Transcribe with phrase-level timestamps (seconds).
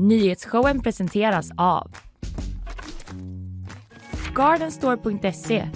[0.00, 1.90] Nyhetsshowen presenteras av
[4.34, 5.68] Gardenstore.se,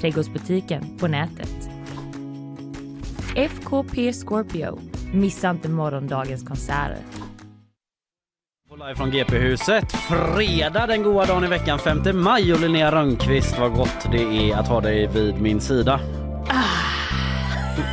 [0.00, 1.70] trädgårdsbutiken på nätet.
[3.36, 4.80] FKP Scorpio,
[5.12, 6.98] missa inte morgondagens konserter.
[8.70, 9.92] Live från GP-huset.
[9.92, 14.56] Fredag den goda dagen i veckan 5 maj och Linnea Rönnqvist vad gott det är
[14.56, 16.00] att ha dig vid min sida.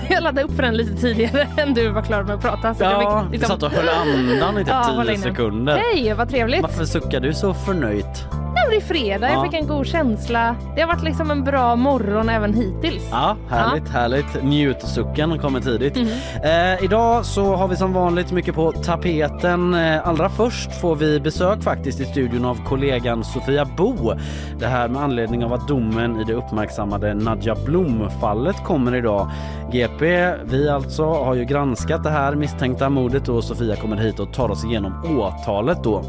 [0.10, 2.74] Jag laddade upp för den lite tidigare än du var klar med att prata.
[2.76, 5.24] Så Ja, jag fick liksom- satt och höll andan i typ Ja, hålla 10 inne.
[5.24, 5.78] sekunder.
[5.94, 6.62] Hej, vad trevligt.
[6.62, 8.28] Varför suckar du så förnöjt?
[8.72, 9.34] Är fredag, Ja.
[9.34, 10.56] jag fick en god känsla.
[10.76, 13.08] Det har varit liksom en bra morgon även hittills.
[13.12, 14.44] Ja, härligt, härligt.
[14.44, 15.96] Njutsucken kommer tidigt.
[15.96, 16.08] Mhm.
[16.44, 19.74] Eh, idag så har vi som vanligt mycket på tapeten.
[19.74, 24.14] Eh, allra först får vi besök faktiskt i studion av kollegan Sofia Bo.
[24.60, 29.30] Det här med anledning av att domen i det uppmärksammade Nadja Blom-fallet kommer idag.
[29.72, 34.34] GP, vi alltså har ju granskat det här misstänkta mordet och Sofia kommer hit och
[34.34, 36.04] tar oss igenom åtalet då.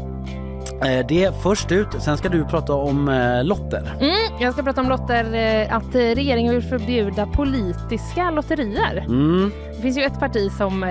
[0.81, 3.93] Eh, Det är först ut, sen ska du prata om eh, lotter.
[3.99, 8.97] Mm, jag ska prata om lotter, eh, att regeringen vill förbjuda politiska lotterier.
[9.07, 9.51] Mm.
[9.75, 10.85] Det finns ju ett parti som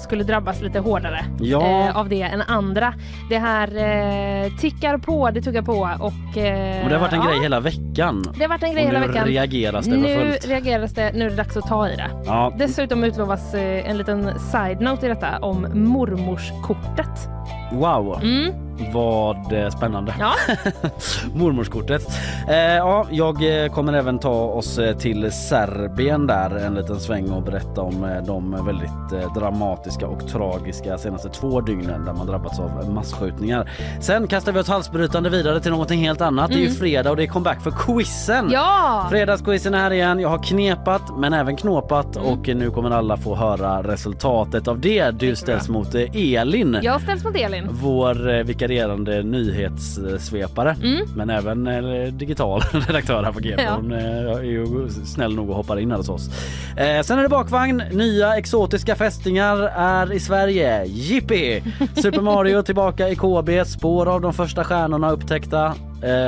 [0.00, 1.92] skulle drabbas lite hårdare Ja.
[1.94, 2.94] av det än andra.
[3.30, 3.68] Det här
[4.60, 6.12] tickar på, det tuggar på och...
[6.36, 8.24] Men det har varit en ja, grej hela veckan.
[8.36, 9.26] Det har varit en grej Och hela nu veckan.
[9.26, 12.10] reageras det för Nu reageras det, nu är det dags att ta i det.
[12.26, 17.28] Ja, Dessutom utlovas en liten side-note i detta om mormorskortet.
[17.72, 18.52] wow, Mm,
[18.92, 20.14] vad eh, spännande.
[20.18, 20.32] ja.
[21.34, 22.02] Mormorskortet.
[22.48, 27.30] Eh, ja, jag eh, kommer även ta oss eh, till Serbien där en liten sväng
[27.30, 32.90] och berätta om de väldigt dramatiska och tragiska senaste två dygnen där man drabbats av
[32.90, 33.70] masskjutningar.
[34.00, 36.48] Sen kastar vi oss halsbrytande vidare till någonting helt annat.
[36.50, 38.38] Det är ju fredag och det är comeback för quizen.
[38.38, 38.52] Mm.
[38.52, 39.06] ja!
[39.10, 40.20] Fredagsquizen är här igen.
[40.20, 42.28] Jag har knepat men även knåpat Mm.
[42.32, 45.10] och nu kommer alla få höra resultatet av det.
[45.10, 46.78] Du ställs mot Elin.
[46.82, 47.68] Jag ställs mot Elin.
[47.70, 51.06] Vår eh, vikarierande nyhetssvepare Mm.
[51.16, 53.62] men även eh, digital redaktör här på GP.
[53.62, 53.74] Ja.
[53.76, 53.98] Hon eh,
[54.32, 56.28] är ju snäll nog och hoppar in här hos oss.
[56.76, 57.82] Eh, sen är det bakvagn.
[57.92, 60.84] Nya exotiska fästingar är i Sverige.
[60.84, 61.62] Jippi!
[62.02, 63.66] Super Mario tillbaka i KB.
[63.66, 65.74] Spår av de första stjärnorna upptäckta.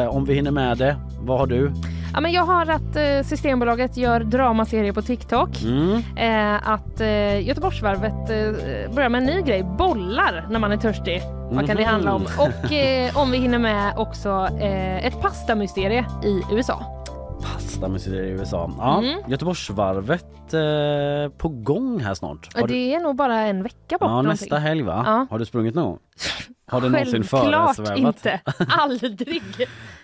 [0.08, 0.96] Om vi hinner med det.
[1.20, 1.72] Vad har du?
[2.14, 5.62] Ja, men jag har att eh, Systembolaget gör dramaserie på TikTok.
[5.62, 6.02] Mm.
[6.16, 11.22] Eh, att eh, Göteborgsvarvet eh, börjar med en ny grej, bollar när man är törstig.
[11.50, 11.90] Vad kan det Mhm.
[11.92, 12.22] handla om?
[12.38, 16.96] Och eh, om vi hinner med också eh, ett pastamysterie i USA.
[17.42, 18.70] Pastamuseer i USA.
[18.78, 19.20] Ja, Mm.
[19.26, 22.54] Göteborgsvarvet eh, på gång här snart.
[22.56, 24.08] Har du- Det är nog bara en vecka bort.
[24.10, 25.02] Ja, nästa helg va?
[25.06, 25.26] Ja.
[25.30, 25.98] Har du sprungit någon gång?
[26.70, 27.98] Har du någonsin föresvävat?
[27.98, 28.40] inte.
[28.68, 29.42] Aldrig.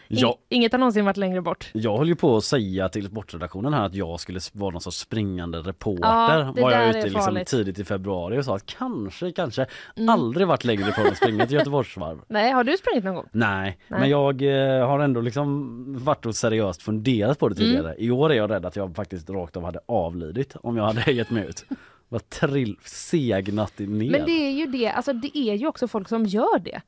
[0.09, 0.39] Ja.
[0.49, 1.71] Inget har någonsin varit längre bort.
[1.73, 4.99] Jag höll ju på att säga till sportredaktionen här att jag skulle vara någon sorts
[4.99, 6.03] springande reporter.
[6.39, 9.67] Ja, var jag ute liksom tidigt i februari och sa att kanske, kanske
[9.97, 10.09] Mm.
[10.09, 12.21] aldrig varit längre ifrån att springa till Göteborgsvarv.
[12.29, 13.27] Nej, har du sprungit någon gång?
[13.33, 14.01] Nej, Nej.
[14.01, 17.67] men jag eh, har ändå liksom varit och seriöst funderat på det Mm.
[17.71, 17.95] tidigare.
[17.99, 21.11] I år är jag rädd att jag faktiskt rakt av hade avlidit om jag hade
[21.13, 21.65] gett mig ut.
[22.09, 24.11] Var trill, segnat ner.
[24.11, 26.81] Men det är ju det, alltså det är ju också folk som gör det.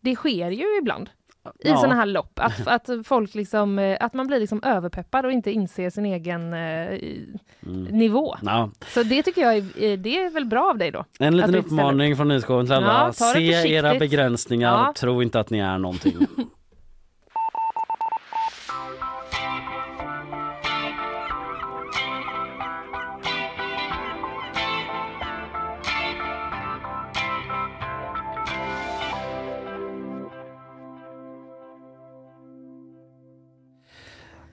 [0.00, 1.10] Det sker ju ibland
[1.64, 1.76] i Ja.
[1.76, 5.50] sådana här lopp att, att folk liksom, eh, att man blir liksom överpeppad och inte
[5.52, 6.98] inser sin egen eh,
[7.66, 7.84] Mm.
[7.84, 8.36] nivå.
[8.42, 11.04] Ja, Så det tycker jag är, eh, det är väl bra av dig då.
[11.18, 12.86] En liten uppmaning från nyhetsshowen till alla.
[13.06, 16.16] Ja, Se era begränsningar, tro inte att ni är någonting.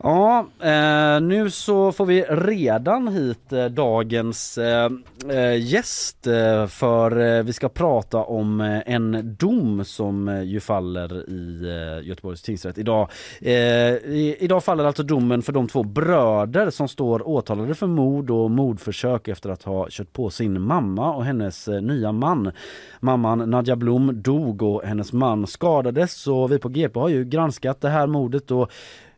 [0.04, 4.90] Ja, eh, nu så får vi redan hit eh, dagens eh,
[5.30, 10.60] eh, gäst eh, för eh, vi ska prata om eh, en dom som eh, ju
[10.60, 13.10] faller i eh, Göteborgs tingsrätt idag.
[13.42, 18.32] Eh, i, idag faller alltså domen för de två bröder som står åtalade för mord
[18.32, 22.52] och mordförsök efter att ha kört på sin mamma och hennes eh, nya man.
[23.00, 27.82] Mamman Nadja Blom dog och hennes man skadades så vi på GP har ju granskat
[27.82, 28.72] det här mordet och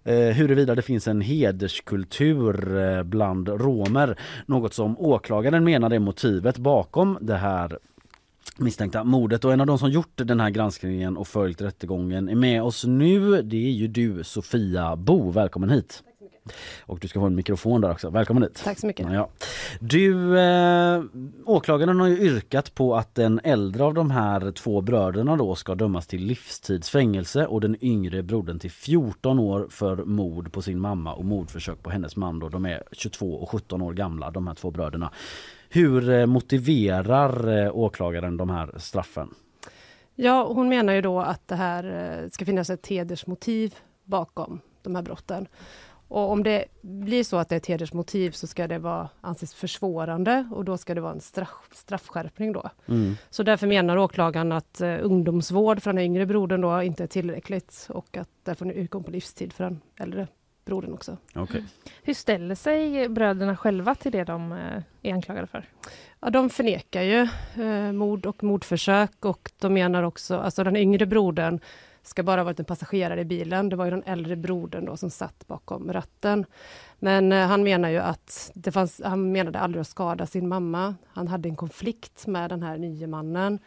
[0.03, 4.19] eh, huruvida det finns en hederskultur eh, bland romer.
[4.45, 7.79] Något som åklagaren menar är motivet bakom det här
[8.57, 12.35] misstänkta mordet och en av de som gjort den här granskningen och följt rättegången är
[12.35, 13.41] med oss nu.
[13.41, 16.03] Det är ju du Sofia Bo, välkommen hit.
[16.81, 18.09] Och du ska få en mikrofon där också.
[18.09, 18.61] Välkommen hit.
[18.63, 19.11] Tack så mycket.
[19.11, 19.29] Ja.
[19.79, 21.03] Du, eh,
[21.45, 25.75] åklagaren har ju yrkat på att den äldre av de här två bröderna då ska
[25.75, 31.13] dömas till livstidsfängelse och den yngre brodern till 14 år för mord på sin mamma
[31.13, 32.49] och mordförsök på hennes man då.
[32.49, 35.11] De är 22 och 17 år gamla de här två bröderna.
[35.69, 39.33] Hur eh, motiverar eh, åklagaren de här straffen?
[40.15, 41.83] Ja, hon menar ju då att det här
[42.23, 45.47] eh, ska finnas ett hedersmotiv bakom de här brotten.
[46.09, 49.53] Och om det blir så att det är ett hedersmotiv så ska det vara, anses
[49.53, 52.69] försvårande och då ska det vara en straff, straffskärpning då.
[52.87, 53.15] Mm.
[53.29, 57.87] Så därför menar åklagaren att eh, ungdomsvård för den yngre brodern då inte är tillräckligt
[57.89, 60.27] och att därför nu om på livstid för den äldre
[60.65, 61.17] brodern också.
[61.35, 61.65] Okej.
[62.03, 65.65] Hur ställer sig bröderna själva till det de eh, är anklagade för?
[66.19, 67.27] Ja, de förnekar ju
[67.63, 71.59] eh, mord och mordförsök och de menar också, alltså den yngre brodern
[72.03, 73.69] ska bara ha varit en passagerare i bilen.
[73.69, 76.45] Det var ju den äldre brodern då som satt bakom ratten.
[76.99, 80.95] Men eh, han menar ju att det fanns, han menade aldrig att skada sin mamma.
[81.07, 83.59] Han hade en konflikt med den här nye mannen.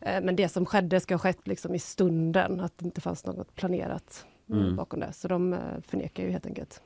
[0.00, 3.26] Eh, men det som skedde ska ha skett liksom i stunden, att det inte fanns
[3.26, 4.76] något planerat Mm.
[4.76, 5.12] bakom det.
[5.12, 6.82] Så de eh, förnekar ju helt enkelt.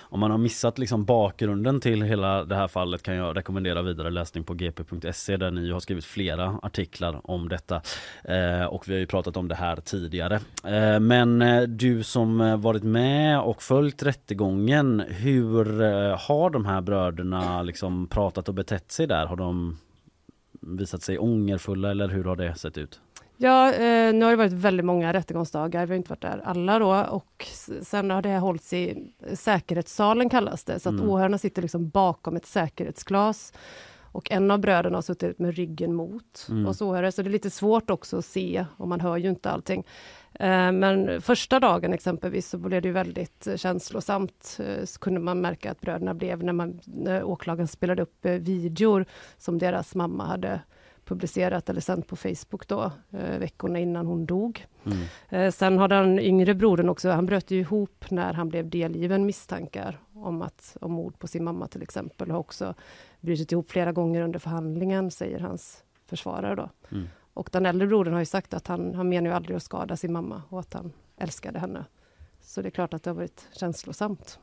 [0.00, 4.10] Om man har missat liksom bakgrunden till hela det här fallet kan jag rekommendera vidare
[4.10, 7.82] läsning på gp.se där ni har skrivit flera artiklar om detta.
[8.24, 10.40] Eh, och vi har ju pratat om det här tidigare.
[10.64, 16.66] Eh, men eh, du som eh, varit med och följt rättegången, hur eh, har de
[16.66, 19.26] här bröderna liksom pratat och betett sig där?
[19.26, 19.78] Har de
[20.60, 23.00] visat sig ångerfulla eller hur har det sett ut?
[23.40, 25.86] Ja, eh, nu har det varit väldigt många rättegångsdagar.
[25.86, 26.94] Vi har inte varit där alla då.
[27.10, 27.46] Och
[27.82, 30.80] sen har det hållits i säkerhetssalen kallas det.
[30.80, 31.10] Så att Mm.
[31.10, 33.52] åhörarna sitter liksom bakom ett säkerhetsglas.
[34.12, 36.66] Och en av bröderna har suttit med ryggen mot Mm.
[36.66, 37.12] oss åhörare.
[37.12, 39.84] Så det är lite svårt också att se och man hör ju inte allting.
[40.34, 44.58] Eh, men första dagen exempelvis så blev det väldigt känslosamt.
[44.66, 48.32] Eh, så kunde man märka att bröderna blev när, man, när åklagaren spelade upp eh,
[48.32, 49.04] videor
[49.36, 50.60] som deras mamma hade
[51.08, 54.66] publicerat eller sänt på Facebook då, eh, veckorna innan hon dog.
[54.84, 54.98] Mm.
[55.28, 59.26] Eh, sen har den yngre brodern också, han bröt ju ihop när han blev delgiven
[59.26, 62.74] misstankar om, att, om mord på sin mamma till exempel, och har också
[63.20, 66.70] brutit ihop flera gånger under förhandlingen, säger hans försvarare då.
[66.92, 67.08] Mm.
[67.34, 69.96] Och den äldre brodern har ju sagt att han, han menar ju aldrig att skada
[69.96, 71.84] sin mamma och att han älskade henne.
[72.40, 74.38] Så det är klart att det har varit känslosamt.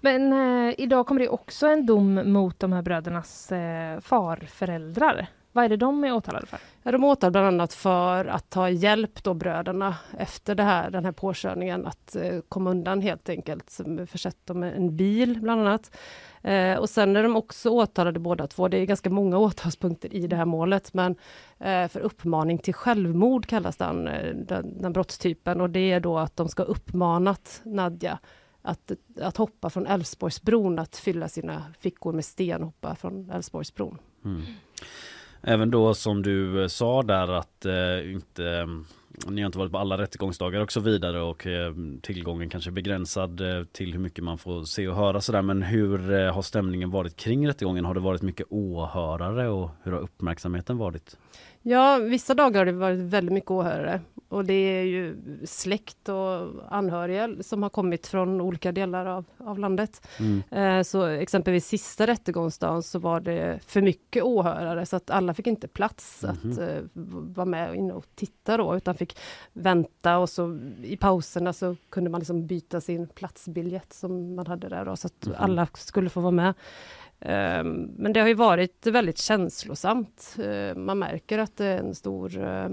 [0.00, 5.26] Men eh, idag kommer det också en dom mot de här brödernas eh, farföräldrar.
[5.58, 6.58] Vad är det de är åtalade för?
[6.82, 11.04] Ja, de åtal bland annat för att ha hjälpt då bröderna efter det här, den
[11.04, 13.70] här påkörningen att eh, komma undan helt enkelt.
[13.70, 15.96] Som Försett dem med en bil bland annat.
[16.42, 18.68] Eh, och sen är de också åtalade båda två.
[18.68, 20.94] Det är ganska många åtalspunkter i det här målet.
[20.94, 21.16] Men
[21.58, 25.60] eh, för uppmaning till självmord kallas den, eh, den, den brottstypen.
[25.60, 28.18] Och det är då att de ska ha uppmanat Nadja
[28.62, 33.98] att, att hoppa från Älvsborgsbron, att fylla sina fickor med sten och hoppa från Älvsborgsbron.
[34.24, 34.42] Mm.
[35.48, 38.66] Även då som du eh, sa där att eh, inte eh,
[39.30, 41.72] ni har inte varit på alla rättegångsdagar och så vidare och eh,
[42.02, 45.62] tillgången kanske är begränsad eh, till hur mycket man får se och höra sådär men
[45.62, 47.84] hur eh, har stämningen varit kring rättegången?
[47.84, 51.16] Har det varit mycket åhörare och hur har uppmärksamheten varit?
[51.62, 54.00] Ja, vissa dagar har det varit väldigt mycket åhörare.
[54.28, 59.58] Och det är ju släkt och anhöriga som har kommit från olika delar av, av
[59.58, 60.08] landet.
[60.18, 60.42] Mm.
[60.78, 65.46] Eh, så exempelvis sista rättegångsdagen så var det för mycket åhörare så att alla fick
[65.46, 66.30] inte plats Mhm.
[66.52, 69.18] att eh, v- vara med inne och titta då utan fick
[69.52, 74.68] vänta och så i pauserna så kunde man liksom byta sin platsbiljett som man hade
[74.68, 75.34] där då så att Mhm.
[75.38, 76.54] alla skulle få vara med.
[77.20, 80.36] Ehm, Men det har ju varit väldigt känslosamt.
[80.42, 82.68] Eh, Man märker att det är en stor eh,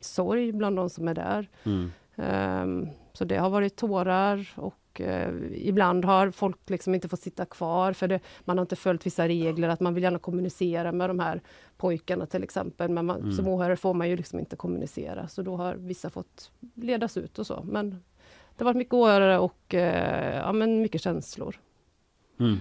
[0.00, 1.48] sorg bland de som är där.
[1.64, 1.90] Mm.
[2.16, 7.44] Ehm, Så det har varit tårar och eh, ibland har folk liksom inte fått sitta
[7.44, 11.10] kvar för det, man har inte följt vissa regler, att man vill gärna kommunicera med
[11.10, 11.40] de här
[11.76, 13.32] pojkarna till exempel, men man, Mm.
[13.32, 17.38] som åhörare får man ju liksom inte kommunicera, så då har vissa fått ledas ut
[17.38, 17.62] och så.
[17.64, 17.90] Men
[18.56, 21.56] det har varit mycket åhörare och eh, ja, men mycket känslor.
[22.40, 22.56] Mm.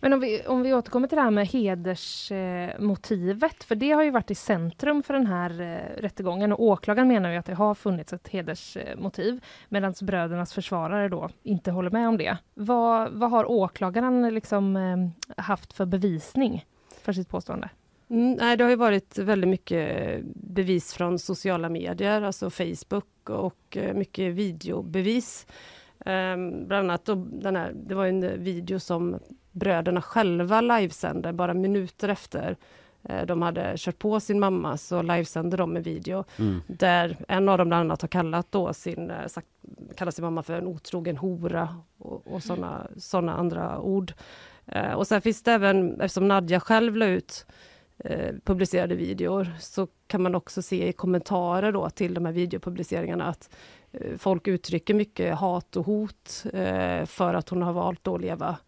[0.00, 4.02] Men om vi, om vi återkommer till det här med hedersmotivet, eh, för det har
[4.02, 7.54] ju varit i centrum för den här eh, rättegången och åklagaren menar ju att det
[7.54, 12.36] har funnits ett hedersmotiv medan brödernas försvarare då inte håller med om det.
[12.54, 14.96] Vad, vad har åklagaren liksom eh,
[15.36, 16.66] haft för bevisning
[17.02, 17.68] för sitt påstående?
[18.12, 23.76] Mm, nej, det har ju varit väldigt mycket bevis från sociala medier, alltså Facebook och
[23.76, 25.46] eh, mycket videobevis.
[26.06, 29.18] Um, bland annat då, den här, det var en video som
[29.52, 32.56] bröderna själva livesände bara minuter efter
[33.02, 36.60] eh, de hade kört på sin mamma så livesände de en video Mm.
[36.66, 39.46] där en av dem bland annat har kallat då sin, eh, sagt,
[39.96, 44.12] kallat sin mamma för en otrogen hora och, och såna, såna andra ord.
[44.66, 47.46] Eh, och sen finns det även, eftersom Nadja själv la ut
[48.44, 53.50] publicerade videor, så kan man också se i kommentarer då till de här videopubliceringarna att
[53.92, 58.58] Eh, folk uttrycker mycket hat och hot eh, för att hon har valt att leva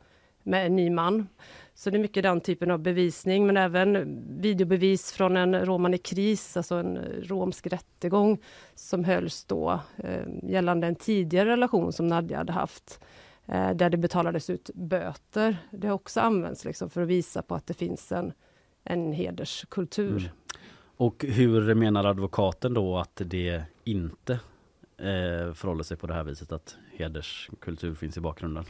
[0.44, 1.28] med en ny man.
[1.74, 5.98] Så det är mycket den typen av bevisning, men även videobevis från en roman i
[5.98, 8.38] kris, alltså en romsk rättegång
[8.74, 13.00] som hölls då eh, gällande en tidigare relation som Nadja hade haft,
[13.46, 15.56] eh, där det betalades ut böter.
[15.70, 18.32] Det har också använts liksom för att visa på att det finns en,
[18.84, 20.18] en hederskultur.
[20.18, 20.30] Mm.
[20.96, 24.40] Och hur menar advokaten då att det inte
[24.98, 28.64] eh, förhåller sig på det här viset att hederskultur finns i bakgrunden?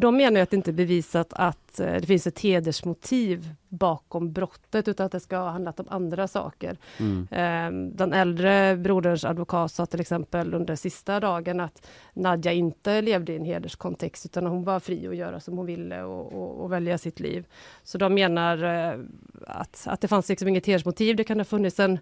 [0.00, 4.88] De menar att det inte är bevisat att eh, det finns ett hedersmotiv bakom brottet
[4.88, 6.76] utan att det ska ha handlat om andra saker.
[6.98, 7.28] Mm.
[7.30, 13.32] Ehm, den äldre broderns advokat sa till exempel under sista dagen att Nadja inte levde
[13.32, 16.72] i en hederskontext utan hon var fri att göra som hon ville och, och, och
[16.72, 17.46] välja sitt liv.
[17.82, 19.00] Så de menar eh,
[19.46, 21.16] att, att det fanns liksom inget hedersmotiv.
[21.16, 21.98] Det kan ha funnits en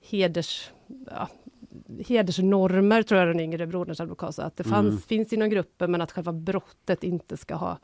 [0.00, 0.70] heders...
[1.10, 1.28] Ja,
[2.06, 4.98] hedersnormer, tror jag den yngre broderns advokat sa, att det fanns, mm.
[4.98, 7.78] finns inom gruppen men att själva brottet inte ska ha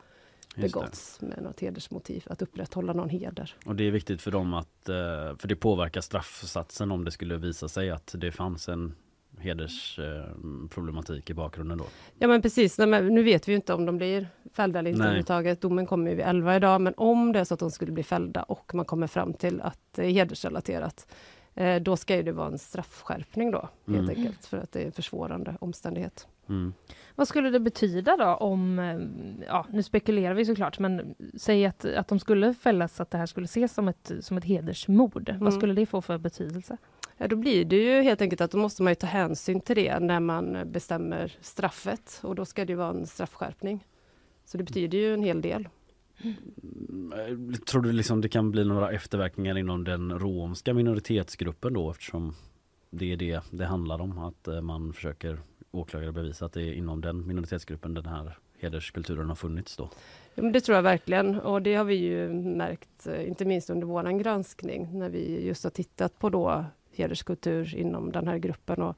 [0.55, 3.55] begåtts med något hedersmotiv, att upprätthålla någon heder.
[3.65, 4.95] Och det är viktigt för dem att, eh,
[5.37, 8.95] för det påverkar straffsatsen om det skulle visa sig att det fanns en
[9.37, 11.85] hedersproblematik i bakgrunden då?
[12.19, 15.03] Ja men precis, Nej, men nu vet vi inte om de blir fällda eller inte
[15.03, 15.61] överhuvudtaget.
[15.61, 18.03] Domen kommer ju vid 11 idag, men om det är så att de skulle bli
[18.03, 21.07] fällda och man kommer fram till att det är hedersrelaterat,
[21.55, 24.09] Eh, då ska det vara en straffskärpning då, helt mm.
[24.09, 26.27] enkelt, för att det är en försvårande omständighet.
[26.49, 26.73] Mm.
[27.15, 31.85] Vad skulle det betyda då om, eh, ja nu spekulerar vi såklart, men säg att,
[31.85, 35.29] att de skulle fällas, att det här skulle ses som ett, som ett hedersmord.
[35.29, 35.43] Mm.
[35.43, 36.77] Vad skulle det få för betydelse?
[37.17, 39.75] Ja, då blir det ju helt enkelt att då måste man ju ta hänsyn till
[39.75, 43.85] det när man bestämmer straffet och då ska det vara en straffskärpning.
[44.45, 45.69] Så det betyder ju en hel del.
[46.21, 51.91] Mm, eh, tror du liksom det kan bli några efterverkningar inom den romska minoritetsgruppen då
[51.91, 52.35] eftersom
[52.89, 55.39] det är det det handlar om att eh, man försöker
[55.71, 59.89] åklagare bevisa att det är inom den minoritetsgruppen den här hederskulturen har funnits då?
[60.35, 61.39] Ja, men det tror jag verkligen.
[61.39, 65.63] Och det har vi ju märkt eh, inte minst under våran granskning när vi just
[65.63, 68.81] har tittat på då hederskultur inom den här gruppen.
[68.81, 68.97] Och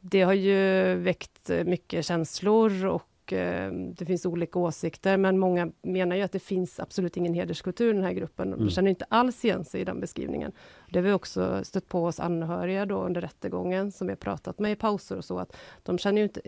[0.00, 6.16] det har ju väckt mycket känslor och Eh, det finns olika åsikter, men många menar
[6.16, 8.50] ju att det finns absolut ingen hederskultur i den här gruppen.
[8.50, 8.70] De mm.
[8.70, 10.52] känner inte alls igen sig i den beskrivningen.
[10.90, 14.58] Det har vi också stött på hos anhöriga då under rättegången, som vi har pratat
[14.58, 16.40] med i pauser och så, att de känner ju inte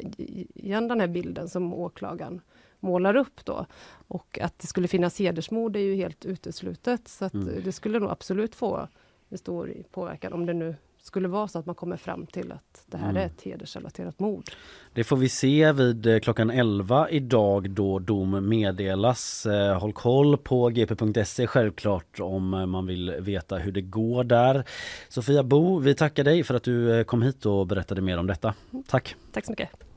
[0.60, 2.40] igen den här bilden som åklagaren
[2.80, 3.66] målar upp då.
[4.08, 7.64] Och att det skulle finnas hedersmord är ju helt uteslutet, så att mm.
[7.64, 8.88] det skulle nog absolut få
[9.28, 12.84] en stor påverkan om det nu skulle vara så att man kommer fram till att
[12.86, 13.22] det här mm.
[13.22, 14.44] är ett hedersrelaterat mord.
[14.94, 19.46] Det får vi se vid eh, klockan 11 idag då dom meddelas.
[19.46, 24.64] Eh, håll koll på gp.se självklart om eh, man vill veta hur det går där.
[25.08, 28.54] Sofia Bo, vi tackar dig för att du kom hit och berättade mer om detta.
[28.86, 29.16] Tack!
[29.32, 29.89] Tack så mycket!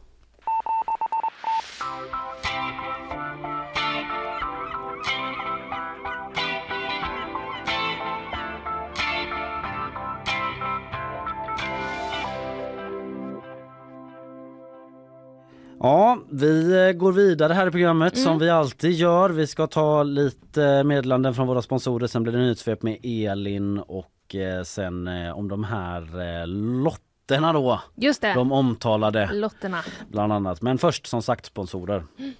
[15.83, 18.23] Ja, vi eh, går vidare här i programmet mm.
[18.23, 19.29] som vi alltid gör.
[19.29, 22.07] Vi ska ta lite meddelanden från våra sponsorer.
[22.07, 26.45] Sen blir det nyhetssvep med Elin och eh, sen eh, om de här
[26.83, 27.81] lotterna då.
[27.95, 28.33] Just det.
[28.33, 29.29] De omtalade.
[29.33, 29.81] Lotterna.
[30.11, 30.61] Bland annat.
[30.61, 32.03] Men först som sagt sponsorer.
[32.19, 32.33] Mm.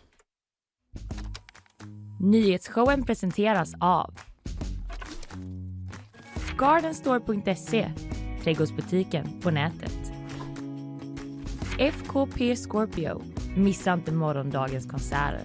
[2.19, 4.13] Nyhetsshowen presenteras av
[6.57, 7.91] Gardenstore.se
[8.43, 10.02] Trädgårdsbutiken på nätet.
[11.79, 13.21] FKP Scorpio
[13.55, 15.41] Missa inte morgondagens konserter.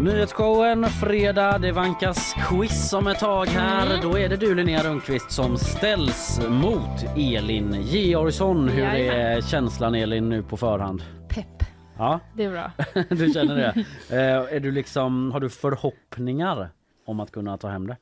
[0.00, 3.86] Nyhetsshowen fredag, det vankas quiz om ett tag här.
[3.86, 4.10] Mm.
[4.10, 8.68] Då är det du Linnea Rundqvist som ställs mot Elin Georgsson.
[8.68, 11.02] Hur är känslan Elin nu på förhand?
[11.28, 11.64] Pepp.
[11.98, 12.70] Ja, det är bra.
[13.16, 13.84] du känner det.
[14.16, 16.70] eh, är du liksom, har du förhoppningar
[17.06, 17.96] om att kunna ta hem det?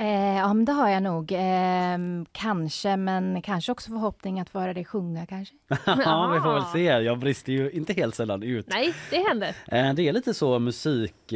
[0.00, 1.32] Eh, ja, men det har jag nog.
[1.32, 1.98] Eh,
[2.32, 5.54] kanske, men kanske också förhoppning att föra dig sjunga kanske.
[5.86, 6.84] ja, vi får väl se.
[6.84, 8.66] Jag brister ju inte helt sällan ut.
[8.68, 9.48] Nej, det händer.
[9.66, 11.32] Eh, det är lite så musikviktat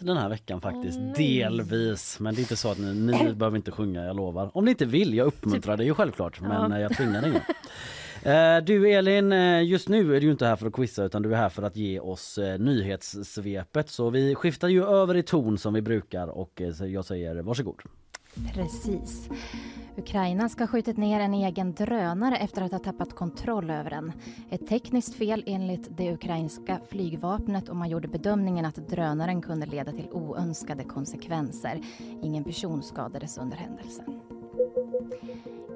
[0.00, 0.98] ehm, den här veckan faktiskt.
[0.98, 2.20] Oh, Delvis.
[2.20, 4.50] Men det är inte så att ni, ni behöver inte sjunga, jag lovar.
[4.54, 6.40] Om ni inte vill, jag uppmuntrar det ju självklart.
[6.40, 6.78] Men ja.
[6.78, 7.42] jag tvingar ingen.
[8.26, 11.32] Eh, du Elin, eh, just nu är du inte här för att quizza utan du
[11.32, 13.90] är här för att ge oss eh, nyhetssvepet.
[13.90, 17.82] Så vi skiftar ju över i ton som vi brukar och jag säger varsågod.
[18.54, 19.28] Precis.
[19.96, 24.12] Ukraina ska ha skjutit ner en egen drönare efter att ha tappat kontroll över den.
[24.50, 29.92] Ett tekniskt fel enligt det ukrainska flygvapnet och man gjorde bedömningen att drönaren kunde leda
[29.92, 31.80] till oönskade konsekvenser.
[32.22, 34.25] Ingen person skadades under händelsen.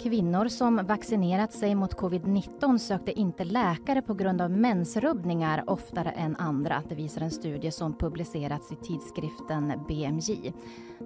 [0.03, 6.37] Kvinnor som vaccinerat sig mot covid-19 sökte inte läkare på grund av mensrubbningar oftare än
[6.37, 6.83] andra.
[6.89, 10.53] Det visar en studie som publicerats i tidskriften BMJ.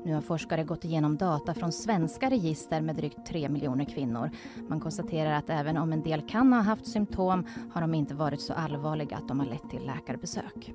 [0.04, 4.30] Nu har forskare gått igenom data från svenska register med drygt 3 miljoner kvinnor.
[4.68, 8.40] Man konstaterar att även om en del kan ha haft symptom har de inte varit
[8.40, 10.74] så allvarliga att de har lett till läkarbesök.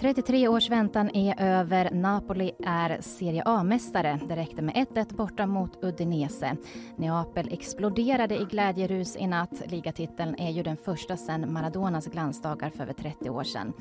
[0.00, 1.90] 33 års väntan är över.
[1.90, 4.20] Napoli är Serie A-mästare.
[4.28, 6.56] Det räckte med 1-1 borta mot Udinese.
[6.96, 9.62] Neapel exploderade i glädjerus i natt.
[9.66, 13.72] Ligatiteln är ju den första sedan Maradonas glansdagar för över 30 år sedan.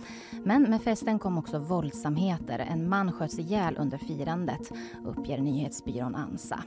[0.43, 2.59] Men med festen kom också våldsamheter.
[2.59, 4.71] En man sköts ihjäl under firandet,
[5.05, 6.63] uppger nyhetsbyrån Ansa.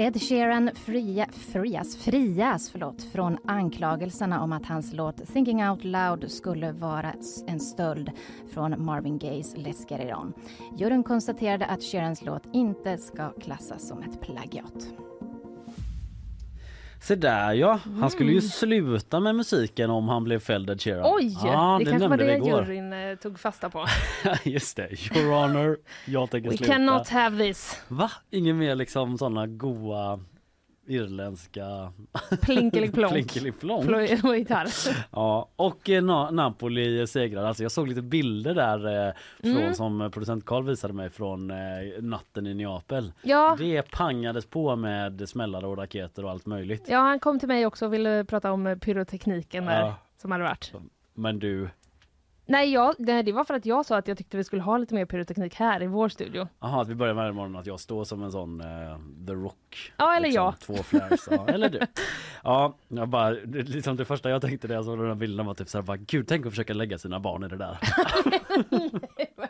[0.00, 6.30] Ed Sheeran fria, frias, frias förlåt, från anklagelserna om att hans låt Thinking Out Loud
[6.30, 7.14] skulle vara
[7.46, 8.10] en stöld
[8.54, 10.32] från Marvin Gayes Let's Get It On.
[10.78, 14.88] Juryn konstaterade att Sheerans låt inte ska klassas som ett plagiat.
[17.02, 18.48] Se där ja, han skulle ju Mm.
[18.48, 21.12] sluta med musiken om han blev fälld Ed Sheeran.
[21.14, 21.36] Oj!
[21.44, 22.64] Ja, det kanske var det igår.
[22.64, 23.86] juryn eh, tog fasta på.
[24.44, 25.76] Just det, your honor,
[26.06, 26.72] jag tänker We sluta.
[26.72, 27.80] cannot have this.
[27.88, 28.10] Va?
[28.30, 30.20] Ingen mer liksom såna goa
[30.90, 31.92] irländska
[32.42, 33.12] Plinkeliplonk.
[33.12, 33.90] plinkeliplonk?
[34.24, 34.66] Och gitarr.
[35.10, 37.48] Ja, och eh, Na- Napoli segrade.
[37.48, 39.74] Alltså jag såg lite bilder där eh, från Mm.
[39.74, 41.56] som producent Carl visade mig från eh,
[42.00, 43.12] natten i Neapel.
[43.22, 46.84] Ja, Det pangades på med smällare och raketer och allt möjligt.
[46.88, 49.94] ja, han kom till mig också och ville prata om pyrotekniken där Ja.
[50.16, 50.72] som hade varit.
[51.14, 51.68] Men du,
[52.50, 54.78] Nej, jag, nej, det var för att jag sa att jag tyckte vi skulle ha
[54.78, 56.48] lite mer pyroteknik här i vår studio.
[56.58, 58.66] aha, att vi börjar med den morgonen att jag står som en sån eh,
[59.26, 59.92] The Rock.
[59.96, 60.60] Ja, eller liksom, jag.
[60.60, 61.80] Två flares, ja, eller du.
[62.44, 65.54] Ja, jag bara, liksom det första jag tänkte när jag såg den här bilden var
[65.54, 67.78] typ såhär, bara, gud tänk att försöka lägga sina barn i det där.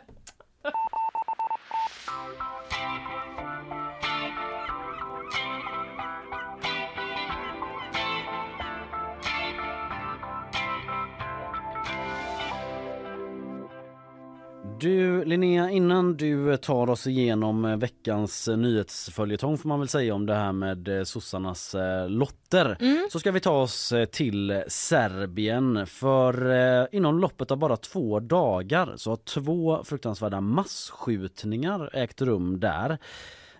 [14.81, 20.15] Du Linnea, innan du tar oss igenom eh, veckans eh, nyhetsföljetong får man väl säga
[20.15, 21.75] om det här med eh, sossarnas
[22.07, 22.77] lotter.
[22.79, 23.07] Mm.
[23.11, 29.09] Så ska vi ta oss till Serbien för inom loppet av bara två dagar så
[29.09, 32.97] har två fruktansvärda massskjutningar ägt rum där.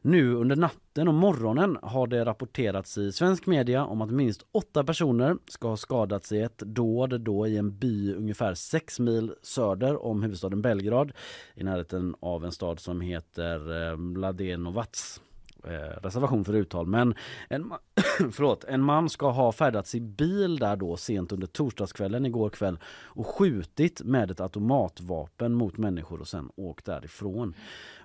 [0.04, 4.84] Nu under natten och morgonen har det rapporterats i svensk media om att minst åtta
[4.84, 10.06] personer ska ha skadats i ett dåd då i en by ungefär sex mil söder
[10.06, 11.12] om huvudstaden Belgrad
[11.56, 15.22] i närheten av en stad som heter eh, Mladenovac.
[15.64, 17.16] Eh, reservation för uttal men
[17.50, 17.80] en, ma-
[18.32, 22.80] förlåt, en man ska ha färdats i bil där då sent under torsdagskvällen igår kväll
[22.86, 27.54] och skjutit med ett automatvapen mot människor och sen åkt därifrån.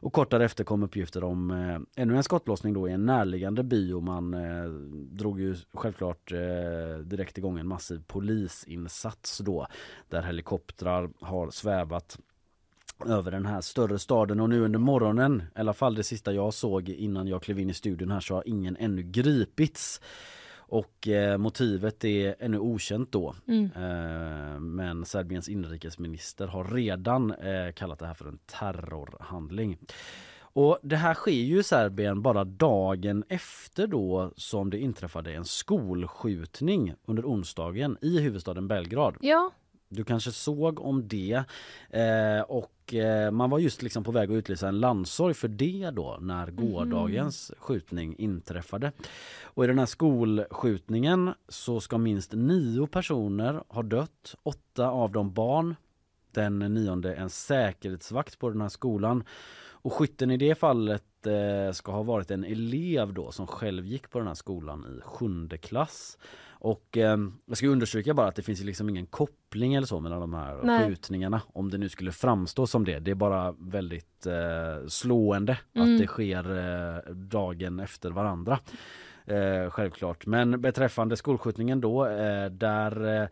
[0.00, 3.92] Och kort därefter kom uppgifter om eh, ännu en skottlossning då i en närliggande by
[3.92, 4.70] och man eh,
[5.10, 9.66] drog ju självklart eh, direkt igång en massiv polisinsats då
[10.08, 12.18] där helikoptrar har svävat
[13.06, 16.54] över den här större staden och nu under morgonen, i alla fall det sista jag
[16.54, 20.00] såg innan jag klev in i studion här så har ingen ännu gripits.
[20.68, 23.34] Och eh, motivet är ännu okänt då.
[23.48, 23.64] Mm.
[23.64, 29.78] Eh, men Serbiens inrikesminister har redan eh, kallat det här för en terrorhandling.
[30.38, 35.44] Och det här sker ju i Serbien bara dagen efter då som det inträffade en
[35.44, 39.16] skolskjutning under onsdagen i huvudstaden Belgrad.
[39.20, 39.50] Ja,
[39.88, 41.44] Du kanske såg om det
[41.90, 45.90] eh, och eh, man var just liksom på väg att utlysa en landsorg för det
[45.92, 48.92] då när gårdagens skjutning inträffade.
[49.42, 55.32] Och i den här skolskjutningen så ska minst nio personer ha dött, åtta av dem
[55.32, 55.74] barn.
[56.32, 59.24] Den nionde en säkerhetsvakt på den här skolan.
[59.86, 64.10] Och skytten i det fallet eh, ska ha varit en elev då som själv gick
[64.10, 66.18] på den här skolan i sjunde klass.
[66.58, 70.20] Och eh, jag ska understryka bara att det finns liksom ingen koppling eller så mellan
[70.20, 70.86] de här Nej.
[70.88, 71.40] skjutningarna.
[71.52, 72.98] Om det nu skulle framstå som det.
[72.98, 75.94] Det är bara väldigt eh, slående Mm.
[75.94, 78.58] att det sker eh, dagen efter varandra.
[79.26, 80.26] Eh, självklart.
[80.26, 83.28] Men beträffande skolskjutningen då, eh, där eh,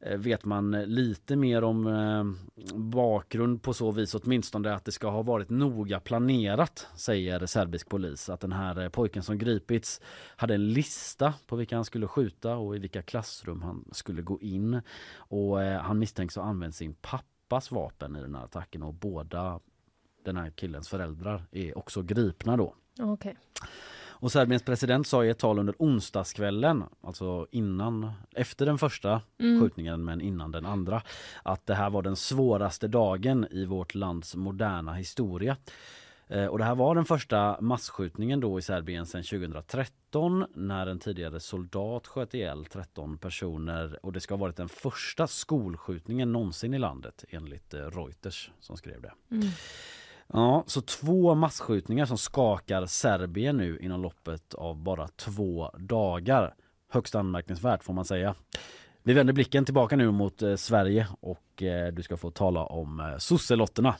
[0.00, 2.24] Eh, vet man lite mer om eh,
[2.74, 8.28] bakgrund på så vis åtminstone att det ska ha varit noga planerat säger serbisk polis.
[8.28, 10.00] Att den här eh, pojken som gripits
[10.36, 14.40] hade en lista på vilka han skulle skjuta och i vilka klassrum han skulle gå
[14.40, 14.80] in.
[15.16, 19.60] Och han misstänks ha använt sin pappas vapen i den här attacken och båda
[20.24, 22.74] den här killens föräldrar är också gripna då.
[23.12, 23.36] okej.
[24.20, 29.60] Och Serbiens president sa i ett tal under onsdagskvällen, alltså innan, efter den första Mm.
[29.60, 31.02] skjutningen men innan den andra,
[31.42, 35.56] att det här var den svåraste dagen i vårt lands moderna historia.
[36.28, 40.98] Eh, och det här var den första massskjutningen då i Serbien sedan 2013 när en
[40.98, 46.74] tidigare soldat sköt ihjäl 13 personer och det ska ha varit den första skolskjutningen någonsin
[46.74, 49.12] i landet enligt eh, Reuters som skrev det.
[49.30, 49.48] Mm.
[50.32, 56.54] Ja, så två massskjutningar som skakar Serbien nu inom loppet av bara två dagar.
[56.90, 58.34] Högst anmärkningsvärt får man säga.
[59.02, 63.00] Vi vänder blicken tillbaka nu mot eh, Sverige och eh, du ska få tala om
[63.00, 63.94] eh, sosselotterna.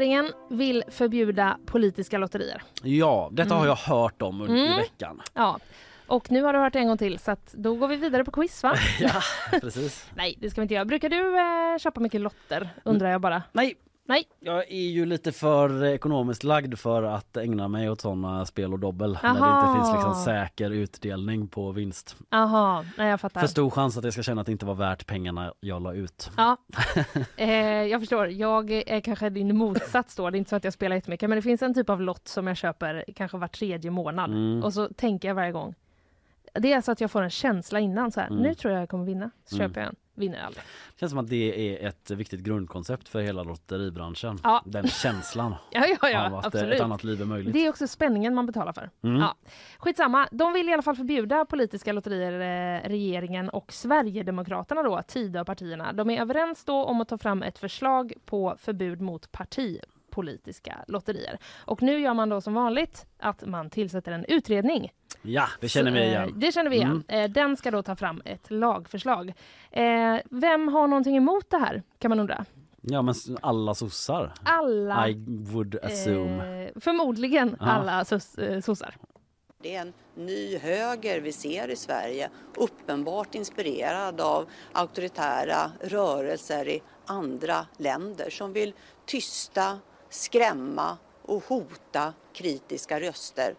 [0.00, 2.62] Regeringen vill förbjuda politiska lotterier.
[2.82, 3.68] Ja, detta har Mm.
[3.68, 4.76] jag hört om under Mm.
[4.76, 5.22] veckan.
[5.34, 5.58] Ja.
[6.06, 8.30] Och nu har du hört det en gång till så då går vi vidare på
[8.30, 8.74] quiz va?
[9.00, 9.20] Ja,
[9.60, 10.10] precis.
[10.16, 10.84] Nej det ska vi inte göra.
[10.84, 13.42] Brukar du eh, köpa mycket lotter undrar jag bara?
[13.52, 13.74] Nej,
[14.06, 14.24] Nej.
[14.40, 18.78] jag är ju lite för ekonomiskt lagd för att ägna mig åt sådana spel och
[18.78, 19.60] dobbel när det Aha.
[19.60, 22.16] inte finns liksom säker utdelning på vinst.
[22.30, 23.40] Aha, nej jag fattar.
[23.40, 25.92] För stor chans att jag ska känna att det inte var värt pengarna jag la
[25.94, 26.30] ut.
[26.36, 26.56] Ja,
[27.36, 27.48] eh,
[27.82, 28.28] jag förstår.
[28.28, 30.30] Jag är kanske din motsats då.
[30.30, 32.28] Det är inte så att jag spelar jättemycket men det finns en typ av lott
[32.28, 34.62] som jag köper kanske var tredje månad Mm.
[34.64, 35.74] och så tänker jag varje gång.
[36.54, 38.42] Det är alltså att jag får en känsla innan så här, Mm.
[38.42, 39.30] nu tror jag jag kommer vinna.
[39.46, 39.68] Så Mm.
[39.68, 40.64] köper jag en, vinner aldrig.
[41.00, 44.38] Känns som att det är ett viktigt grundkoncept för hela lotteribranschen.
[44.42, 44.62] Ja.
[44.66, 46.74] Den känslan Ja, ja, ja, av att eh, absolut.
[46.74, 47.52] ett annat liv är möjligt.
[47.52, 48.90] Det är också spänningen man betalar för.
[49.02, 49.20] Mm.
[49.20, 49.34] Ja.
[49.78, 55.92] Skitsamma, de vill i alla fall förbjuda politiska lotterier, eh, regeringen och Sverigedemokraterna då, Tidöpartierna.
[55.92, 59.32] De är överens då om att ta fram ett förslag på förbud mot
[60.14, 61.38] partipolitiska lotterier.
[61.66, 64.92] Och nu gör man då som vanligt att man tillsätter en utredning.
[65.22, 66.32] Ja, det känner vi Så, eh, igen.
[66.36, 67.04] Det känner vi igen.
[67.08, 69.32] Eh, Den ska då ta fram ett lagförslag.
[69.70, 72.44] Eh, Vem har någonting emot det här, kan man undra?
[72.86, 74.32] Ja men alla sossar.
[74.44, 76.64] Alla, I would assume.
[76.64, 77.66] eh, förmodligen Ja.
[77.66, 78.96] alla sos- eh, sossar.
[79.62, 86.82] Det är en ny höger vi ser i Sverige, uppenbart inspirerad av auktoritära rörelser i
[87.06, 88.72] andra länder som vill
[89.06, 89.78] tysta,
[90.14, 93.54] skrämma och hota kritiska röster.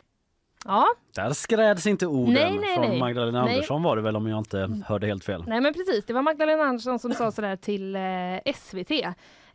[0.65, 2.99] Ja, Där skräds inte orden Nej, nej, från nej.
[2.99, 3.53] Magdalena Nej.
[3.53, 5.43] Andersson var det väl om jag inte hörde helt fel.
[5.47, 8.91] Nej men precis, det var Magdalena Andersson som sa sådär till eh, SVT.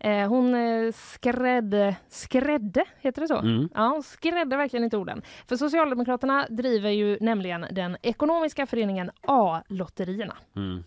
[0.01, 3.37] Eh, hon eh, skrädde, skrädde, heter det så?
[3.39, 3.69] Mm.
[3.75, 5.23] Ja, hon skrädde verkligen inte orden.
[5.49, 10.37] För Socialdemokraterna driver ju nämligen den ekonomiska föreningen A-lotterierna.
[10.57, 10.83] Mm.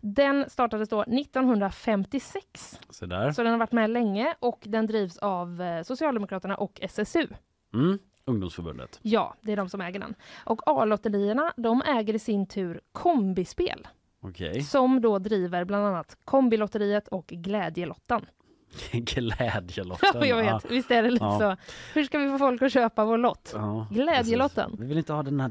[0.00, 3.30] Den startades då 1956, Så där.
[3.32, 7.26] så den har varit med länge och den drivs av eh, Socialdemokraterna och SSU.
[7.74, 7.98] Mm.
[8.24, 8.98] Ungdomsförbundet.
[9.02, 10.14] Ja, det är de som äger den.
[10.44, 13.86] Och A-lotterierna, de äger i sin tur Kombispel.
[14.20, 14.62] Okej.
[14.62, 18.26] som då driver bland annat Kombilotteriet och Glädjelottan.
[18.92, 20.10] Glädjelotten.
[20.14, 20.70] Ja, jag vet.
[20.70, 21.38] Visst är det lite Ja.
[21.38, 21.56] så.
[21.94, 23.50] Hur ska vi få folk att köpa vår lott?
[23.54, 24.64] Ja, Glädjelotten.
[24.70, 24.80] precis.
[24.84, 25.48] Vi vill inte ha den här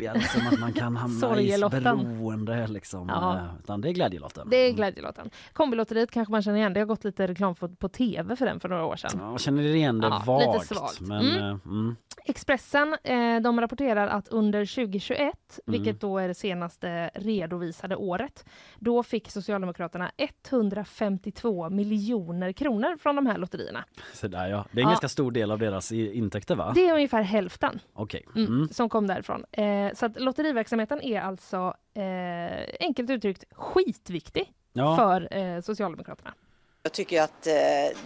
[0.00, 3.08] deppiga liksom, att man kan hamna i beroende liksom.
[3.08, 3.36] Ja.
[3.36, 4.48] eh, Utan det är glädjelotten.
[4.50, 5.30] Det är Glädjelotten.
[5.52, 6.72] Kombilotteriet kanske man känner igen.
[6.72, 9.10] Det har gått lite reklam på, på tv för den för några år sedan.
[9.18, 10.54] Ja, känner igen det Ja, vagt.
[10.62, 11.00] lite svagt.
[11.00, 11.38] Men, Mm.
[11.38, 11.96] eh, mm.
[12.24, 15.20] Expressen eh, de rapporterar att under 2021,
[15.66, 15.80] Mm.
[15.80, 18.44] vilket då är det senaste redovisade året,
[18.78, 23.84] då fick Socialdemokraterna 152 miljoner kronor från de här lotterierna.
[24.14, 24.66] Så där, ja.
[24.72, 24.88] Det är en Ja.
[24.88, 26.72] ganska stor del av deras intäkter va?
[26.74, 27.80] Det är ungefär hälften.
[27.92, 28.26] Okej.
[28.36, 28.68] Mm, Mm.
[28.68, 29.44] som kom därifrån.
[29.90, 34.96] Eh, så att lotteriverksamheten är alltså eh, enkelt uttryckt skitviktig Ja.
[34.96, 36.34] för eh, Socialdemokraterna.
[36.82, 37.42] Jag tycker att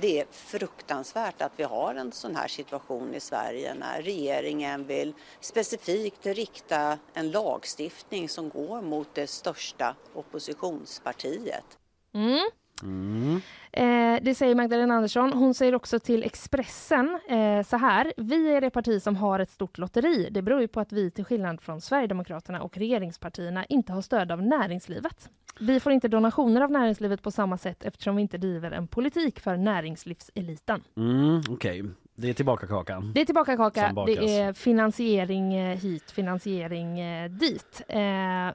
[0.01, 5.13] det är fruktansvärt att vi har en sån här situation i Sverige när regeringen vill
[5.41, 11.79] specifikt rikta en lagstiftning som går mot det största oppositionspartiet.
[12.15, 12.51] Mm.
[12.85, 13.41] Mm.
[13.73, 15.33] Eh, det säger Magdalena Andersson.
[15.33, 18.13] Hon säger också till Expressen eh, så här.
[18.17, 20.29] Vi är det parti som har ett stort lotteri.
[20.31, 24.33] Det beror ju på att vi till skillnad från Sverigedemokraterna och regeringspartierna inte har stöd
[24.33, 25.31] av näringslivet.
[25.61, 29.41] Vi får inte donationer av näringslivet på samma sätt eftersom vi inte driver en politik
[29.41, 30.83] för näringslivseliten.
[30.97, 31.85] Mm, Okej,
[32.17, 33.13] det är tillbaka kakan.
[33.15, 37.83] Det är tillbaka kaka, det är finansiering eh, hit, finansiering eh, dit.
[37.89, 37.97] Eh,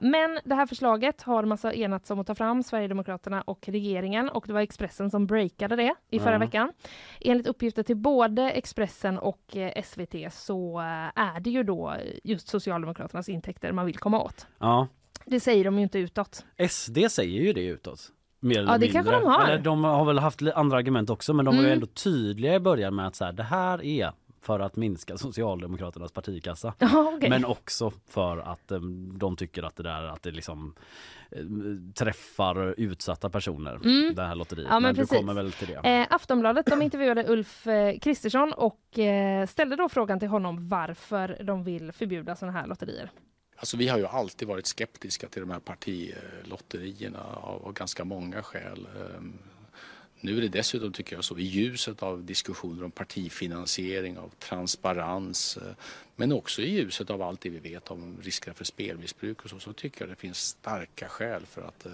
[0.01, 4.29] men det här förslaget har man så enats om att ta fram, Sverigedemokraterna och regeringen
[4.29, 6.39] och det var Expressen som breakade det i förra Ja.
[6.39, 6.73] veckan.
[7.21, 10.79] Enligt uppgifter till både Expressen och SVT så
[11.15, 14.47] är det ju då just Socialdemokraternas intäkter man vill komma åt.
[14.59, 14.87] Ja.
[15.25, 16.45] Det säger de ju inte utåt.
[16.69, 18.11] SD säger ju det utåt.
[18.39, 18.93] Mer eller Ja, det mindre.
[18.93, 19.43] kanske de har.
[19.47, 21.73] Eller de har väl haft andra argument också men de var ju Mm.
[21.77, 26.11] ändå tydliga i början med att så här, det här är för att minska Socialdemokraternas
[26.11, 26.73] partikassa.
[26.79, 27.29] Ja, okej.
[27.29, 28.79] Men också för att eh,
[29.19, 30.73] de tycker att det där att det liksom
[31.31, 31.37] eh,
[31.95, 34.15] träffar utsatta personer, Mm.
[34.15, 34.67] det här lotteriet.
[34.69, 35.17] Ja, men du precis.
[35.17, 35.89] kommer väl till det?
[35.89, 41.37] Eh, Aftonbladet de intervjuade Ulf eh, Kristersson och eh, ställde då frågan till honom varför
[41.43, 43.11] de vill förbjuda sådana här lotterier.
[43.59, 48.87] Alltså vi har ju alltid varit skeptiska till de här partilotterierna av, ganska många skäl.
[48.97, 49.33] Ehm,
[50.19, 55.57] nu är det dessutom, tycker jag, så i ljuset av diskussioner om partifinansiering, av transparens,
[55.57, 55.73] eh,
[56.15, 59.59] men också i ljuset av allt det vi vet om riskerna för spelmissbruk och så,
[59.59, 61.91] så tycker jag det finns starka skäl för att eh,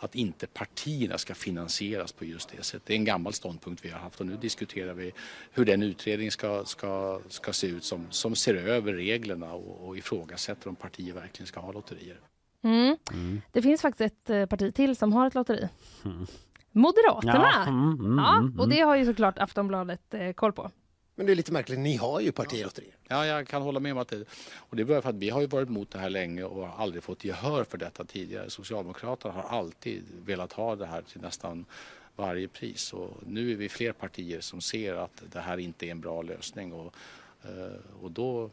[0.00, 2.86] att inte partierna ska finansieras på just det sättet.
[2.86, 5.12] Det är en gammal ståndpunkt vi har haft och nu diskuterar vi
[5.52, 9.96] hur den utredning ska, ska, ska se ut som, som ser över reglerna och, och
[9.96, 12.20] ifrågasätter om partier verkligen ska ha lotterier.
[12.62, 12.96] Mm.
[13.12, 13.40] Mm.
[13.52, 15.68] Det finns faktiskt ett eh, parti till som har ett lotteri.
[16.72, 17.52] Moderaterna!
[17.54, 20.70] Ja, mm, mm, Ja, mm, och det har ju såklart Aftonbladet eh, koll på.
[21.20, 22.94] Men det är lite märkligt, ni har ju partilotterier.
[23.08, 24.24] Ja, jag kan hålla med om att det,
[24.56, 26.84] och det beror på att vi har ju varit emot det här länge och har
[26.84, 28.50] aldrig fått gehör för detta tidigare.
[28.50, 31.64] Socialdemokraterna har alltid velat ha det här till nästan
[32.16, 35.90] varje pris och nu är vi fler partier som ser att det här inte är
[35.90, 36.94] en bra lösning och,
[37.42, 38.50] eh, och då eh,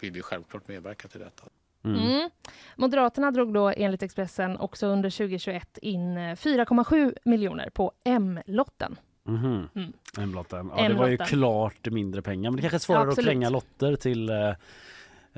[0.00, 1.44] vill vi självklart medverka till detta.
[1.84, 2.30] Mm.
[2.76, 8.96] Moderaterna drog då enligt Expressen också under 2021 in eh, 4,7 miljoner på M-lotten.
[9.26, 9.68] Mhm.
[10.16, 10.30] Mm.
[10.30, 10.70] M-lotten.
[10.76, 13.26] Ja, det var ju klart mindre pengar men det kanske är svårare att Absolut.
[13.26, 14.52] klänga lotter till eh,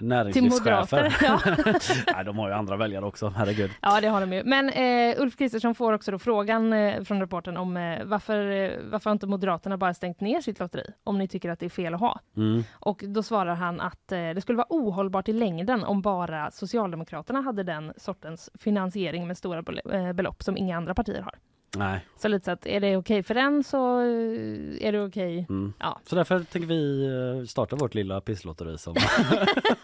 [0.01, 1.17] näringslivschefer.
[1.23, 1.41] Ja.
[2.15, 3.71] Nej, de har ju andra väljare också, herregud.
[3.83, 4.45] ja, det har de ju.
[4.45, 8.71] Men eh, Ulf Kristersson får också då frågan eh, från reportern om eh, varför, eh,
[8.91, 11.71] varför har inte Moderaterna bara stängt ner sitt lotteri om ni tycker att det är
[11.71, 12.21] fel att ha?
[12.37, 12.65] Mm.
[12.73, 17.41] Och då svarar han att eh, det skulle vara ohållbart i längden om bara Socialdemokraterna
[17.41, 19.63] hade den sortens finansiering med stora
[19.93, 21.35] eh, belopp som inga andra partier har.
[21.77, 22.01] Nej.
[22.17, 25.47] Så lite så att är det okej för den så eh, är det okej.
[25.49, 25.73] Mm.
[25.79, 26.01] Ja.
[26.07, 27.07] Så därför tänker vi
[27.41, 28.95] eh, starta vårt lilla pisslotteri som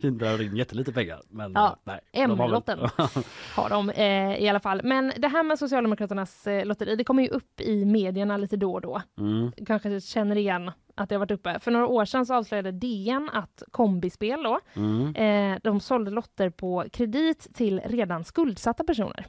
[0.18, 1.20] drar in jättelite pengar.
[1.28, 2.78] Men Ja, eh, nej, de har väl- M-lotten
[3.56, 4.80] har de eh, i alla fall.
[4.84, 8.72] Men det här med Socialdemokraternas eh, lotteri, det kommer ju upp i medierna lite då
[8.72, 9.02] och då.
[9.18, 9.52] Mm.
[9.66, 11.58] Kanske känner igen att det har varit uppe.
[11.60, 15.14] För några år sedan så avslöjade DN att Kombispel då, Mm.
[15.54, 19.26] eh, de sålde lotter på kredit till redan skuldsatta personer.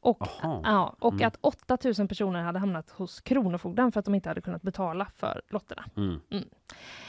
[0.00, 0.60] Och, Jaha.
[0.64, 1.26] ja, och Mm.
[1.26, 5.40] att 8000 personer hade hamnat hos Kronofogden för att de inte hade kunnat betala för
[5.50, 5.84] lotterna.
[5.96, 6.20] Mm.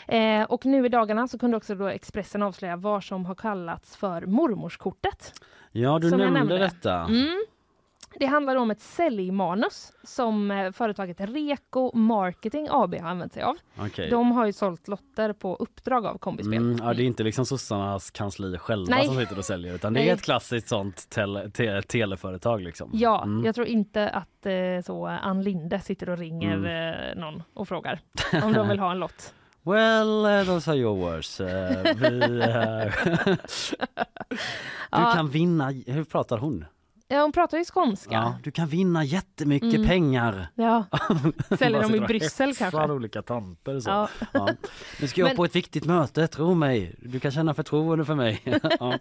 [0.07, 3.97] Eh, och nu i dagarna så kunde också då Expressen avslöja vad som har kallats
[3.97, 5.33] för mormorskortet.
[5.71, 6.57] Ja, du nämnde, nämnde.
[6.57, 6.93] detta.
[7.03, 7.43] Mm.
[8.19, 13.56] Det handlar om ett säljmanus som eh, företaget Reko Marketing AB har använt sig av.
[13.78, 14.10] Okej.
[14.10, 16.54] De har ju sålt lotter på uppdrag av Kombispel.
[16.58, 19.06] Mm, ja, det är inte liksom sossarnas kansli själva Nej.
[19.06, 20.10] som sitter och säljer utan det Nej.
[20.10, 22.89] är ett klassiskt sånt tele, te, teleföretag liksom.
[22.93, 23.45] Ja, Mm.
[23.45, 24.54] jag tror inte att eh,
[24.86, 26.93] så Ann Linde sitter och ringer Mm.
[26.93, 27.99] eh, någon och frågar
[28.43, 29.34] om de vill ha en lott.
[29.65, 31.41] Well, those are your words.
[31.41, 31.47] Uh,
[31.95, 33.36] vi, uh,
[34.91, 36.65] du kan vinna, hur pratar hon?
[37.07, 38.13] Ja, hon pratar ju skånska.
[38.13, 39.87] Ja, du kan vinna jättemycket Mm.
[39.87, 40.47] pengar.
[40.55, 40.83] Ja.
[41.59, 42.91] Säljer Bara de i Bryssel kanske?
[42.91, 43.89] olika tanter så.
[43.89, 44.07] Ja.
[44.33, 44.49] Ja.
[45.01, 46.95] Nu ska jag Men- på ett viktigt möte, tro mig.
[46.99, 48.41] Du kan känna förtroende för mig.
[48.79, 48.97] ja.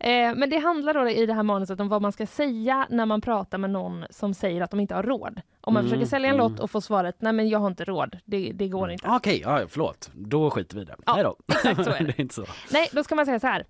[0.00, 3.06] Eh, men det handlar då i det här manuset om vad man ska säga när
[3.06, 5.40] man pratar med någon som säger att de inte har råd.
[5.60, 6.50] Om man Mm, försöker sälja en mm.
[6.50, 9.08] lott och får svaret nej men jag har inte råd, det, det går inte.
[9.08, 10.10] Okej, ja, förlåt.
[10.14, 10.96] Då skiter vi i det.
[11.06, 11.36] Ja, Hej då.
[11.52, 12.04] exakt så är det.
[12.04, 12.44] det är inte så.
[12.72, 13.64] Nej, då ska man säga så här.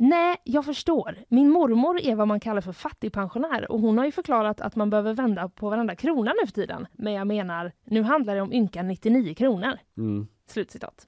[0.00, 1.18] Nej, jag förstår.
[1.28, 4.90] Min mormor är vad man kallar för fattigpensionär och hon har ju förklarat att man
[4.90, 6.86] behöver vända på varenda krona nu för tiden.
[6.92, 9.78] Men jag menar, nu handlar det om ynka 99 kronor.
[9.96, 10.26] Mm.
[10.46, 11.06] Slutcitat.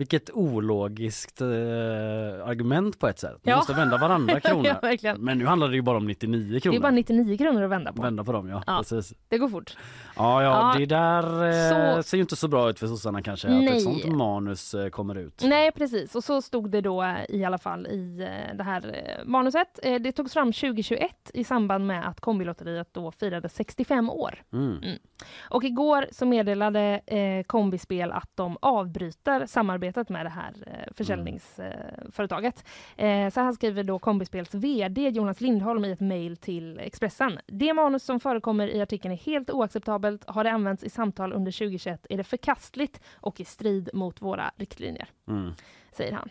[0.00, 1.46] Vilket ologiskt eh,
[2.46, 3.30] argument på ett sätt.
[3.32, 3.56] Man Ja.
[3.56, 4.76] måste vända varandra krona.
[5.00, 5.14] ja.
[5.18, 6.72] Men nu handlar det ju bara om 99 kronor.
[6.72, 8.02] Det är bara 99 kronor att vända på.
[8.02, 8.78] Vända på dem ja, Ja.
[8.78, 9.12] precis.
[9.28, 9.76] Det går fort.
[10.16, 13.48] Ja, ja, det där eh, så- ser ju inte så bra ut för sossarna kanske
[13.48, 13.76] att Nej.
[13.76, 15.42] ett sånt manus eh, kommer ut.
[15.44, 16.14] Nej, precis.
[16.14, 18.86] Och så stod det då eh, i alla fall i eh, det här
[19.20, 19.78] eh, manuset.
[19.82, 24.34] Det togs fram 2021 i samband med att Kombilotteriet då firade 65 år.
[24.52, 24.78] Mm.
[25.40, 27.00] Och igår så meddelade
[27.46, 32.64] Kombispel att de avbryter samarbetet med det här eh, försäljningsföretaget.
[32.96, 37.38] Eh, så här skriver då Kombispels VD Jonas Lindholm i ett mejl till Expressen.
[37.46, 40.24] Det manus som förekommer i artikeln är helt oacceptabelt.
[40.26, 44.50] Har det använts i samtal under 2021 är det förkastligt och i strid mot våra
[44.56, 45.52] riktlinjer, Mm.
[45.92, 46.28] säger han.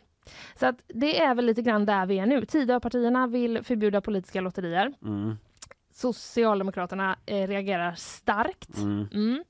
[0.55, 2.45] Så att det är väl lite grann där vi är nu.
[2.45, 4.93] Tidöpartierna vill förbjuda politiska lotterier.
[5.03, 5.37] Mm.
[5.99, 8.77] Socialdemokraterna eh, reagerar starkt.
[8.77, 9.07] Mm.
[9.13, 9.43] Mm.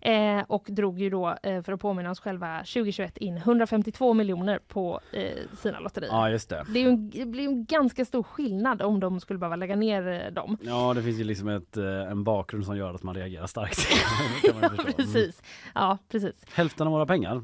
[0.00, 4.58] Eh, och drog ju då, eh, för att påminna oss själva, 2021 in 152 miljoner
[4.68, 6.10] på eh, sina lotterier.
[6.12, 6.64] Ja just det.
[6.68, 10.32] Det, en, det blir en ganska stor skillnad om de skulle behöva lägga ner eh,
[10.32, 10.58] dem.
[10.62, 13.78] Ja det finns ju liksom ett, eh, en bakgrund som gör att man reagerar starkt.
[14.42, 14.68] Ja.
[14.68, 14.92] Mm.
[14.96, 15.42] precis.
[15.74, 16.44] Ja, precis.
[16.52, 17.42] Hälften av våra pengar?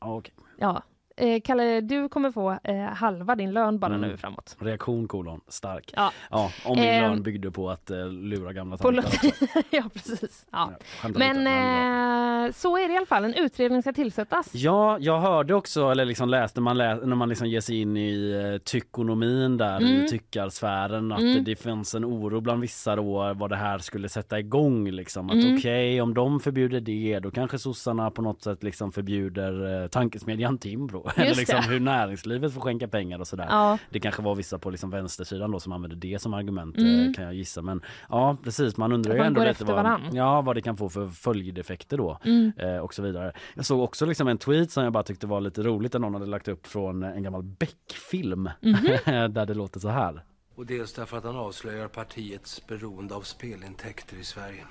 [0.00, 0.34] Ja, okej.
[0.58, 0.82] Ja.
[1.20, 4.10] Eh, Kalle, du kommer få eh, halva din lön bara Mm.
[4.10, 4.56] nu framåt.
[4.60, 5.92] Reaktion kolon stark.
[5.96, 6.12] Ja.
[6.30, 7.02] Ja, om min Ehm.
[7.10, 9.04] lön byggde på att eh, lura gamla tanter
[9.70, 10.46] ja, precis.
[10.52, 10.72] Ja.
[11.02, 12.46] Ja, Men lite, ja.
[12.46, 13.24] eh, så är det i alla fall.
[13.24, 14.54] En utredning ska tillsättas.
[14.54, 17.96] Ja, jag hörde också, eller liksom läste man lä när man liksom ger sig in
[17.96, 19.92] i eh, tyckonomin där Mm.
[20.04, 21.44] i tyckarsfären att Mm.
[21.44, 25.30] det finns en oro bland vissa då vad det här skulle sätta igång liksom.
[25.30, 25.56] Att Mm.
[25.56, 30.58] okej, om de förbjuder det då kanske sossarna på något sätt liksom förbjuder eh, tankesmedjan
[30.58, 31.07] Timbro.
[31.16, 33.46] Eller liksom hur näringslivet får skänka pengar och sådär.
[33.48, 33.78] Ja.
[33.90, 37.08] Det kanske var vissa på liksom vänstersidan då som använde det som argument Mm.
[37.08, 37.62] eh, kan jag gissa.
[37.62, 41.08] Men ja precis, man undrar ju ändå lite vad, ja, vad det kan få för
[41.08, 42.52] följdeffekter då Mm.
[42.56, 43.32] eh, och så vidare.
[43.54, 46.14] Jag såg också liksom en tweet som jag bara tyckte var lite roligt där någon
[46.14, 48.74] hade lagt upp från en gammal Beck-film Mhm.
[49.34, 50.22] där det låter så här.
[50.54, 54.64] Och dels därför att han avslöjar partiets beroende av spelintäkter i Sverige.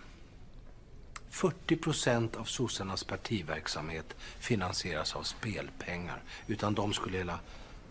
[1.30, 6.22] 40 procent av sossarnas partiverksamhet finansieras av spelpengar.
[6.48, 7.40] Utan de skulle hela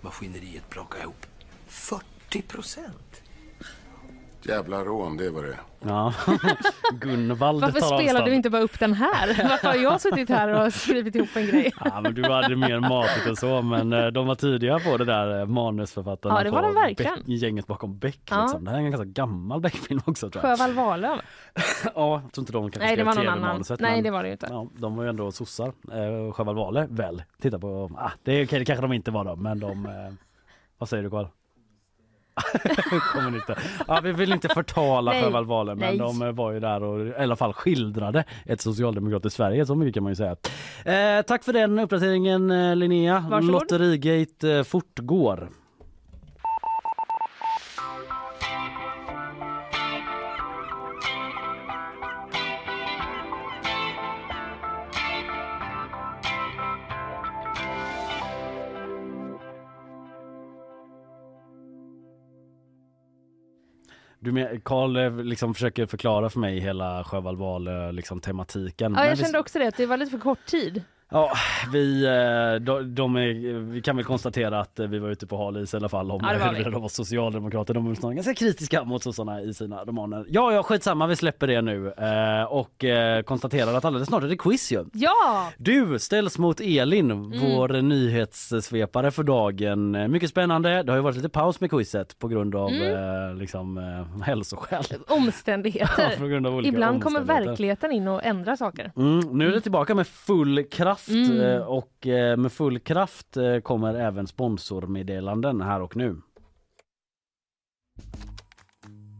[0.00, 1.26] maskineriet braka ihop.
[1.66, 3.05] 40 procent?
[4.48, 5.56] Jävla rån, det var det.
[5.80, 6.12] Ja,
[7.00, 8.24] Gunvald Varför tar avstånd.
[8.24, 9.48] du inte bara upp den här?
[9.48, 11.72] Varför har jag suttit här och skrivit ihop en grej?
[11.84, 15.04] Ja, men du hade mer matigt än så men eh, de var tidiga på det
[15.04, 17.14] där eh, manusförfattarna Ja, det var de verkligen.
[17.14, 18.20] Beck, gänget bakom Beck.
[18.30, 18.42] Ja.
[18.42, 18.64] Liksom.
[18.64, 20.58] Det här är en ganska gammal Beck-film också tror jag.
[20.58, 21.16] Sjöwall Wahlöö?
[21.94, 23.38] Ja, jag tror inte de kanske Nej, det var någon annan.
[23.42, 24.46] TV-manuset, Nej, men- det var det inte.
[24.50, 25.66] Ja, de var ju ändå sossar.
[25.66, 27.22] Eh, Sjöwall Wahlöö väl?
[27.42, 29.92] Titta på, ah, det, är okej, det kanske de inte var då men de, eh,
[30.78, 31.26] vad säger du Karl?
[33.12, 33.58] Kommunister.
[33.88, 35.12] Ja, vi vill inte förtala.
[35.12, 39.36] Sjöwall Wahlöö men de eh, var ju där och i alla fall skildrade ett socialdemokratiskt
[39.36, 40.36] Sverige, så mycket kan man ju säga.
[40.84, 43.24] Eh, tack för den uppdateringen eh, Linnea.
[43.30, 43.52] Varsågod.
[43.52, 45.48] Lotterigate eh, fortgår.
[64.18, 68.92] Du med, Karl eh, liksom försöker förklara för mig hela Sjöwall Wahlöö liksom tematiken.
[68.92, 70.82] Ja, Men jag vi- kände också det, att det var lite för kort tid.
[71.10, 71.32] Ja,
[71.72, 75.36] vi, eh, de, de är, vi kan väl konstatera att eh, vi var ute på
[75.36, 77.74] hal is i alla fall om Ja, huruvida de var socialdemokrater.
[77.74, 80.24] De var ganska kritiska mot sossarna i sina romaner.
[80.28, 82.84] Ja, ja, skitsamma, vi släpper det nu eh, och
[83.24, 84.84] konstaterar att alldeles snart är det quiz ju.
[84.92, 85.50] Ja!
[85.56, 87.30] Du ställs mot Elin, Mm.
[87.40, 90.10] vår nyhetssvepare för dagen.
[90.12, 90.82] Mycket spännande.
[90.82, 93.38] Det har ju varit lite paus med quizet på grund av Mm.
[93.38, 93.76] liksom,
[94.24, 94.84] hälsoskäl.
[95.08, 96.14] Omständigheter.
[96.46, 98.92] Ja, Ibland kommer verkligen in och ändrar saker.
[98.96, 101.40] Mm, nu är det tillbaka med full kraft Mm.
[101.40, 106.20] eh, och eh, med full kraft eh, kommer även sponsormeddelanden här och nu.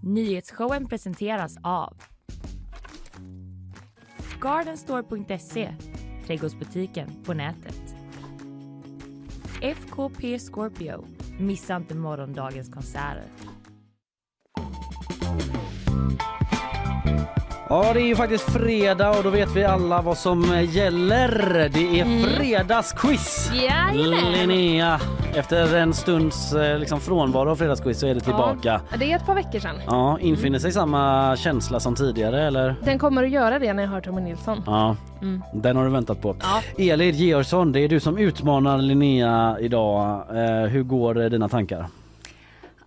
[0.02, 1.96] Nyhetsshowen presenteras av
[4.40, 5.74] Gardenstore.se
[6.26, 7.94] Trädgårdsbutiken på nätet.
[9.62, 11.04] FKP Scorpio.
[11.38, 13.24] Missa inte morgondagens konserter.
[17.68, 21.28] Ja, det är ju faktiskt fredag och då vet vi alla vad som gäller.
[21.68, 23.50] Det är fredagsquiz!
[23.54, 24.32] Jajamän!
[24.32, 25.00] Linnea,
[25.34, 28.80] efter en stunds eh, liksom frånvaro av fredagsquiz så är det tillbaka.
[28.90, 29.74] Ja, det är ett par veckor sedan.
[29.86, 32.74] Ja, infinner sig samma känsla som tidigare eller?
[32.84, 34.62] Den kommer att göra det när jag hör Tommy Nilsson.
[34.66, 35.42] Ja, Mm.
[35.54, 36.36] den har du väntat på.
[36.40, 36.84] Ja.
[36.92, 40.24] Elin Georgsson, det är du som utmanar Linnea idag.
[40.36, 41.86] Eh, hur går eh, dina tankar?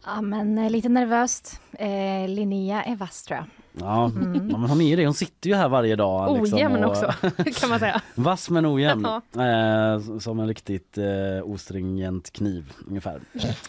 [0.06, 1.60] Ja, men eh, lite nervöst.
[1.80, 3.46] Eh, Linnea är vass tror jag.
[3.80, 4.50] Ja, Mm.
[4.52, 5.06] ja, men hon är ju det.
[5.06, 6.38] Hon sitter ju här varje dag.
[6.40, 7.14] liksom, Ojämn och- också,
[7.62, 8.02] kan man säga.
[8.16, 9.06] Vass men ojämn.
[9.06, 13.22] Eh, som en riktigt eh, ostringent kniv ungefär.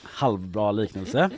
[0.03, 1.31] Halvbra liknelse.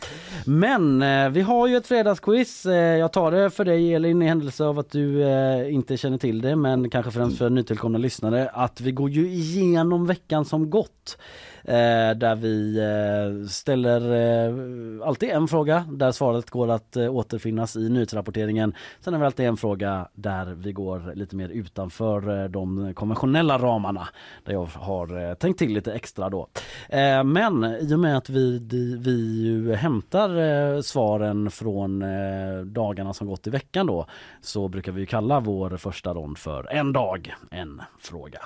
[0.46, 2.66] Men eh, vi har ju ett fredagsquiz.
[2.66, 6.18] Eh, jag tar det för dig Elin i händelse av att du eh, inte känner
[6.18, 10.70] till det men kanske främst för nytillkomna lyssnare att vi går ju igenom veckan som
[10.70, 11.18] gått.
[11.64, 17.76] Eh, där vi eh, ställer eh, alltid en fråga där svaret går att eh, återfinnas
[17.76, 18.74] i nyhetsrapporteringen.
[19.00, 23.58] Sen har vi alltid en fråga där vi går lite mer utanför eh, de konventionella
[23.58, 24.08] ramarna.
[24.44, 26.48] Där jag har eh, tänkt till lite extra då.
[26.88, 28.58] Eh, men i och med att vi,
[29.00, 34.06] vi ju hämtar eh, svaren från eh, dagarna som gått i veckan då
[34.40, 38.40] så brukar vi ju kalla vår första rond för En dag, en fråga.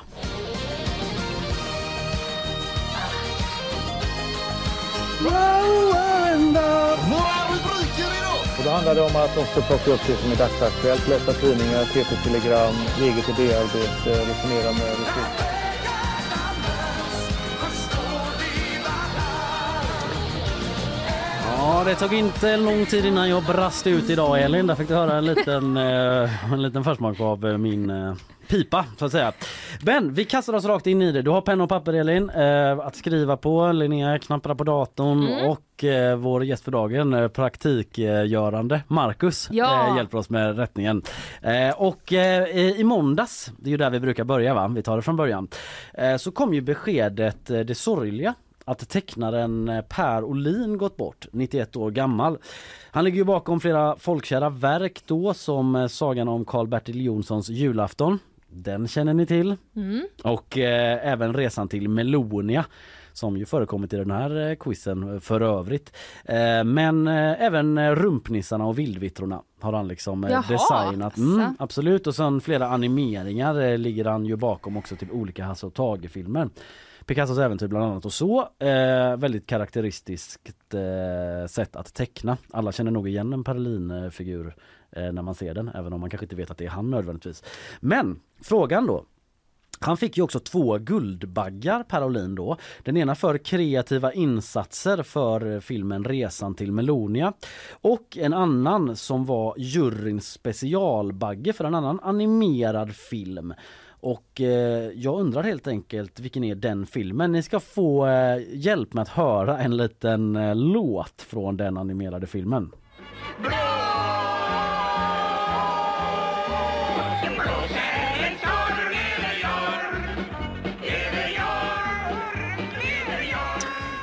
[7.10, 8.40] Några rubriker idag!
[8.58, 11.84] Och då handlar det om att också plocka upp det som är dagsaktuellt, läsa tidningar,
[11.84, 15.55] TT-telegram, eget idéarbete, resonera med resurser.
[21.58, 24.66] Ja, det tog inte lång tid innan jag brast ut idag Elin.
[24.66, 28.14] Där fick du höra en liten, eh, en liten försmak av eh, min eh,
[28.48, 29.32] pipa så att säga.
[29.82, 31.22] Men vi kastar oss rakt in i det.
[31.22, 32.30] Du har penna och papper Elin
[32.82, 33.72] att skriva på.
[33.72, 35.50] Linnea knappar på datorn Mm.
[35.50, 35.84] och
[36.22, 39.96] vår gäst för dagen praktikgörande Marcus Ja.
[39.96, 41.02] hjälper oss med rättningen.
[41.76, 42.12] Och
[42.76, 44.68] i måndags, det är ju där vi brukar börja va?
[44.68, 45.48] Vi tar det från början.
[46.18, 48.34] Så kom ju beskedet, det sorgliga
[48.66, 52.38] att tecknaren eh, Per Olin gått bort, 91 år gammal.
[52.90, 58.18] Han ligger ju bakom flera folkkära verk då som eh, sagan om Karl-Bertil Jonssons julafton.
[58.48, 59.56] Den känner ni till.
[59.76, 60.06] Mm.
[60.24, 62.64] Och eh, även resan till Melonia
[63.16, 65.96] som ju förekommit i den här eh, quizen för övrigt.
[66.24, 71.16] Eh, men eh, även Rumpnissarna och Vildvittrorna har han liksom Jaha, designat.
[71.16, 75.74] Mm, absolut och sen flera animeringar ligger han ju bakom också till olika Hasse och
[75.74, 76.48] Tage-filmer.
[77.06, 78.40] Picassos äventyr bland annat och så.
[78.58, 82.38] Eh, väldigt karaktäristiskt eh, sätt att teckna.
[82.50, 84.56] Alla känner nog igen en Perlin-figur
[84.90, 86.90] eh, när man ser den, även om man kanske inte vet att det är han
[86.90, 87.44] nödvändigtvis.
[87.80, 89.04] Men frågan då.
[89.80, 92.56] Han fick ju också två Guldbaggar Parolin då.
[92.82, 97.32] Den ena för kreativa insatser för filmen Resan till Melonia
[97.70, 103.54] och en annan som var juryns specialbagge för en annan animerad film.
[104.06, 107.32] Och eh, jag undrar helt enkelt vilken är den filmen?
[107.32, 112.26] Ni ska få eh, hjälp med att höra en liten eh, låt från den animerade
[112.26, 112.72] filmen.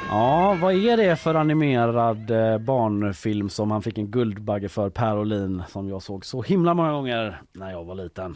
[0.10, 5.20] Ja, vad är det för animerad eh, barnfilm som han fick en Guldbagge för Per
[5.20, 8.36] Olin som jag såg så himla många gånger när jag var liten.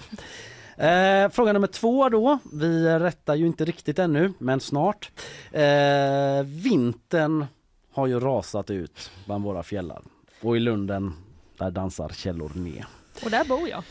[0.77, 2.39] Eh, fråga nummer två då.
[2.53, 5.11] Vi rättar ju inte riktigt ännu, men snart.
[5.51, 7.45] Eh, vintern
[7.93, 10.01] har ju rasat ut bland våra fjällar
[10.41, 11.13] och i Lunden
[11.57, 12.87] där dansar källor ner.
[13.23, 13.83] Och där bor jag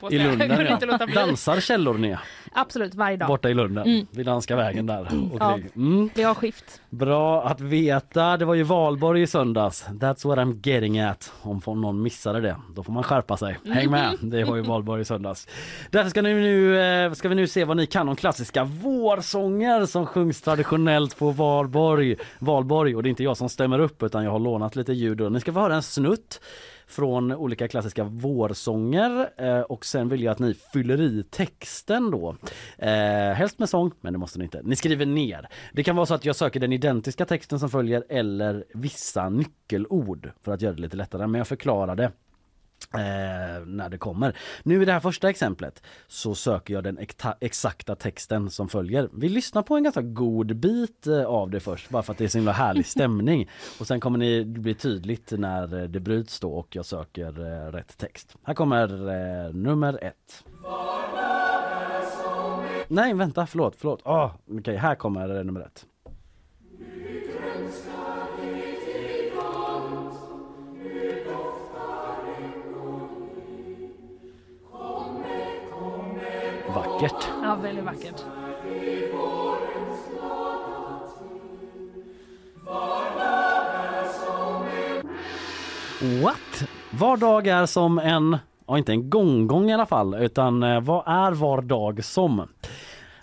[0.00, 0.18] på I.
[0.18, 0.66] Lunden
[1.00, 1.06] ja.
[1.14, 2.20] Dansar källor ner
[2.52, 3.28] Absolut, varje dag.
[3.28, 4.06] borta i Lunden Mm.
[4.10, 5.00] vid Danska vägen där.
[5.32, 5.58] Och Ja.
[5.76, 6.10] mm.
[6.14, 6.80] Vi har skift.
[6.90, 8.36] Bra att veta.
[8.36, 9.84] Det var ju valborg i söndags.
[9.88, 11.32] That's what I'm getting at.
[11.42, 13.58] Om någon missade det, då får man skärpa sig.
[13.72, 15.48] Häng med, det var ju valborg i söndags.
[15.90, 19.86] Därför ska, ni nu, eh, ska vi nu se vad ni kan om klassiska vårsånger
[19.86, 22.16] som sjungs traditionellt på valborg.
[22.38, 22.96] valborg.
[22.96, 25.32] Och det är inte jag som stämmer upp utan jag har lånat lite ljud.
[25.32, 26.40] Ni ska få höra en snutt
[26.92, 32.36] från olika klassiska vårsånger eh, och sen vill jag att ni fyller i texten då.
[32.78, 34.60] Eh, helst med sång, men det måste ni inte.
[34.64, 35.48] Ni skriver ner.
[35.72, 40.30] Det kan vara så att jag söker den identiska texten som följer eller vissa nyckelord
[40.42, 42.12] för att göra det lite lättare, men jag förklarar det.
[42.94, 44.36] Eh, när det kommer.
[44.62, 46.98] Nu i det här första exemplet så söker jag den
[47.40, 49.08] exakta texten som följer.
[49.12, 52.24] Vi lyssnar på en ganska god bit eh, av det först bara för att det
[52.24, 53.50] är så himla härlig stämning.
[53.80, 57.72] Och sen kommer det blir tydligt när eh, det bryts då och jag söker eh,
[57.72, 58.36] rätt text.
[58.42, 58.88] Här kommer
[59.46, 60.44] eh, nummer ett.
[62.88, 64.00] Nej vänta, förlåt, förlåt.
[64.04, 65.86] Ah, Okej, här kommer eh, nummer ett.
[76.74, 77.28] Vackert.
[77.42, 78.24] Ja, väldigt vackert.
[86.22, 86.68] What?
[86.90, 91.02] Var dag är som en, ja inte en gånggång i alla fall, utan eh, vad
[91.06, 92.48] är var dag som?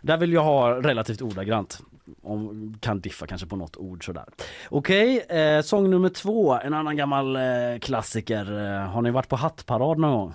[0.01, 1.79] Där vill jag ha relativt ordagrant.
[2.23, 4.25] Om, kan diffa kanske på något ord sådär.
[4.69, 7.41] Okej, eh, sång nummer två, en annan gammal eh,
[7.81, 8.59] klassiker.
[8.59, 10.33] Eh, har ni varit på hattparad någon gång?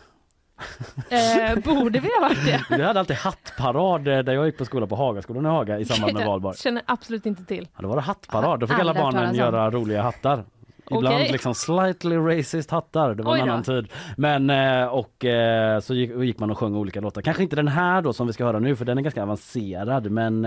[1.11, 2.65] Eh, borde vi ha varit det?
[2.77, 5.85] Vi hade alltid hattparad eh, där jag gick på skola på Hagaskolan i Haga i
[5.85, 6.57] samband med valborg.
[6.57, 7.69] Känner absolut inte till.
[7.77, 10.45] Ja, då var det hattparad, då fick alla barnen göra roliga hattar.
[10.91, 11.33] Ibland Okej.
[11.33, 13.53] liksom slightly racist hattar, det var Oj en då.
[13.53, 13.89] annan tid.
[14.17, 17.23] Men eh, och eh, så gick, gick man och sjöng olika låtar.
[17.23, 20.11] Kanske inte den här då som vi ska höra nu för den är ganska avancerad.
[20.11, 20.43] Men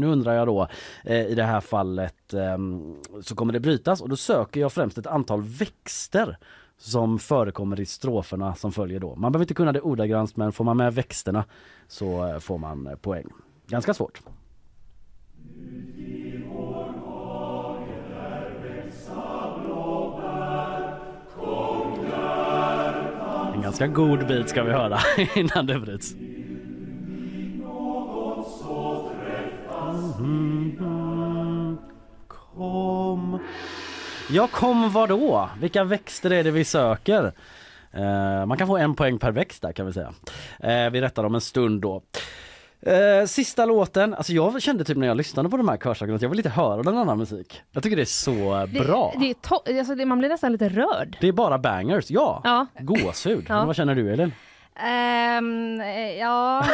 [0.00, 0.68] nu undrar jag då
[1.04, 5.06] i det här fallet ehm, så kommer det brytas och då söker jag främst ett
[5.06, 6.36] antal växter
[6.78, 9.16] som förekommer i stroferna som följer då.
[9.16, 11.44] Man behöver inte kunna det ordagrant men får man med växterna
[11.86, 13.26] så eh, får man eh, poäng.
[13.66, 14.22] Ganska svårt.
[23.54, 24.98] En ganska god bit ska vi höra
[25.34, 26.14] innan det bryts.
[30.18, 31.76] Mm -hmm.
[32.28, 33.38] Kom.
[34.30, 35.48] Ja, kom vad då?
[35.60, 37.32] Vilka växter är det vi söker?
[37.92, 40.12] Eh, man kan få en poäng per växt där kan vi säga.
[40.60, 42.02] Eh, vi rättar om en stund då.
[42.80, 46.22] Eh, sista låten, alltså jag kände typ när jag lyssnade på de här körsakerna att
[46.22, 47.62] jag vill inte höra någon annan musik.
[47.72, 49.14] Jag tycker det är så bra.
[49.20, 51.16] Det, det är alltså det, man blir nästan lite rörd.
[51.20, 52.40] Det är bara bangers, ja.
[52.44, 52.66] Ja.
[52.78, 53.46] Gåshud.
[53.48, 53.64] Ja.
[53.64, 54.32] Vad känner du Elin?
[54.80, 56.64] Eh, ja.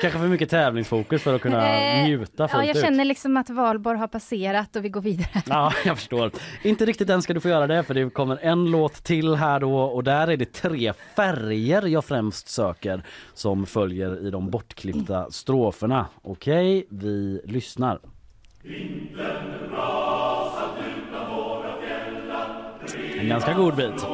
[0.00, 2.82] Kanske för mycket tävlingsfokus för att kunna Eh, njuta fullt ja, jag ut.
[2.82, 5.42] känner liksom att valborg har passerat och vi går vidare.
[5.46, 6.30] Ja, jag förstår.
[6.62, 9.60] Inte riktigt än ska du få göra det för det kommer en låt till här
[9.60, 13.02] då och där är det tre färger jag främst söker
[13.34, 16.06] som följer i de bortklippta stroferna.
[16.22, 17.98] Okej, vi lyssnar.
[23.20, 24.06] En ganska god bit.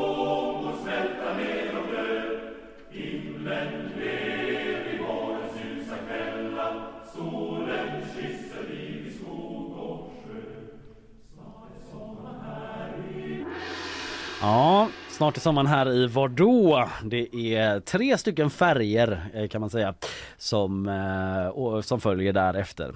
[14.40, 16.88] Ja, snart är sommaren här i Vardå.
[17.04, 19.94] Det är tre stycken färger eh, kan man säga
[20.36, 22.94] som, eh, som följer därefter.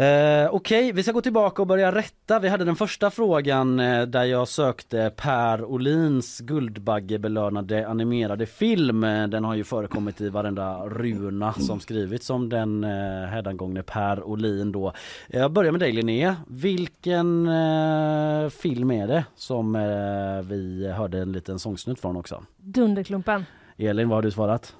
[0.00, 2.38] Eh, Okej, vi ska gå tillbaka och börja rätta.
[2.38, 9.04] Vi hade den första frågan eh, där jag sökte Per Olins Guldbaggebelönade animerade film.
[9.04, 14.22] Eh, Den har ju förekommit i varenda runa som skrivits om den eh, hädangångne Per
[14.22, 14.92] Olin då.
[15.28, 16.36] Jag börjar med dig Linnea.
[16.48, 22.42] Vilken eh, film är det som eh, vi hörde en liten sångsnutt från också?
[22.56, 23.44] Dunderklumpen.
[23.76, 24.74] Elin, vad har du svarat?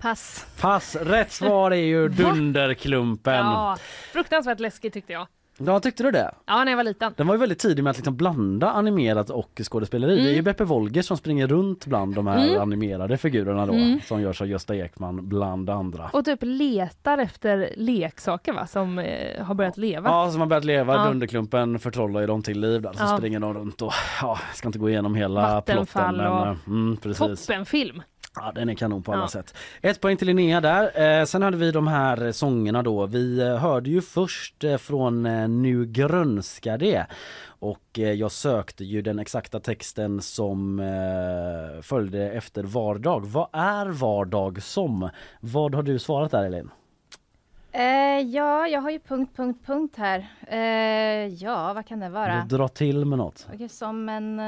[0.00, 0.46] Pass.
[0.60, 0.96] Pass!
[0.96, 2.08] Rätt svar är ju
[2.60, 3.34] Dunderklumpen.
[3.34, 3.76] Ja,
[4.12, 5.26] fruktansvärt läskigt tyckte jag.
[5.66, 6.30] Ja, tyckte du det?
[6.46, 7.14] Ja, när jag var liten.
[7.16, 10.12] Den var ju väldigt tidig med att liksom blanda animerat och skådespeleri.
[10.12, 10.24] Mm.
[10.24, 12.60] Det är ju Beppe Wolger som springer runt bland de här Mm.
[12.62, 14.00] animerade figurerna då Mm.
[14.06, 16.10] som görs av Gösta Ekman bland andra.
[16.12, 20.08] Och typ letar efter leksaker va, som eh, har börjat leva.
[20.10, 20.94] Ja, som har börjat leva.
[20.94, 21.04] Ja.
[21.08, 22.92] Dunderklumpen förtrollar ju dem till liv där.
[22.92, 23.16] Så Ja.
[23.16, 23.92] springer de runt och
[24.22, 26.16] ja, ska inte gå igenom hela Vattenfall plotten.
[26.16, 27.46] Men, och- eh, mm, precis.
[27.46, 28.02] Toppenfilm!
[28.42, 29.28] Ja, den är kanon på alla Ja.
[29.28, 29.54] sätt.
[29.82, 31.18] Ett poäng till Linnea där.
[31.20, 33.06] Eh, sen hade vi de här sångerna då.
[33.06, 37.06] Vi eh, hörde ju först eh, från eh, Nu grönska det.
[37.46, 43.26] Och jag sökte ju den exakta texten som eh, följde efter vardag.
[43.26, 45.10] Vad är vardag som?
[45.40, 46.70] Vad har du svarat där Elin?
[47.72, 47.82] Eh,
[48.20, 50.26] ja, jag har ju punkt, punkt, punkt här.
[50.48, 52.46] Eh, ja, vad kan det vara?
[52.48, 53.46] Du drar till med något.
[53.54, 54.40] Okej, som en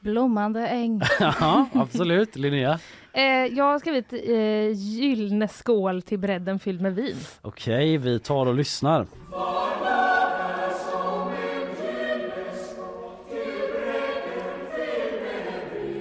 [0.00, 1.00] blommande äng.
[1.20, 2.36] Ja, absolut.
[2.36, 2.78] Linnea?
[3.12, 7.16] Eh, jag har skrivit eh, gyllene skål till bredden fylld med vin.
[7.42, 9.06] Okej, vi tar och lyssnar.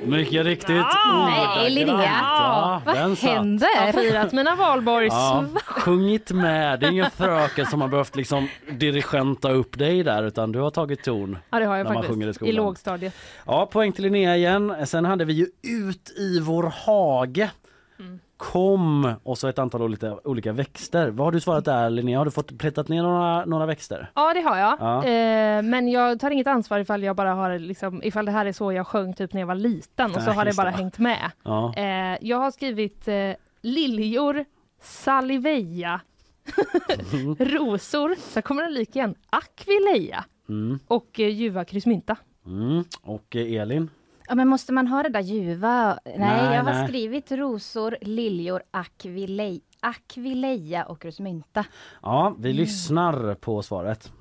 [0.05, 0.75] Mycket riktigt.
[0.77, 1.29] Ja!
[1.57, 2.03] Nej, Linnea.
[2.23, 3.29] Ja, Vad den satt.
[3.29, 3.67] händer?
[3.75, 5.13] Jag har firat mina valborgs...
[5.13, 6.79] Ja, sjungit med.
[6.79, 10.71] Det är ingen fröken som har behövt liksom dirigenta upp dig där utan du har
[10.71, 11.37] tagit ton.
[11.49, 12.35] Ja, det har jag när man sjunger i faktiskt.
[12.35, 12.53] skolan.
[12.53, 13.13] I lågstadiet.
[13.45, 14.75] Ja, poäng till Linnea igen.
[14.85, 17.49] Sen hade vi ju Ut i vår hage.
[18.39, 21.09] Kom och så ett antal olika, olika växter.
[21.09, 22.17] Vad har du svarat där Linnea?
[22.17, 24.11] Har du fått plättat ner några, några växter?
[24.15, 24.77] Ja, det har jag.
[24.79, 24.97] Ja.
[25.05, 28.51] Eh, men jag tar inget ansvar ifall jag bara har liksom, ifall det här är
[28.51, 31.31] så jag sjöng typ när jag var liten och så har det bara hängt med.
[31.43, 31.73] Ja.
[31.77, 33.31] Eh, jag har skrivit eh,
[33.61, 34.45] liljor,
[34.81, 36.01] saliveja,
[37.39, 40.79] rosor, sen kommer den lik igen, akvileja Mm.
[40.87, 42.15] och eh, ljuva kryssmynta.
[42.45, 42.83] Mm.
[43.01, 43.89] Och eh, Elin?
[44.29, 45.99] Ja, men måste man ha det där ljuva?
[46.05, 46.87] Nej, Nej, jag har nej.
[46.87, 51.65] skrivit rosor, liljor, akvilej, akvileja och rusmynta.
[52.01, 54.11] Ja, vi lyssnar på svaret.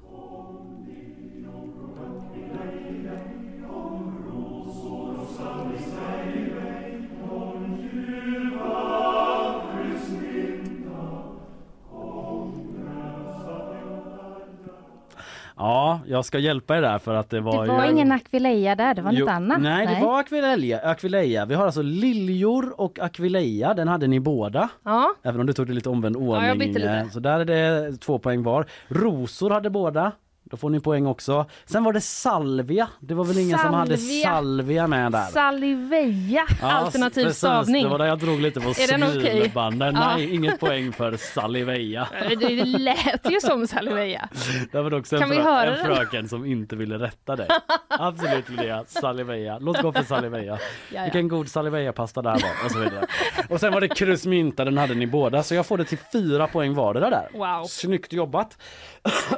[15.59, 17.91] Ja, jag ska hjälpa er där för att det var Det var ju...
[17.91, 19.61] ingen akvileja där, det var Jo, något annat.
[19.61, 21.45] Nej, det var akvileja, akvileja.
[21.47, 23.75] Vi har alltså liljor och akvileja.
[23.75, 24.69] Den hade ni båda.
[24.85, 26.49] Ja, Även om du tog det lite omvänd ordning.
[26.49, 26.93] jag bytte lite.
[26.93, 28.67] eh, Så där är det två poäng var.
[28.89, 30.13] Rosor hade båda.
[30.51, 31.47] Då får ni poäng också.
[31.67, 32.89] Sen var det salvia.
[33.01, 34.25] Det var väl ingen som hade Salvia.
[34.25, 35.25] salvia med där.
[35.25, 37.39] saliveja, Ja, alternativ precis.
[37.39, 37.83] stavning.
[37.85, 39.95] Det var där jag drog lite på smilbanden.
[39.95, 40.15] Ja.
[40.17, 42.09] Nej, inget poäng för saliveja.
[42.39, 44.29] Det lät ju som saliveja.
[44.73, 45.97] Det var också en, Kan vi frö- höra en den?
[45.97, 47.49] fröken som inte ville rätta dig.
[47.89, 49.59] Absolut Linnea, saliveja.
[49.59, 50.59] Låt gå för saliveja.
[50.95, 51.03] ja.
[51.03, 53.07] Vilken god saliveja-pasta där var och så vidare.
[53.49, 55.43] Och sen var det krusmynta, den hade ni båda.
[55.43, 57.29] Så jag får det till fyra poäng vardera där.
[57.33, 57.65] Wow.
[57.67, 58.59] Snyggt jobbat.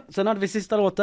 [0.08, 0.99] Sen hade vi sista låten.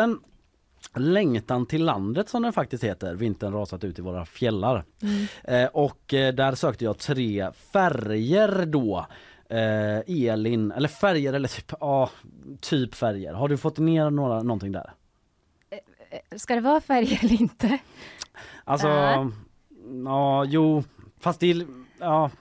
[0.95, 3.15] Längtan till landet som den faktiskt heter.
[3.15, 4.83] Vintern rasat ut i våra fjällar.
[5.01, 5.25] Mm.
[5.43, 9.07] Eh, och eh, där sökte jag tre färger då.
[9.49, 12.09] Eh, Elin, eller färger eller typ, ja,
[12.61, 13.33] typ färger.
[13.33, 14.93] Har du fått ner några, någonting där?
[16.35, 17.79] Ska det vara färger eller inte?
[18.63, 18.87] Alltså,
[20.05, 20.83] ja jo,
[21.19, 21.65] fast det
[21.99, 22.31] ja,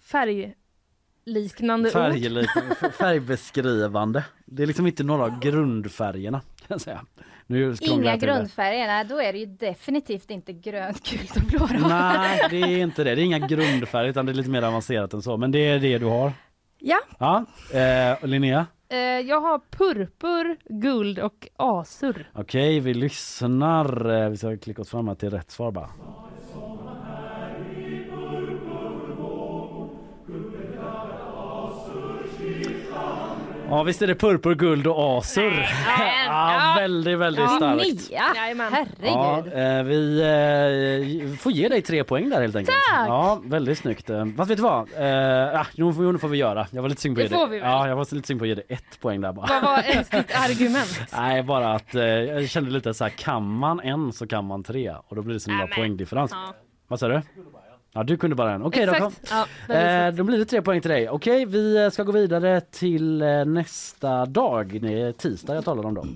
[0.00, 1.92] Färgliknande ord.
[1.92, 4.24] färgliknande, färgbeskrivande.
[4.44, 6.40] Det är liksom inte några av grundfärgerna
[6.74, 7.00] jag säga.
[7.46, 11.88] Nu Inga grundfärger, nej då är det ju definitivt inte grönt, gult och blå då.
[11.88, 13.14] Nej, det är inte det.
[13.14, 15.36] Det är inga grundfärger utan det är lite mer avancerat än så.
[15.36, 16.32] Men det är det du har.
[16.78, 17.00] Ja.
[17.18, 17.44] Ja,
[17.78, 18.66] eh, Linnea?
[18.88, 22.30] Eh, jag har purpur, guld och azur.
[22.34, 24.22] Okej, vi lyssnar.
[24.22, 25.90] Eh, Vi ska klicka oss fram till rätt svar bara.
[33.70, 35.66] Ja visst är det purpur, guld och azur.
[36.28, 38.10] Ja, väldigt, väldigt starkt.
[38.10, 38.72] Mia, Jajamän.
[39.02, 39.52] Ja, herregud.
[39.78, 40.20] eh, vi
[41.30, 42.76] eh, får ge dig tre poäng där helt enkelt.
[42.90, 43.08] Tack!
[43.08, 44.10] Ja, väldigt snyggt.
[44.10, 44.88] Eh, Fast vet du vad?
[44.98, 46.66] Eh, ja, det får vi göra.
[46.70, 47.50] Jag var lite sugen på Det att ge får dig.
[47.56, 47.70] vi väl?
[47.70, 49.46] Ja, jag var lite sugen på att ge dig ett poäng där bara.
[49.46, 51.00] Vad var ens ditt argument?
[51.16, 54.94] Nej, bara att jag kände lite så här, kan man en så kan man tre
[55.08, 56.30] och då blir det så himla poängdifferens.
[56.34, 56.54] Ja.
[56.88, 57.22] Vad sa du?
[57.96, 58.62] Ja, du kunde bara en.
[58.62, 58.94] Okej då.
[58.94, 59.12] Kom.
[59.30, 61.08] Ja, Eh, då blir det tre poäng till dig.
[61.08, 64.78] Okej, vi eh, ska gå vidare till eh, nästa dag.
[64.82, 66.06] Det är tisdag jag talar om då.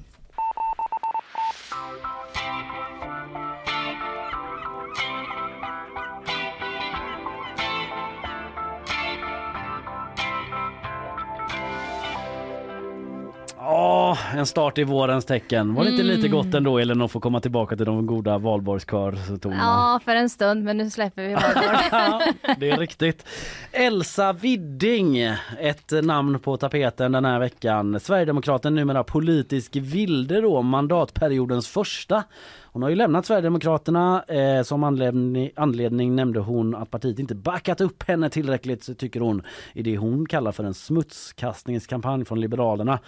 [13.71, 15.75] Ja, en start i vårens tecken.
[15.75, 19.63] Var det inte lite gott ändå eller att få komma tillbaka till de goda valborgskörtonerna?
[19.63, 22.35] Ja, för en stund, men nu släpper vi valborg.
[22.59, 23.27] det är riktigt.
[23.73, 25.19] Elsa Widding,
[25.61, 28.01] ett namn på tapeten den här veckan.
[28.01, 32.23] Sverigedemokraten numera politisk vilde då, mandatperiodens första.
[32.73, 34.23] Hon har ju lämnat Sverigedemokraterna.
[34.23, 39.43] Eh, som anledning, anledning nämnde hon att partiet inte backat upp henne tillräckligt, tycker hon,
[39.73, 42.99] i det hon kallar för en smutskastningskampanj från Liberalerna.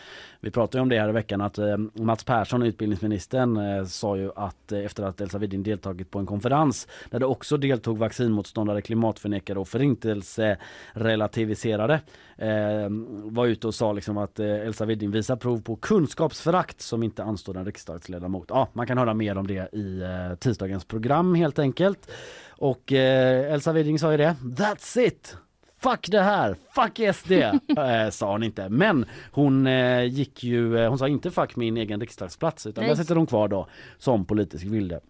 [0.41, 4.17] Vi pratade ju om det här i veckan att eh, Mats Persson, utbildningsministern, eh, sa
[4.17, 7.99] ju att eh, efter att Elsa Widin deltagit på en konferens där det också deltog
[7.99, 12.01] vaccinmotståndare, klimatförnekare och förintelserelativiserade
[12.37, 12.89] eh,
[13.25, 17.25] var ute och sa liksom att eh, Elsa Widin visar prov på kunskapsförakt som inte
[17.25, 18.47] anstår en riksdagsledamot.
[18.49, 22.11] Ja, man kan höra mer om det i eh, tisdagens program helt enkelt.
[22.49, 25.37] Och eh, Elsa Widding sa ju det, that's it!
[25.83, 27.33] Fuck det här, fuck SD,
[27.79, 28.69] eh, sa hon inte.
[28.69, 32.95] Men hon eh, gick ju, eh, hon sa inte fuck min egen riksdagsplats utan Nej.
[32.95, 35.01] där sitter hon kvar då som politisk vilde.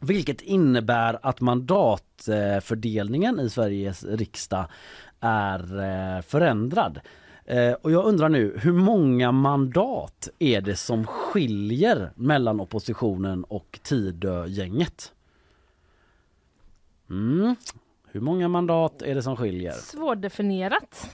[0.00, 4.66] Vilket innebär att mandatfördelningen i Sveriges riksdag
[5.20, 7.00] är eh, förändrad.
[7.44, 13.80] Eh, Och jag undrar nu, hur många mandat är det som skiljer mellan oppositionen och
[13.82, 15.12] Tidögänget?
[17.10, 17.56] Mm.
[18.06, 19.72] Hur många mandat är det som skiljer?
[19.72, 21.10] Svårdefinierat.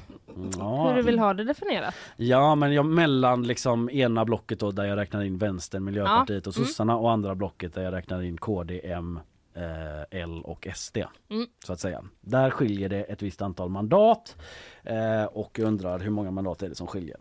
[0.58, 1.94] Ja, Hur du vill ha det definierat.
[2.16, 6.56] Ja men jag mellan liksom ena blocket då där jag räknar in vänstern, Miljöpartiet och
[6.56, 6.66] Mm.
[6.66, 9.20] sossarna och andra blocket där jag räknar in KD, M,
[9.58, 10.96] eh, L och SD.
[11.30, 11.46] Mm.
[11.64, 12.02] Så att säga.
[12.20, 14.36] Där skiljer det ett visst antal mandat
[14.84, 17.16] eh, och jag undrar hur många mandat är det som skiljer.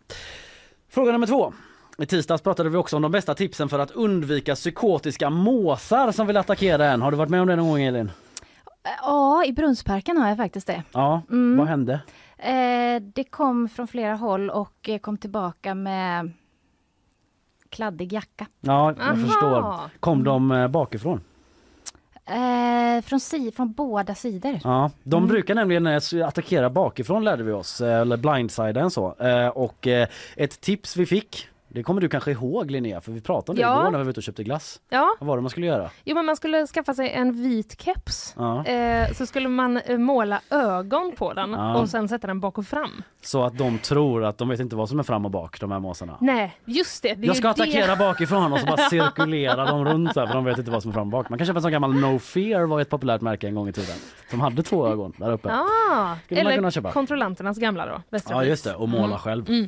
[0.90, 1.54] Fråga nummer två.
[1.98, 6.28] I tisdags pratade vi också om de bästa tipsen för att undvika psykotiska måsar som
[6.28, 7.02] vill attackera en.
[7.02, 8.12] Har du varit med om det någon gång Elin?
[9.02, 10.84] Ja, i Brunnsparken har jag faktiskt det.
[10.92, 11.58] Ja, Mm.
[11.58, 11.94] vad hände?
[12.38, 16.32] Eh, det kom från flera håll och eh, kom tillbaka med
[17.70, 18.48] kladdig jacka.
[18.62, 19.16] Ja, jag Aha.
[19.16, 20.00] förstår.
[20.00, 21.22] Kom de eh, bakifrån?
[22.28, 24.60] Eh, från, si, från båda sidor.
[24.64, 25.28] Ja, de Mm.
[25.30, 29.16] brukar nämligen eh, attackera bakifrån lärde vi oss, eh, eller blindsida så.
[29.20, 31.48] Eh, Och eh, ett tips vi fick,
[31.78, 33.82] det kommer du kanske ihåg Linnea, för vi pratade om det Ja.
[33.82, 34.82] igår när vi var ute och köpte glass.
[34.90, 35.90] Ja, Vad var det man skulle göra?
[36.04, 38.34] jo, men man skulle skaffa sig en vit keps.
[38.38, 38.66] Ja.
[38.66, 41.78] Eh, så skulle man eh, måla ögon på den Ja.
[41.78, 43.04] och sen sätta den bak och fram.
[43.22, 45.72] Så att de tror att de vet inte vad som är fram och bak, de
[45.72, 46.18] här måsarna.
[46.22, 47.14] Nej, just det.
[47.14, 47.96] det Jag ska attackera det.
[48.00, 50.90] bakifrån och så bara cirkulera dem runt så här, för de vet inte vad som
[50.92, 51.30] är fram och bak.
[51.30, 53.74] Man kan köpa en sån gammal No Fear var ett populärt märke en gång i
[53.74, 53.98] tiden.
[54.30, 55.50] Som hade två ögon där uppe.
[55.54, 58.02] Ah, Skulle eller kontrollanternas gamla då.
[58.10, 59.18] Västra Ja just det, och måla Mm.
[59.18, 59.50] själv.
[59.50, 59.68] Mm.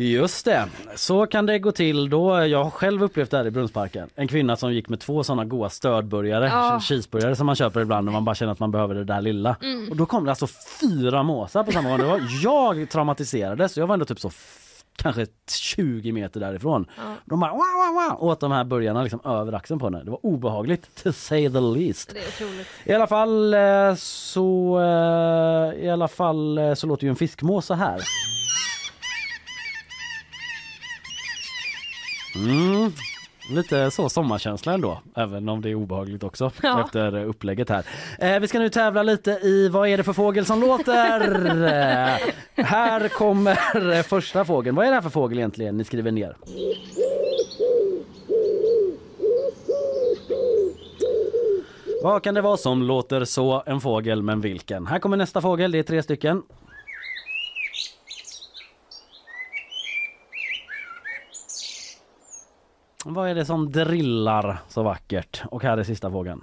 [0.00, 2.46] Just det, så kan det gå till då.
[2.46, 4.08] Jag har själv upplevt det här i Brunnsparken.
[4.14, 6.80] En kvinna som gick med två sådana goda stödburgare, Ja.
[6.80, 9.56] cheeseburgare som man köper ibland när man bara känner att man behöver det där lilla.
[9.62, 9.90] Mm.
[9.90, 10.46] Och då kom det alltså
[10.80, 12.20] fyra måsar på samma gång.
[12.42, 14.30] Jag traumatiserades, jag var ändå typ så
[14.96, 16.86] kanske 20 meter därifrån.
[16.96, 17.02] Ja.
[17.24, 20.04] De bara wow, wow, wow, åt de här burgarna liksom över axeln på henne.
[20.04, 22.14] Det var obehagligt to say the least.
[22.84, 27.66] I alla fall eh, så eh, i alla fall eh, så låter ju en fiskmås
[27.66, 28.00] så här.
[32.34, 32.92] Mm.
[33.50, 36.84] Lite så sommarkänsla ändå, även om det är obehagligt också Ja.
[36.84, 37.84] efter upplägget här.
[38.18, 41.46] Eh, vi ska nu tävla lite i vad är det för fågel som låter?
[41.66, 42.16] eh,
[42.64, 44.76] här kommer första fågeln.
[44.76, 45.76] Vad är det här för fågel egentligen?
[45.76, 46.36] Ni skriver ner.
[52.02, 54.86] Vad kan det vara som låter så en fågel men vilken?
[54.86, 56.42] Här kommer nästa fågel, det är tre stycken.
[63.04, 65.42] Vad är det som drillar så vackert?
[65.50, 66.42] Och här är sista fågeln.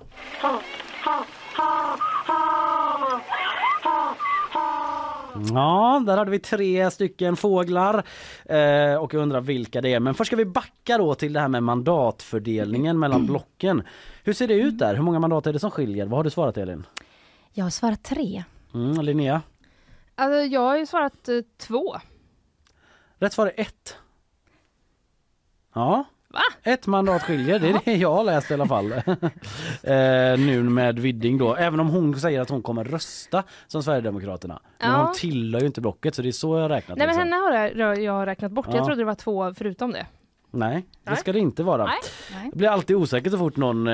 [5.54, 8.04] Ja, där hade vi tre stycken fåglar
[8.46, 10.00] eh, och jag undrar vilka det är.
[10.00, 13.84] Men först ska vi backa då till det här med mandatfördelningen mellan blocken.
[14.24, 14.96] Hur ser det ut där?
[14.96, 16.06] Hur många mandat är det som skiljer?
[16.06, 16.86] Vad har du svarat Elin?
[17.54, 18.44] Jag har svarat tre.
[18.74, 19.42] Mm, Linnea?
[20.16, 21.96] Alltså, jag har ju svarat eh, två.
[23.20, 23.96] Rätt svar är ett.
[25.74, 26.06] Ja.
[26.38, 26.72] Va?
[26.72, 28.92] Ett mandat skiljer, det är det jag har läst i alla fall.
[29.84, 34.60] eh, nu med Widding då, även om hon säger att hon kommer rösta som Sverigedemokraterna.
[34.80, 34.98] Men Ja.
[35.06, 36.98] hon tillhör ju inte blocket så det är så jag har räknat.
[36.98, 37.32] Nej men liksom.
[37.34, 38.66] henne har jag, jag har räknat bort.
[38.70, 38.76] Ja.
[38.76, 40.06] Jag trodde det var två förutom det.
[40.52, 41.18] Nej, det Nej.
[41.20, 41.86] ska det inte vara.
[41.86, 41.98] Nej.
[42.50, 43.94] Jag blir alltid osäker så fort någon, eh,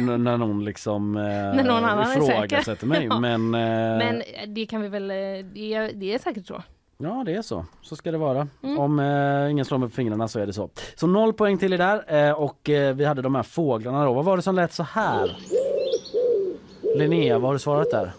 [0.00, 2.32] n- när någon liksom eh, När någon annan är säker.
[2.44, 3.04] ifrågasätter mig.
[3.10, 3.20] Ja.
[3.20, 3.60] Men, eh,
[4.06, 4.22] Men
[4.54, 5.16] det kan vi väl, eh,
[5.54, 6.62] det, är- det är säkert så.
[6.98, 8.48] Ja det är så, så ska det vara.
[8.62, 8.78] Mm.
[8.78, 10.70] Om eh, ingen slår mig på fingrarna så är det så.
[10.94, 14.12] Så noll poäng till er där eh, och eh, vi hade de här fåglarna då.
[14.12, 15.36] Vad var det som lät så här?
[16.96, 18.12] Linnea, vad har du svarat där?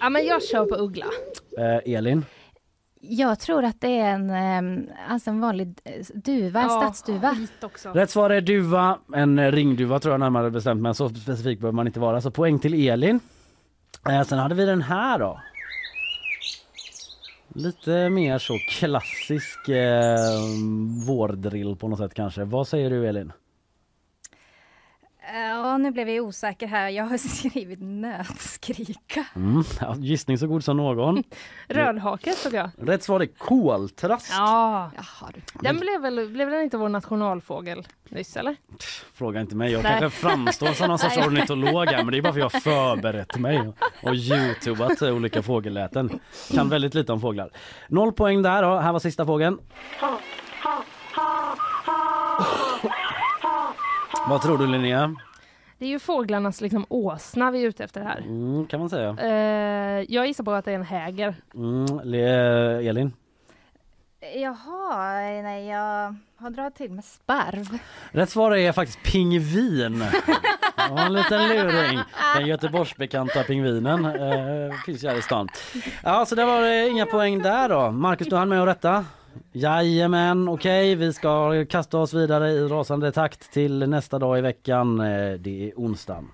[0.00, 1.06] Ja men jag kör på uggla.
[1.58, 2.24] Eh, Elin?
[3.00, 7.36] Jag tror att det är en, ehm, alltså en vanlig eh, duva, en Ja, stadsduva.
[7.92, 11.76] Rätt svar är duva, en eh, ringduva tror jag närmare bestämt men så specifik behöver
[11.76, 12.20] man inte vara.
[12.20, 13.20] Så poäng till Elin.
[14.08, 15.40] Eh, sen hade vi den här då.
[17.56, 20.40] Lite mer så klassisk eh,
[21.06, 22.44] vårdrill på något sätt kanske.
[22.44, 23.32] Vad säger du Elin?
[25.34, 26.88] Ja, nu blev jag osäker här.
[26.88, 29.26] Jag har skrivit nötskrika.
[29.36, 31.22] Mm, ja, gissning så god som någon.
[31.68, 32.70] Rödhake såg jag.
[32.78, 34.28] Rätt svar är koltrast.
[34.30, 34.90] Ja.
[34.96, 35.40] Jaha, du.
[35.60, 38.56] Den blev väl, blev den inte vår nationalfågel nyss eller?
[39.14, 39.72] Fråga inte mig.
[39.72, 40.00] Jag Nej.
[40.00, 42.94] kanske framstår som någon sorts ornitolog här men det är bara för att jag har
[42.96, 46.20] förberett mig och, och youtubat olika fågelläten.
[46.54, 47.50] Kan väldigt lite om fåglar.
[47.88, 48.80] Noll poäng där.
[48.80, 49.58] Här var sista fågeln.
[54.28, 55.14] Vad tror du Linnea?
[55.78, 58.18] Det är ju fåglarnas liksom åsna vi är ute efter här.
[58.18, 59.16] Mm, kan man säga.
[59.20, 61.34] Eh, jag gissar på att det är en häger.
[61.54, 63.12] Mm, Le- Elin?
[64.36, 65.12] Jaha,
[65.42, 67.78] nej, jag har dragit till med sparv.
[68.10, 70.04] Rätt svar är faktiskt pingvin.
[70.90, 71.98] Var en liten luring.
[72.36, 75.48] Den Göteborgsbekanta pingvinen eh, finns ju här i stan.
[76.04, 77.90] Ja, så det var eh, inga poäng där då.
[77.90, 79.04] Marcus, du hann med att rätta?
[79.52, 85.00] Jajamän, okej, vi ska kasta oss vidare i rasande takt till nästa dag i veckan.
[85.00, 86.28] Eh, det är onsdagen.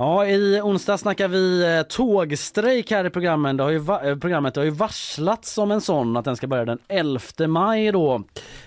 [0.00, 3.56] Ja, i onsdag snackar vi eh, tågstrejk här i programmet.
[3.56, 6.46] Det har ju va- eh, programmet har ju varslats om en sån att den ska
[6.46, 8.22] börja den 11 maj då.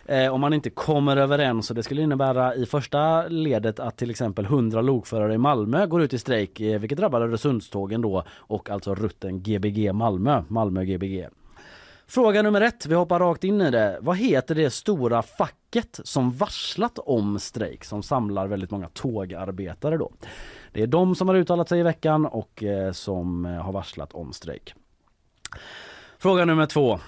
[0.05, 4.09] Eh, om man inte kommer överens och det skulle innebära i första ledet att till
[4.09, 8.69] exempel 100 lokförare i Malmö går ut i strejk eh, vilket drabbar Öresundstågen då och
[8.69, 11.27] alltså rutten Gbg Malmö, Malmö Gbg.
[12.07, 13.97] Fråga nummer ett, vi hoppar rakt in i det.
[14.01, 20.11] Vad heter det stora facket som varslat om strejk som samlar väldigt många tågarbetare då?
[20.71, 24.13] Det är de som har uttalat sig i veckan och eh, som eh, har varslat
[24.13, 24.73] om strejk.
[26.17, 26.99] Fråga nummer två.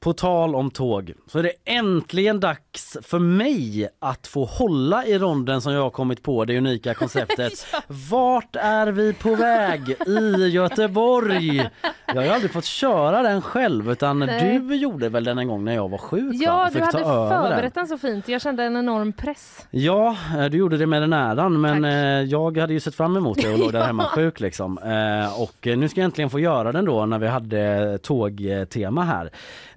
[0.00, 5.18] På tal om tåg så är det äntligen dags för mig att få hålla i
[5.18, 7.66] ronden som jag har kommit på, det unika konceptet.
[8.10, 11.70] Vart är vi på väg i Göteborg?
[12.14, 14.58] Jag har aldrig fått köra den själv utan Nej.
[14.58, 16.34] du gjorde väl den en gång när jag var sjuk?
[16.34, 17.42] Ja, du hade över den.
[17.50, 18.28] förberett den så fint.
[18.28, 19.66] Jag kände en enorm press.
[19.70, 23.16] Ja, eh, du gjorde det med den äran men eh, jag hade ju sett fram
[23.16, 24.78] emot det och låg där hemma sjuk liksom.
[24.78, 29.30] Eh, Och nu ska jag äntligen få göra den då när vi hade tågtema här.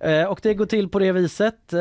[0.03, 1.73] Eh, Och det går till på det viset.
[1.73, 1.79] Eh,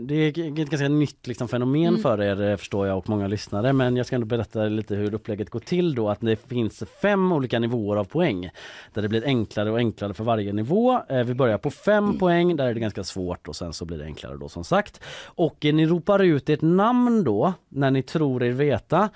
[0.00, 0.36] Det är ett
[0.70, 2.00] ganska nytt liksom fenomen Mm.
[2.02, 5.14] för er eh, förstår jag och många lyssnare men jag ska ändå berätta lite hur
[5.14, 8.50] upplägget går till då att det finns fem olika nivåer av poäng
[8.94, 11.00] där det blir enklare och enklare för varje nivå.
[11.08, 13.98] Eh, Vi börjar på fem poäng, där är det ganska svårt och sen så blir
[13.98, 15.00] det enklare då som sagt.
[15.24, 19.08] Och ni ropar ut ert namn då när ni tror er veta.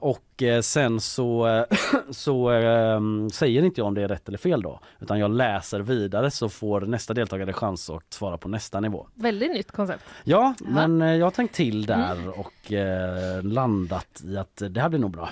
[0.00, 1.64] Och och eh, sen så, eh,
[2.10, 3.00] så eh,
[3.32, 6.48] säger inte jag om det är rätt eller fel då utan jag läser vidare så
[6.48, 9.06] får nästa deltagare chans att svara på nästa nivå.
[9.14, 10.04] Väldigt nytt koncept.
[10.24, 14.88] Ja, men eh, jag har tänkt till där och eh, landat i att det här
[14.88, 15.30] blir nog bra.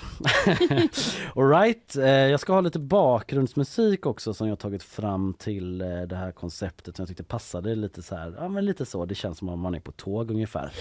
[1.35, 1.95] Alright,
[2.31, 7.03] jag ska ha lite bakgrundsmusik också som jag tagit fram till det här konceptet som
[7.03, 9.75] jag tyckte passade lite så här, ja men lite så, det känns som om man
[9.75, 10.71] är på tåg ungefär.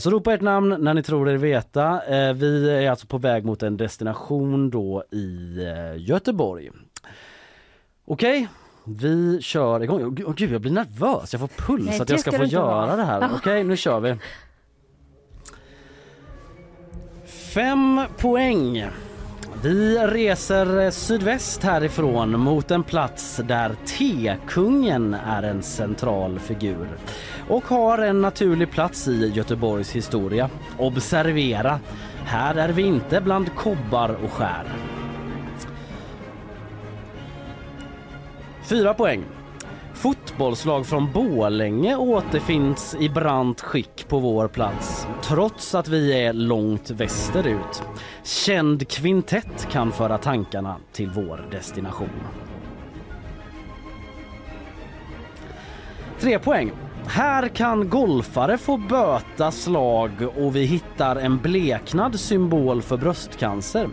[0.00, 2.02] Så ropa ert namn när ni tror er veta.
[2.34, 6.70] Vi är alltså på väg mot en destination då i eh, Göteborg.
[8.04, 8.48] Okej,
[8.84, 10.22] vi kör igång.
[10.26, 12.96] Åh, gud, jag blir nervös, jag får puls Nej, att jag ska få göra vara.
[12.96, 13.30] det här.
[13.36, 14.16] Okej, nu kör vi.
[17.54, 18.84] Fem poäng.
[19.62, 26.88] Vi reser sydväst härifrån mot en plats där T-kungen är en central figur
[27.48, 30.50] och har en naturlig plats i Göteborgs historia.
[30.78, 31.80] Observera,
[32.26, 34.64] här är vi inte bland kobbar och skär.
[38.62, 39.24] Fyra poäng.
[39.94, 46.90] Fotbollslag från Borlänge återfinns i brant skick på vår plats trots att vi är långt
[46.90, 47.82] västerut.
[48.22, 52.10] Känd kvintett kan föra tankarna till vår destination.
[56.20, 56.72] Tre poäng.
[57.08, 63.88] Här kan golfare få böta slag och vi hittar en bleknad symbol för bröstcancer.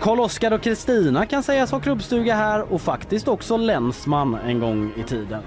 [0.00, 5.02] Karl-Oskar och Kristina kan sägas ha klubbstuga här och faktiskt också länsman en gång i
[5.02, 5.42] tiden.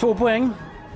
[0.00, 0.50] Två poäng.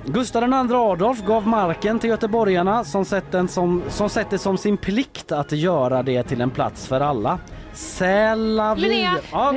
[0.04, 4.58] Gustav II Adolf gav marken till göteborgarna som sett, den som, som sett det som
[4.58, 7.38] sin plikt att göra det till en plats för alla.
[7.72, 8.80] Sälavi...
[8.80, 9.18] Linnea!
[9.32, 9.54] Ja,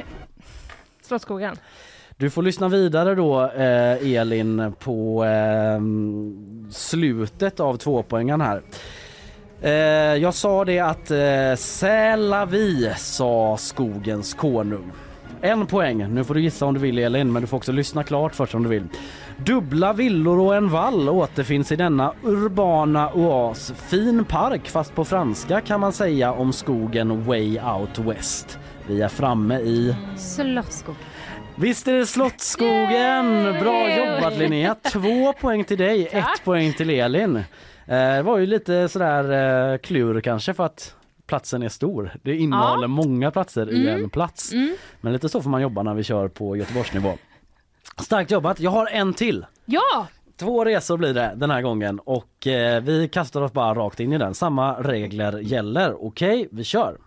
[1.01, 1.57] Slottsskogen
[2.17, 5.81] du får lyssna vidare då eh, Elin på eh,
[6.71, 8.61] slutet av tvåpoängen här.
[9.61, 9.71] Eh,
[10.21, 14.91] jag sa det att eh, Sälavi sa skogens konung.
[15.41, 16.13] En poäng.
[16.13, 18.55] Nu får du gissa om du vill Elin men du får också lyssna klart först
[18.55, 18.87] om du vill.
[19.37, 23.73] Dubbla villor och en vall återfinns i denna urbana oas.
[23.77, 28.59] Fin park fast på franska kan man säga om skogen Way Out West.
[28.87, 31.01] Vi är framme i Slottsskogen.
[31.55, 33.43] Visst är det Slottsskogen!
[33.59, 34.75] Bra jobbat Linnea!
[34.75, 37.35] Två poäng till dig, ett poäng till Elin.
[37.35, 37.43] Eh,
[37.87, 40.95] Det var ju lite sådär eh, klur kanske för att
[41.27, 42.11] platsen är stor.
[42.23, 44.51] Det innehåller många platser i en plats.
[45.01, 47.13] Men lite så får man jobba när vi kör på Göteborgsnivå.
[48.01, 48.59] Starkt jobbat!
[48.59, 49.45] Jag har en till.
[49.65, 50.07] Ja!
[50.39, 54.13] Två resor blir det den här gången och eh, vi kastar oss bara rakt in
[54.13, 54.33] i den.
[54.33, 56.05] Samma regler gäller.
[56.05, 56.97] Okej, vi kör!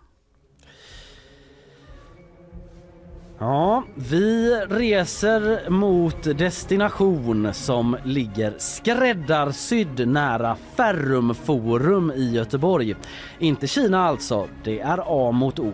[3.39, 12.95] Ja, vi reser mot destination som ligger skräddarsydd nära Ferrum Forum i Göteborg.
[13.39, 15.73] Inte Kina alltså, det är A mot O.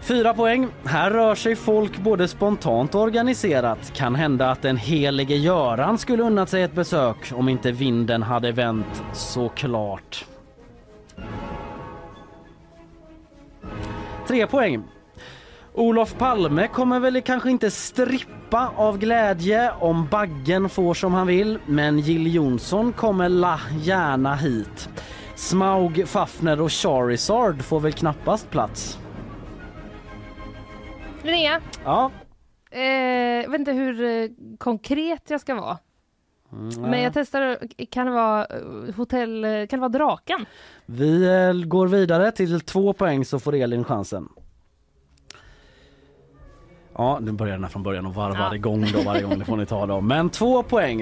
[0.00, 0.68] Fyra poäng.
[0.84, 3.92] Här rör sig folk både spontant och organiserat.
[3.94, 8.52] Kan hända att den helige Göran skulle unnat sig ett besök om inte vinden hade
[8.52, 10.24] vänt såklart.
[14.28, 14.82] Tre poäng.
[15.74, 21.58] Olof Palme kommer väl kanske inte strippa av glädje om Baggen får som han vill,
[21.66, 24.88] men Jill Johnson kommer la gärna hit.
[25.34, 28.98] Smaug, Fafner och Charizard får väl knappast plats.
[31.22, 32.10] Linnea, Ja.
[32.70, 32.82] eh,
[33.42, 35.78] jag vet inte hur eh, konkret jag ska vara.
[36.78, 37.58] Men jag testar,
[37.90, 40.46] kan det vara eh, hotell, eh, kan det vara Draken?
[40.90, 44.28] Vi eh, går vidare till två poäng så får Elin chansen.
[46.94, 48.54] Ja, nu börjar den här från början och varvar Ja.
[48.54, 50.00] igång då varje gång, det får ni ta då.
[50.00, 51.00] Men två poäng.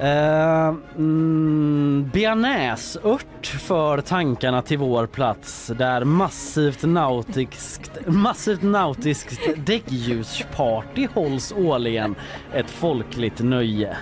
[0.00, 11.52] Eh, mm, Bearnaisört för tankarna till vår plats där massivt nautiskt, massivt nautiskt däckljusparty hålls
[11.52, 12.14] årligen.
[12.54, 13.96] Ett folkligt nöje.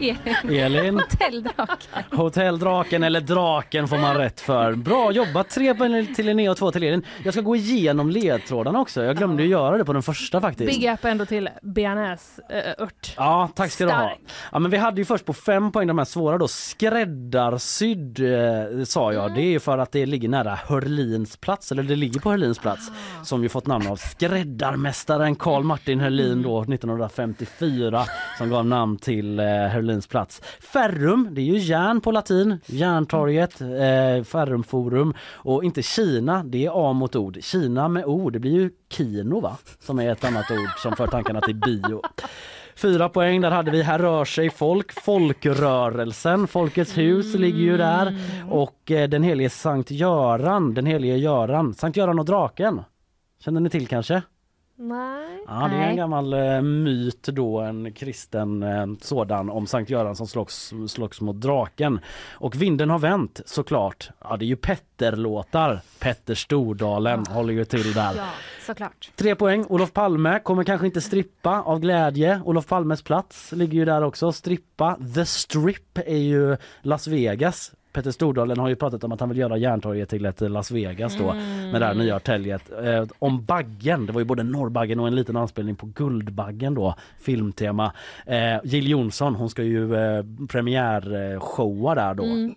[0.50, 1.00] Elin?
[1.00, 2.04] Hotelldraken.
[2.10, 4.72] Hotelldraken eller Draken får man rätt för.
[4.72, 5.50] Bra jobbat!
[5.50, 5.74] Tre
[6.14, 7.02] till Linnea och två till Elin.
[7.24, 9.04] Jag ska gå igenom ledtrådarna också.
[9.04, 10.80] Jag glömde ju göra det på den första faktiskt.
[10.80, 13.14] Big up ändå till bearnaisört.
[13.16, 14.16] Ja, tack ska du ha.
[14.52, 16.48] Ja, men vi hade ju först på fem poäng de här svåra då.
[16.48, 19.34] Skräddarsydd eh, sa jag.
[19.34, 22.58] Det är ju för att det ligger nära Hörlins plats, eller det ligger på Hörlins
[22.58, 22.90] plats,
[23.22, 28.04] som ju fått namn av skräddarmästaren Karl Martin Hörlin då 1954
[28.38, 29.46] som gav namn till eh,
[29.90, 30.42] Hörlins plats.
[30.60, 36.66] Ferrum, det är ju järn på latin, Järntorget, eh, Ferrum forum och inte Kina, det
[36.66, 37.38] är A mot ord.
[37.42, 39.56] Kina med O, det blir ju kino va?
[39.80, 42.02] Som är ett annat ord som för tankarna till bio.
[42.76, 48.18] Fyra poäng, där hade vi Här rör sig folk, Folkrörelsen, Folkets hus ligger ju där
[48.50, 52.82] och eh, den helige Sankt Göran, den helige Göran, Sankt Göran och draken.
[53.44, 54.22] Känner ni till kanske?
[54.82, 55.44] Nej.
[55.46, 60.16] Ja, det är en gammal eh, myt då, en kristen eh, sådan om Sankt Göran
[60.16, 62.00] som slogs, slogs mot draken.
[62.32, 64.10] Och vinden har vänt såklart.
[64.20, 65.80] Ja, det är ju Petter-låtar.
[65.98, 68.14] Petter Stordalen håller ju till där.
[68.16, 68.28] Ja,
[68.66, 69.10] såklart.
[69.16, 69.64] Tre poäng.
[69.68, 72.40] Olof Palme kommer kanske inte strippa av glädje.
[72.44, 74.32] Olof Palmes plats ligger ju där också.
[74.32, 74.98] Strippa.
[75.14, 77.72] The Strip är ju Las Vegas.
[77.92, 81.18] Petter Stordalen har ju pratat om att han vill göra Järntorget till ett Las Vegas
[81.18, 81.32] då
[81.72, 82.70] med det här nya hotellet.
[82.84, 86.94] Eh, om Baggen, det var ju både Norrbaggen och en liten anspelning på Guldbaggen då,
[87.20, 87.92] filmtema.
[88.26, 92.54] Eh, Jill Johnson, hon ska ju eh, premiärshowa där då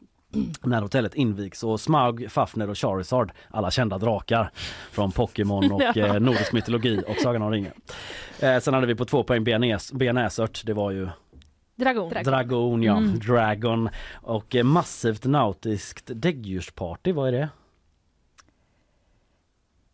[0.61, 4.51] när hotellet invigs och Smaug, Fafner och Charizard, alla kända drakar
[4.91, 7.73] från Pokémon och eh, nordisk mytologi och Sagan om ringen.
[8.39, 11.07] Eh, sen hade vi på två poäng bearnés, bearnésört, det var ju
[11.83, 12.09] Dragon.
[12.23, 17.49] Dragon, ja, Dragon och eh, massivt nautiskt däggdjursparty, vad är det?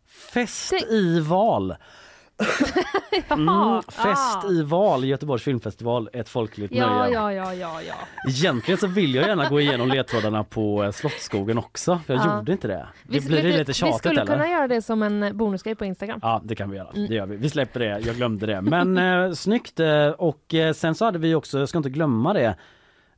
[0.06, 1.76] Fest Det- i Val.
[3.30, 4.50] Mm, fest ah.
[4.50, 7.12] i Val, Göteborgs filmfestival, ett folkligt Ja, nöje.
[7.14, 7.94] ja, ja, ja, ja.
[8.28, 12.36] Egentligen så vill jag gärna gå igenom ledtrådarna på eh, Slottsskogen också, för jag Ja.
[12.38, 12.86] gjorde inte det.
[13.02, 14.32] Det Vi, blir vi- lite vi tjatigt skulle eller?
[14.32, 16.18] kunna göra det som en bonusgrej på Instagram.
[16.22, 16.88] Ja, det kan vi göra.
[16.92, 17.36] Det gör vi.
[17.36, 18.00] Vi släpper det.
[18.06, 18.60] Jag glömde det.
[18.60, 19.80] Men eh, snyggt.
[19.80, 22.54] eh, Och eh, sen så hade vi också, jag ska inte glömma det.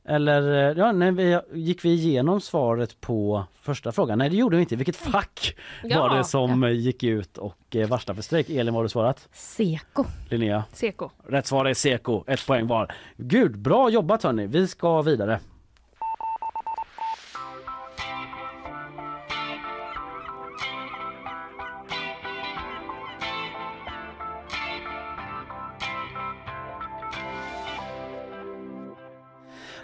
[0.05, 4.17] Eller eh, ja, nej, vi, gick vi igenom svaret på första frågan?
[4.17, 4.75] Nej, det gjorde vi inte.
[4.75, 5.99] Vilket fack Ja.
[5.99, 8.49] var det som eh, gick ut och eh, varslade för strejk?
[8.49, 9.27] Elin, vad har du svarat?
[9.31, 10.05] Seko.
[10.29, 10.63] Linnea?
[10.73, 11.09] Seko.
[11.27, 12.23] Rätt svar är Seko.
[12.27, 12.91] Ett poäng var.
[13.17, 14.47] Gud, bra jobbat hörni.
[14.47, 15.39] Vi ska vidare.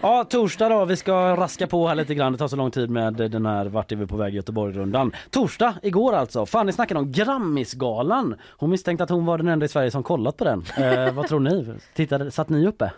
[0.02, 0.86] Ja, torsdag då.
[0.86, 2.32] Vi ska raska på här lite grann.
[2.32, 5.12] Det tar så lång tid med den här Vart är vi på väg Göteborg-rundan.
[5.30, 6.46] Torsdag, igår alltså.
[6.46, 8.36] Fanny snackade om Grammisgalan.
[8.58, 10.64] Hon misstänkte att hon var den enda i Sverige som kollat på den.
[10.78, 11.74] Eh, vad tror ni?
[11.94, 12.92] Tittade, satt ni uppe?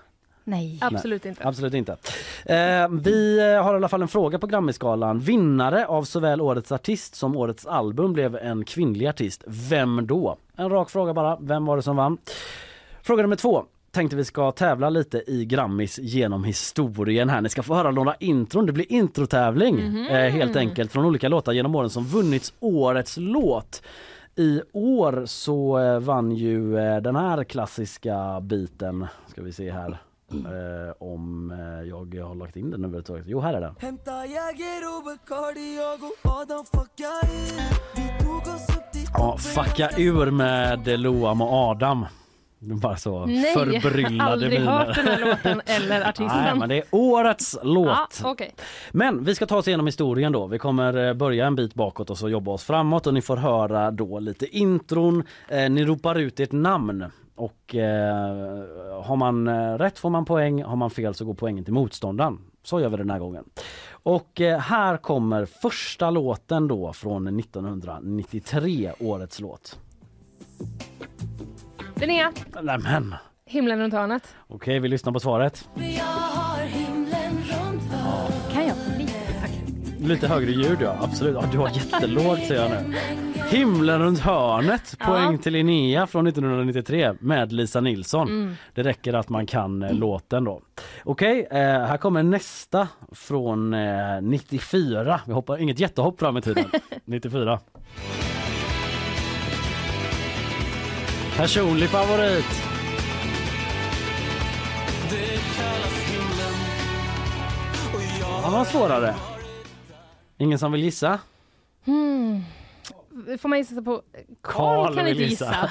[0.43, 0.79] Nej.
[0.81, 1.47] Absolut inte.
[1.47, 1.91] Absolut inte.
[2.45, 5.19] Eh, vi eh, har i alla fall en fråga på Grammisgalan.
[5.19, 9.43] Vinnare av såväl årets artist som årets album blev en kvinnlig artist.
[9.47, 10.37] Vem då?
[10.55, 11.37] En rak fråga bara.
[11.41, 12.17] Vem var det som vann?
[13.01, 13.65] Fråga nummer två.
[13.91, 17.41] Tänkte vi ska tävla lite i Grammis genom historien här.
[17.41, 18.65] Ni ska få höra några intron.
[18.65, 23.81] Det blir introtävling eh, helt enkelt från olika låtar genom åren som vunnits årets låt.
[24.35, 29.97] I år så eh, vann ju eh, den här klassiska biten, ska vi se här.
[30.31, 33.25] Eh, om eh, jag har lagt in den överhuvudtaget.
[33.27, 33.75] Jo, här är den.
[39.13, 42.05] Ja, fucka ur med Loam och Adam.
[42.63, 44.71] Bara så Nej, förbryllade aldrig miner.
[44.71, 46.27] hört den här låten eller artisten.
[46.43, 47.87] Nej, men det är årets låt.
[48.23, 48.55] Ja, okej.
[48.91, 50.47] Men vi ska ta oss igenom historien då.
[50.47, 53.37] Vi kommer eh, börja en bit bakåt och så jobba oss framåt och ni får
[53.37, 55.23] höra då lite intron.
[55.47, 57.05] Eh, ni ropar ut ert namn
[57.35, 61.63] och eh, har man eh, rätt får man poäng, har man fel så går poängen
[61.63, 62.39] till motståndaren.
[62.63, 63.43] Så gör vi den här gången.
[63.91, 69.77] Och eh, här kommer första låten då från 1993, årets låt.
[72.01, 72.31] Linnea,
[72.61, 74.35] Nämen, himlen runt hörnet.
[74.47, 75.69] okej vi lyssnar på svaret.
[78.53, 79.13] Kan jag få lite?
[80.07, 81.33] Lite högre ljud ja, absolut.
[81.41, 82.95] Ja, du har jättelågt säger jag nu.
[83.49, 88.55] Himlen runt hörnet, poäng till Linnea från 1993 med Lisa Nilsson.
[88.73, 90.61] Det räcker att man kan eh, låten då.
[91.03, 95.21] Okej, eh, här kommer nästa från eh, 94.
[95.27, 96.65] Vi hoppar inget jättehopp fram i tiden.
[97.05, 97.59] 94.
[101.37, 102.45] Personlig favorit.
[108.43, 109.15] Han var svårare.
[110.37, 111.19] Ingen som vill gissa?
[111.85, 112.43] Hmm.
[113.39, 114.01] Får man gissa på...
[114.41, 115.51] Karl kan inte gissa.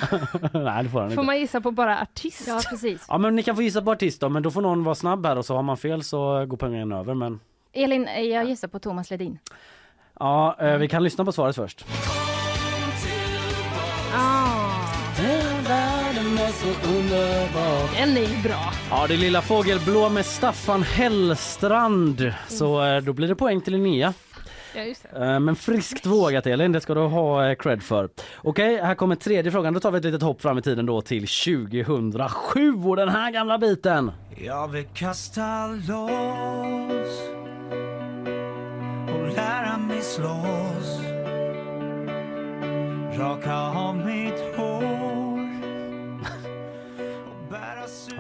[0.53, 1.23] Nej, det får han Får inte.
[1.23, 2.45] man gissa på bara artist?
[2.49, 3.05] Ja, precis.
[3.09, 5.27] Ja, men ni kan få gissa på artist då, men då får någon vara snabb
[5.27, 7.15] här och så har man fel så går pengarna över.
[7.15, 7.41] Men
[7.73, 9.39] Elin, jag gissar på Thomas Ledin.
[10.19, 11.87] ja, eh, vi kan lyssna på svaret först.
[17.21, 17.97] Så underbar.
[17.97, 18.73] den är bra.
[18.91, 22.33] Ja, det är Lilla Fågelblå med Staffan Hellstrand.
[22.49, 24.15] Så eh, då blir det poäng till Linnea.
[24.77, 25.27] Ja, just det.
[25.27, 28.09] Eh, Men friskt vågat Elin, det ska du ha eh, cred för.
[28.43, 29.75] Okej, här kommer tredje frågan.
[29.75, 33.31] Då tar vi ett litet hopp fram i tiden då till 2007 och den här
[33.31, 34.13] gamla biten.
[34.45, 37.21] Jag vill kasta loss
[39.15, 41.01] och lära mig slåss
[43.19, 45.20] Raka av mitt hår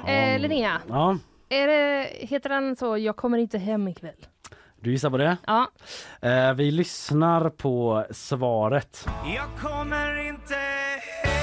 [0.07, 4.27] Eh, Linnea, Ja, är det, heter den så Jag kommer inte hem ikväll?
[4.81, 5.37] du gissar på det?
[5.47, 5.71] Ja.
[6.23, 9.07] Eh, vi lyssnar på svaret.
[9.35, 10.55] Jag kommer inte
[11.25, 11.40] Ja,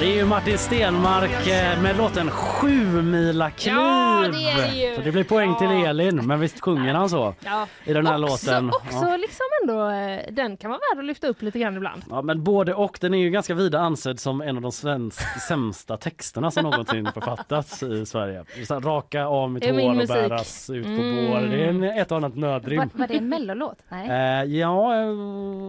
[0.00, 3.74] det är ju Martin Stenmark eh, med låten Sju mila kliv.
[3.74, 4.94] Ja, det är det ju.
[4.96, 5.86] Så det blir poäng till Ja.
[5.88, 7.34] Elin, men visst sjunger han så?
[7.44, 7.66] Ja.
[7.84, 8.68] I den här också, låten.
[8.68, 9.16] Också Ja.
[9.16, 12.02] liksom ändå, eh, den kan vara värd att lyfta upp lite grann ibland.
[12.10, 15.40] Ja men både och, den är ju ganska vida ansedd som en av de svensk,
[15.48, 18.44] sämsta texterna som någonsin författats i Sverige.
[18.66, 20.08] Så här, raka av mitt hår och musik.
[20.16, 21.30] bäras ut på Mm.
[21.30, 21.40] bår.
[21.40, 22.78] Det är en, ett och annat nödrim.
[22.78, 23.78] Var, var det en mellolåt?
[23.88, 24.08] Nej.
[24.08, 25.06] Eh, ja, eh,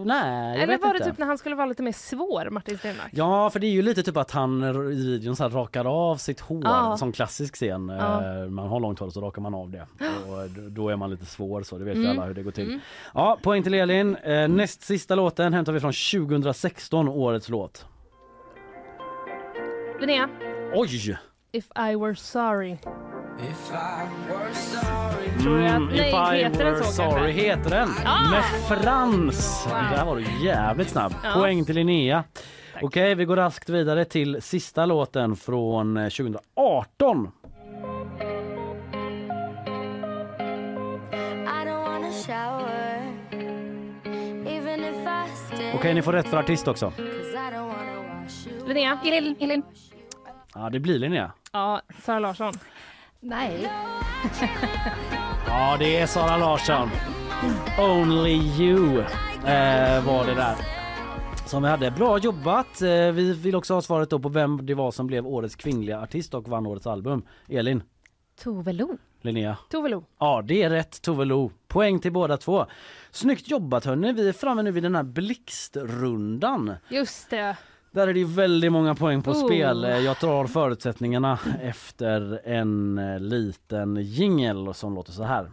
[0.05, 0.99] nej jag Eller vet var inte.
[1.03, 3.09] det typ när han skulle vara lite mer svår, Martin Stenmarck?
[3.11, 4.71] Ja, för det är ju lite typ att han i
[5.05, 6.97] videon så här rakar av sitt hår, Ja.
[6.97, 7.89] som klassisk scen.
[7.89, 8.41] Ja.
[8.43, 9.81] Eh, Man har långt hår så rakar man av det.
[10.27, 12.09] Och då är man lite svår så, det vet Mm.
[12.11, 12.67] alla hur det går till.
[12.67, 12.79] Mm.
[13.13, 14.15] Ja, poäng till Elin.
[14.15, 17.85] Eh, Näst sista låten hämtar vi från 2016, årets låt.
[19.99, 20.29] Linnea,
[20.73, 21.17] Oj!
[21.51, 22.71] If I were sorry.
[22.71, 26.91] If I were sorry Tror jag att, Mm, nej, If I heter den were så
[26.91, 27.31] sorry kanske?
[27.31, 27.89] heter den.
[28.05, 28.29] Ah!
[28.31, 29.67] Med Frans.
[29.95, 31.13] Där var du jävligt snabb.
[31.23, 31.33] Ja.
[31.33, 32.23] Poäng till Linnea.
[32.81, 37.31] Okej, vi går raskt vidare till sista låten från eh, 2018.
[45.75, 46.93] Okej, ni får rätt för artist också.
[48.67, 48.99] Linnea?
[49.05, 49.63] Elin, Elin.
[50.55, 51.31] Ja, det blir Linnea.
[51.51, 52.53] Ja, Sara Larsson.
[53.19, 53.69] Nej.
[55.47, 56.89] Ja, det är Sara Larsson.
[57.79, 58.99] Only you
[59.45, 60.78] eh, var det där.
[61.49, 61.91] Som vi hade.
[61.91, 62.81] Bra jobbat!
[62.81, 66.01] Eh, vi vill också ha svaret då på vem det var som blev årets kvinnliga
[66.01, 67.21] artist och vann årets album.
[67.47, 67.83] Elin,
[68.43, 68.97] Tove Lo.
[69.21, 69.57] Linnea.
[69.69, 70.03] Tove Lo.
[70.19, 71.51] Ja, det är rätt Tove Lo.
[71.67, 72.65] Poäng till båda två.
[73.11, 74.13] Snyggt jobbat hörni.
[74.13, 76.73] Vi är framme nu vid den här blixtrundan.
[76.89, 77.57] Just det.
[77.91, 79.45] Där är det väldigt många poäng på Oh.
[79.45, 79.83] spel.
[79.83, 85.51] Eh, Jag drar förutsättningarna efter en eh, liten jingel som låter så här.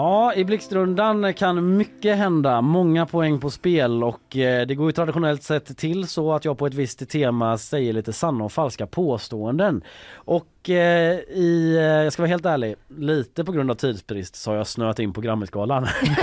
[0.00, 2.60] Ja, i blixtrundan kan mycket hända.
[2.60, 6.58] Många poäng på spel och eh, det går ju traditionellt sett till så att jag
[6.58, 9.82] på ett visst tema säger lite sanna och falska påståenden.
[10.14, 14.56] Och i, eh, jag ska vara helt ärlig, lite på grund av tidsbrist så har
[14.56, 15.86] jag snöat in på Grammisgalan.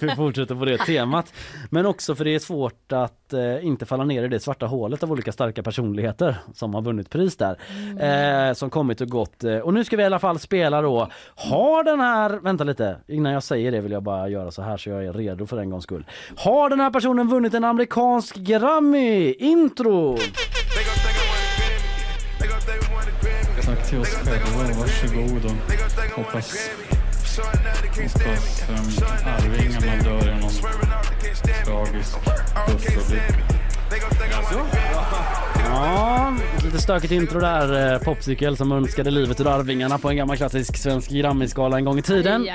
[0.00, 1.32] vi, fortsätter på det temat.
[1.70, 5.02] Men också för det är svårt att eh, inte falla ner i det svarta hålet
[5.02, 7.56] av olika starka personligheter som har vunnit pris där.
[8.00, 9.44] Eh, som kommit och gått.
[9.44, 11.08] Eh, Och nu ska vi i alla fall spela då.
[11.34, 14.76] Har den här, vänta lite, innan jag säger det vill jag bara göra så här
[14.76, 16.06] så jag är redo för en gångs skull.
[16.36, 19.32] Har den här personen vunnit en amerikansk Grammy?
[19.32, 20.16] Intro!
[23.92, 25.50] Till oss själva, varsågod och
[26.16, 26.70] hoppas,
[27.76, 28.76] hoppas um,
[29.26, 30.50] arvingarna dör i någon
[31.64, 32.16] tragisk
[32.66, 33.22] dödsolycka.
[35.64, 36.34] Ja,
[36.64, 37.92] lite stökigt intro där.
[37.94, 41.98] eh, Popsicle som önskade livet ur Arvingarna på en gammal klassisk svensk Grammisgala en gång
[41.98, 42.48] i tiden.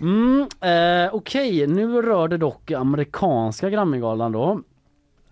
[0.00, 4.60] Mm, eh, Okej, nu rör det dock amerikanska Grammygalan då.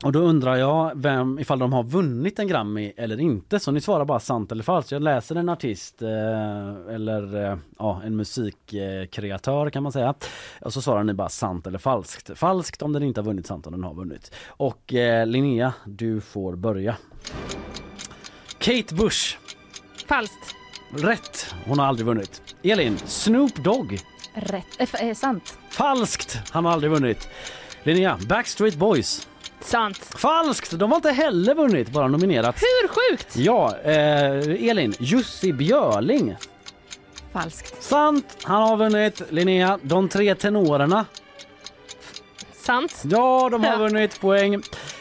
[0.02, 3.60] Och då undrar jag vem, ifall de har vunnit en Grammy eller inte.
[3.60, 4.92] Så ni svarar bara sant eller falskt.
[4.92, 10.14] Jag läser en artist eh, eller eh, ja, en musikkreatör kan man säga.
[10.60, 12.38] Och så svarar ni bara sant eller falskt.
[12.38, 14.34] Falskt om den inte har vunnit, sant om den har vunnit.
[14.46, 16.96] Och eh, Linnea, du får börja.
[18.58, 19.38] Kate Bush.
[20.08, 20.54] Falskt.
[20.90, 21.54] Rätt.
[21.66, 22.56] Hon har aldrig vunnit.
[22.62, 22.98] Elin.
[22.98, 23.98] Snoop Dogg.
[24.34, 24.66] Rätt.
[24.78, 25.58] Eh, eh, sant.
[25.70, 26.38] Falskt.
[26.50, 27.28] Han har aldrig vunnit.
[27.82, 28.18] Linnea.
[28.28, 29.28] Backstreet Boys.
[29.64, 29.98] Sant.
[29.98, 30.70] Falskt!
[30.78, 32.56] De har inte heller vunnit, bara nominerat.
[32.62, 33.36] Hur sjukt?
[33.36, 34.94] Ja, eh, Elin.
[34.98, 36.36] Jussi Björling.
[37.32, 37.82] Falskt.
[37.82, 38.38] Sant!
[38.42, 39.22] Han har vunnit.
[39.30, 39.78] Linnea.
[39.82, 41.04] De tre tenorerna.
[42.56, 43.02] Sant.
[43.04, 44.54] Ja, de har vunnit poäng.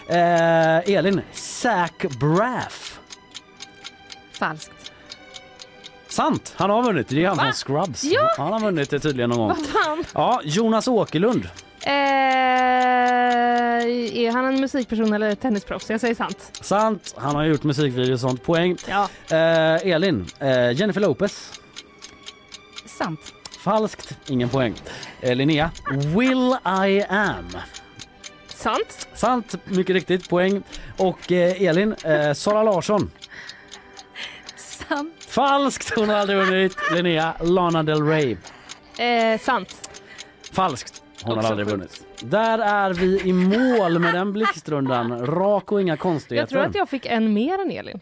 [0.07, 1.21] Eh, Elin.
[1.33, 2.99] Zac Braff.
[4.33, 4.71] Falskt.
[6.09, 6.53] Sant!
[6.55, 7.07] Han har vunnit.
[7.07, 7.43] Det är han Va?
[7.43, 8.03] från Scrubs.
[8.03, 8.33] Ja.
[8.37, 9.47] Han har vunnit det tydligen någon gång.
[9.47, 10.03] Vad fan?
[10.13, 11.49] Ja, Jonas Åkerlund.
[11.85, 11.91] Eh,
[14.25, 15.89] är han en musikperson eller tennisproffs?
[15.89, 16.59] Jag säger sant.
[16.61, 17.15] Sant.
[17.17, 18.43] Han har gjort musikvideos och sånt.
[18.43, 18.77] Poäng.
[18.87, 19.09] Ja.
[19.31, 20.25] Eh, Elin.
[20.39, 21.51] Eh, Jennifer Lopez.
[22.85, 23.19] Sant.
[23.59, 24.17] Falskt.
[24.27, 24.73] Ingen poäng.
[25.21, 25.71] Eh, Linnea.
[25.91, 26.55] Will
[26.87, 27.47] I am.
[28.47, 29.07] Sant.
[29.13, 29.55] Sant.
[29.65, 30.29] Mycket riktigt.
[30.29, 30.63] Poäng.
[30.97, 31.95] Och eh, Elin.
[32.03, 33.11] Eh, Sara Larsson.
[34.55, 35.13] Sant.
[35.27, 35.93] Falskt.
[35.95, 36.77] Hon har aldrig vunnit.
[36.93, 37.33] Linnea.
[37.39, 38.37] Lana Del Rey.
[38.97, 39.89] Eh, sant.
[40.51, 41.00] Falskt.
[41.23, 42.05] Hon har aldrig vunnit.
[42.23, 45.25] Där är vi i mål med den blixtrundan.
[45.27, 46.41] Rak och inga konstigheter.
[46.41, 47.99] Jag tror att jag fick en mer än Elin.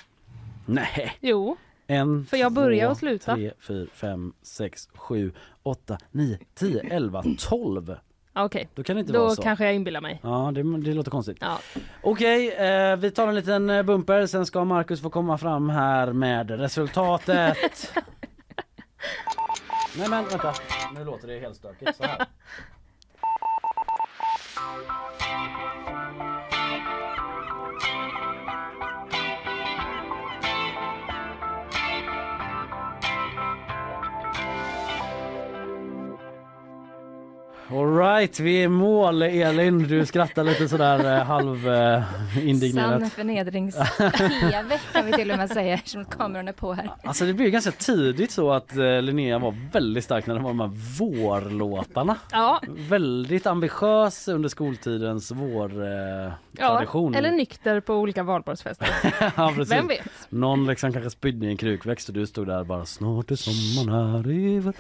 [0.66, 1.18] Nej.
[1.20, 3.36] Jo, En, För jag börjar två, och slutar.
[3.36, 5.32] tre, fyra, fem, sex, sju,
[5.64, 7.96] åtta, nio, tio, elva, tolv.
[8.34, 8.70] Ja, okej.
[8.76, 9.42] Då kan det inte Då vara så.
[9.42, 10.20] kanske jag inbillar mig.
[10.24, 11.38] Ja, det, det låter konstigt.
[11.42, 11.60] Ja.
[12.04, 14.26] Okej, eh, vi tar en liten eh, bumper.
[14.26, 17.58] Sen ska Marcus få komma fram här med resultatet.
[19.98, 20.54] Nej men vänta,
[20.96, 22.26] nu låter det helt stökigt så här.
[24.70, 26.29] Thank you.
[37.72, 39.22] Alright, vi är i mål.
[39.22, 42.04] Elin, du skrattar lite sådär eh, halv eh,
[42.48, 43.00] indignerat.
[43.02, 46.92] Sann förnedrings-tv kan vi till och med säga eftersom kameran är på här.
[47.04, 50.50] Alltså det blev ganska tidigt så att eh, Linnea var väldigt stark när det var
[50.50, 52.16] de här vårlåtarna.
[52.32, 57.14] Ja, Väldigt ambitiös under skoltidens vårtradition.
[57.14, 57.18] Eh, ja.
[57.18, 58.88] eller nykter på olika valborgsfester.
[59.36, 59.74] ja, precis.
[59.74, 60.10] Vem vet?
[60.30, 64.16] Någon liksom kanske spydde i en krukväxt och du stod där bara snart är sommaren
[64.16, 64.74] här över.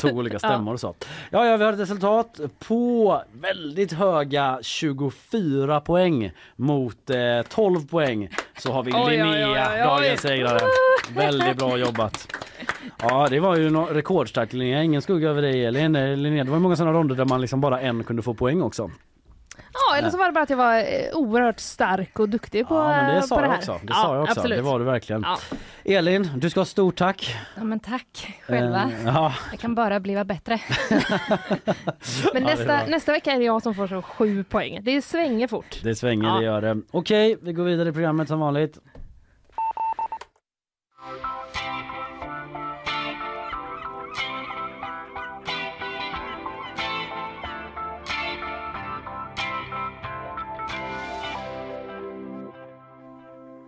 [0.00, 0.94] Tog olika stämmor och så.
[1.30, 2.31] Ja, ja, vi har ett resultat
[2.68, 7.16] på väldigt höga 24 poäng mot eh,
[7.48, 8.28] 12 poäng.
[8.58, 10.60] Så har vi Oj, Linnea, oj, oj, dagens segrare.
[11.16, 12.28] Väldigt bra jobbat.
[12.98, 14.82] Ja, det var ju no rekordstarkt Linnea.
[14.82, 15.96] Ingen skugga över dig Elin.
[15.96, 18.62] Eh, Linnea, det var många sådana ronder där man liksom bara en kunde få poäng
[18.62, 18.90] också.
[19.72, 22.74] Ja, eller så var det bara att jag var eh, oerhört stark och duktig på,
[22.74, 23.58] Ja, men eh, det på sa det jag här.
[23.58, 23.72] också.
[23.72, 24.38] Det ja, sa jag också.
[24.40, 24.58] Absolut.
[24.58, 25.22] Det var du verkligen.
[25.22, 25.38] Ja.
[25.84, 27.36] Elin, du ska ha stort tack.
[27.56, 28.82] Ja men tack själva.
[28.82, 29.34] Eh, ja.
[29.50, 30.60] Det kan bara bli bättre.
[32.34, 34.78] Men det nästa, nästa vecka är det jag som får så sju poäng.
[34.82, 35.80] Det svänger fort.
[35.82, 36.34] Det svänger, Ja.
[36.34, 36.80] det gör det.
[36.90, 38.78] Okej, vi går vidare i programmet som vanligt.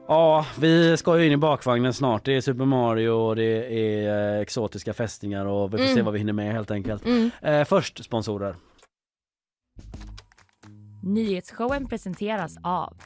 [0.08, 2.24] Ja, vi ska ju in i bakvagnen snart.
[2.24, 6.04] Det är Super Mario och det är eh, exotiska fästingar och vi får se Mm.
[6.04, 7.04] vad vi hinner med helt enkelt.
[7.06, 7.30] Mm.
[7.42, 8.56] Eh, först sponsorer.
[11.02, 12.96] Nyhetsshowen presenteras av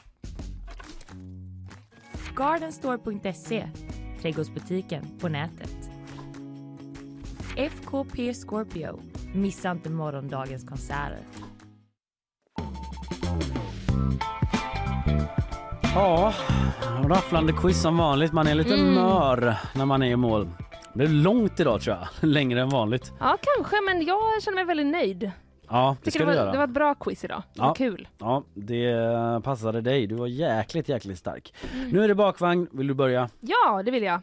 [2.35, 3.69] Gardenstore.se
[4.21, 5.75] Trädgårdsbutiken på nätet.
[7.57, 8.99] FKP Scorpio.
[9.33, 11.19] Missa inte morgondagens konserter.
[15.95, 16.33] Ja,
[17.09, 18.33] rafflande quiz som vanligt.
[18.33, 18.93] Man är lite Mm.
[18.93, 20.49] mör när man är i mål.
[20.93, 22.07] Det är långt idag tror jag.
[22.29, 23.11] Längre än vanligt.
[23.19, 25.31] Ja, kanske, men jag känner mig väldigt nöjd.
[25.69, 26.51] Ja, det Tycker ska det, var, göra.
[26.51, 27.43] det var ett bra quiz idag.
[27.53, 27.73] Ja.
[27.73, 28.07] kul.
[28.17, 28.93] Ja, det
[29.43, 30.07] passade dig.
[30.07, 31.53] Du var jäkligt, jäkligt stark.
[31.73, 31.89] Mm.
[31.89, 32.67] Nu är det bakvagn.
[32.71, 33.29] Vill du börja?
[33.39, 34.15] Ja, det vill jag.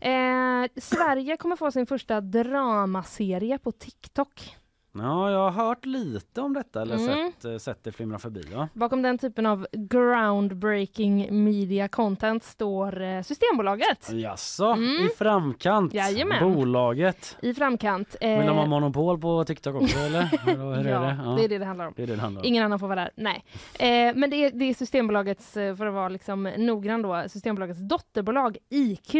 [0.00, 4.56] Eh, Sverige kommer få sin första dramaserie på TikTok.
[4.98, 7.32] Ja, jag har hört lite om detta eller Mm.
[7.32, 8.42] sett, eh, sett det flimra förbi.
[8.52, 8.68] Ja.
[8.72, 15.06] Bakom den typen av groundbreaking media content står eh, Systembolaget Jaså, Mm.
[15.06, 15.94] i framkant.
[15.94, 16.54] Jajamän.
[16.54, 17.36] Bolaget.
[17.42, 18.16] i framkant.
[18.20, 20.48] Eh, Vill de ha monopol på TikTok också eller?
[20.48, 21.36] eller ja, det?
[21.36, 21.92] det är det det handlar om.
[21.96, 22.46] Det är det det handlar om.
[22.48, 23.10] Ingen annan får vara där.
[23.16, 23.44] Nej.
[23.78, 27.80] Eh, men det är, det är Systembolagets, eh, för att vara liksom noggrann då, Systembolagets
[27.80, 29.14] dotterbolag IQ.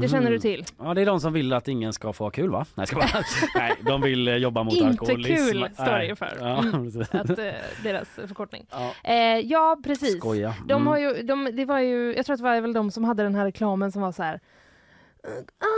[0.00, 0.40] Det känner du Mhm.
[0.40, 0.64] till?
[0.78, 2.66] Ja, det är de som vill att ingen ska få ha kul va?
[2.74, 3.08] Nej, ska bara...
[3.56, 5.34] Nej de vill eh, jobba mot Inte alkoholism.
[5.52, 6.36] kul står det ju för.
[6.40, 6.88] Ja, Mm.
[7.12, 7.44] Att, eh,
[7.82, 8.66] deras förkortning.
[8.70, 8.92] Ja.
[9.04, 10.18] Eh, ja, precis.
[10.18, 10.54] Skoja.
[10.66, 10.86] De Mm.
[10.86, 13.22] har ju, de, det var ju, jag tror att det var väl de som hade
[13.22, 14.40] den här reklamen som var så här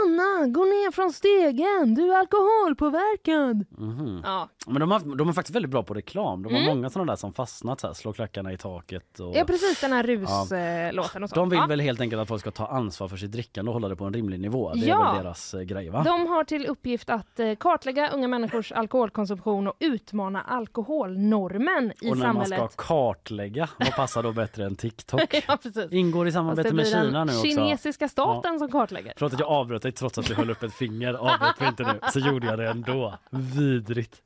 [0.03, 3.65] Anna, gå ner från stegen, du är alkoholpåverkad.
[3.77, 4.21] Mhm.
[4.25, 6.43] Ja, Men de, har, de är faktiskt väldigt bra på reklam.
[6.43, 6.75] De har Mm.
[6.75, 9.19] många sådana där som fastnat så här, slår klackarna i taket.
[9.19, 9.35] Och...
[9.35, 10.15] ja precis den här Ja.
[10.15, 11.35] ruslåten och så.
[11.35, 11.65] De vill ja.
[11.65, 14.05] väl helt enkelt att folk ska ta ansvar för sitt drickande och hålla det på
[14.05, 14.73] en rimlig nivå.
[14.73, 15.11] Det är Ja.
[15.13, 16.03] väl deras eh, grej va?
[16.03, 22.17] De har till uppgift att eh, kartlägga unga människors alkoholkonsumtion och utmana alkoholnormen i och
[22.17, 22.71] när man samhället.
[22.71, 25.43] ska kartlägga, vad passar då bättre än TikTok?
[25.47, 25.91] ja, precis.
[25.91, 27.43] Ingår i Fast samarbete det med blir Kina nu också.
[27.45, 29.13] kinesiska staten som kartlägger.
[29.17, 31.13] Förlåt att jag avbröt dig trots att du höll upp ett finger.
[31.13, 31.99] Avbröt mig inte nu.
[32.11, 33.17] Så gjorde jag det ändå.
[33.29, 34.21] Vidrigt.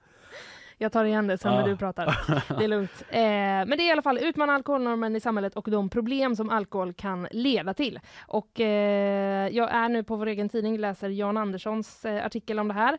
[0.78, 2.06] Jag tar igen det sen när du pratar.
[2.58, 3.04] Det är lugnt.
[3.10, 6.50] Eh, men det är i alla fall utmana alkoholnormen i samhället och de problem som
[6.50, 8.00] alkohol kan leda till.
[8.28, 12.68] Och eh, jag är nu på vår egen tidning, läser Jan Anderssons eh, artikel om
[12.68, 12.98] det här.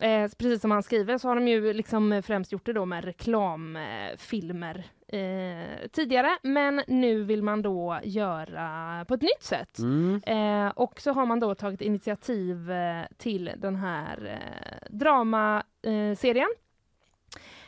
[0.00, 3.04] Eh, precis som han skriver så har de ju liksom främst gjort det då med
[3.04, 6.38] reklamfilmer eh, tidigare.
[6.42, 9.78] Men nu vill man då göra på ett nytt sätt.
[9.78, 10.20] Mm.
[10.26, 16.48] Eh, och så har man då tagit initiativ eh, till den här eh, dramaserien.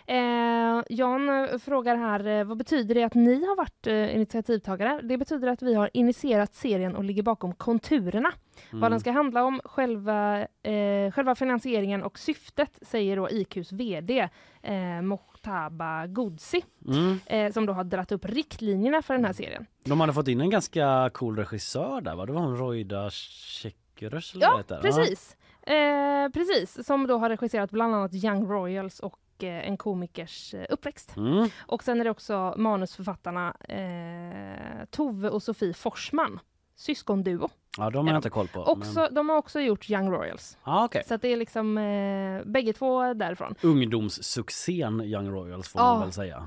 [0.07, 5.01] Eh, Jan eh, frågar här, eh, vad betyder det att ni har varit eh, initiativtagare?
[5.03, 8.33] Det betyder att vi har initierat serien och ligger bakom konturerna.
[8.71, 8.91] Vad Mm.
[8.91, 14.29] den ska handla om, själva, eh, själva finansieringen och syftet, säger då IQs VD
[14.63, 17.19] eh, Mohtaba Godsi, Mm.
[17.27, 19.67] eh, som då har dratt upp riktlinjerna för den här serien.
[19.85, 22.27] De hade fått in en ganska cool regissör där va?
[22.27, 25.37] Det var hon Roida vad Ja, precis.
[25.63, 29.19] Eh, precis, som då har regisserat bland annat Young Royals och
[29.49, 31.17] en komikers eh, uppväxt.
[31.17, 31.49] Mm.
[31.67, 36.41] Och sen är det också manusförfattarna eh, Tove och Sofie Forsman,
[36.77, 37.49] syskonduo.
[37.79, 38.61] Ja, de har jag inte koll på.
[38.65, 39.15] Också, men...
[39.15, 40.59] De har också gjort Young Royals.
[40.63, 41.03] ah, okej.
[41.09, 43.55] Så att det är liksom eh, bägge två därifrån.
[43.63, 45.93] Ungdomssuccén Young Royals får Ja.
[45.93, 46.47] man väl säga.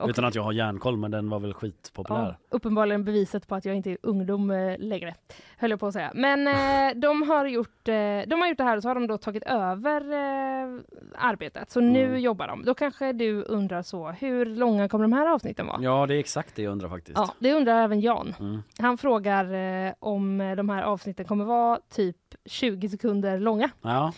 [0.00, 2.20] Och- Utan att jag har järnkoll men den var väl skitpopulär.
[2.50, 5.14] Ja, uppenbarligen beviset på att jag inte är ungdom eh, längre,
[5.58, 6.12] höll jag på att säga.
[6.14, 7.94] Men eh, de, har gjort, eh,
[8.26, 10.80] de har gjort det här och så har de då tagit över eh,
[11.18, 11.70] arbetet.
[11.70, 12.20] Så nu Mm.
[12.20, 12.64] jobbar de.
[12.64, 15.78] Då kanske du undrar så, hur långa kommer de här avsnitten vara?
[15.82, 17.18] Ja det är exakt det jag undrar faktiskt.
[17.18, 18.34] Ja, det undrar även Jan.
[18.40, 18.62] Mm.
[18.78, 19.52] Han frågar
[19.86, 23.70] eh, om eh, de här avsnitten kommer vara typ 20 sekunder långa.
[23.82, 24.12] Ja,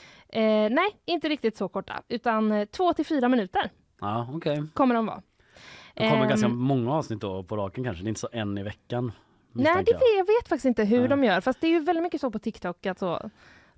[0.70, 4.62] nej, inte riktigt så korta, utan eh, två till fyra minuter ja okej.
[4.74, 5.22] kommer de vara.
[5.98, 8.02] Det kommer Ehm, ganska många avsnitt då på raken kanske.
[8.02, 9.12] Det är inte så en i veckan.
[9.52, 9.98] Nej, det jag.
[9.98, 11.08] vet, jag vet faktiskt inte hur Nej.
[11.08, 11.40] de gör.
[11.40, 13.30] Fast det är ju väldigt mycket så på TikTok att så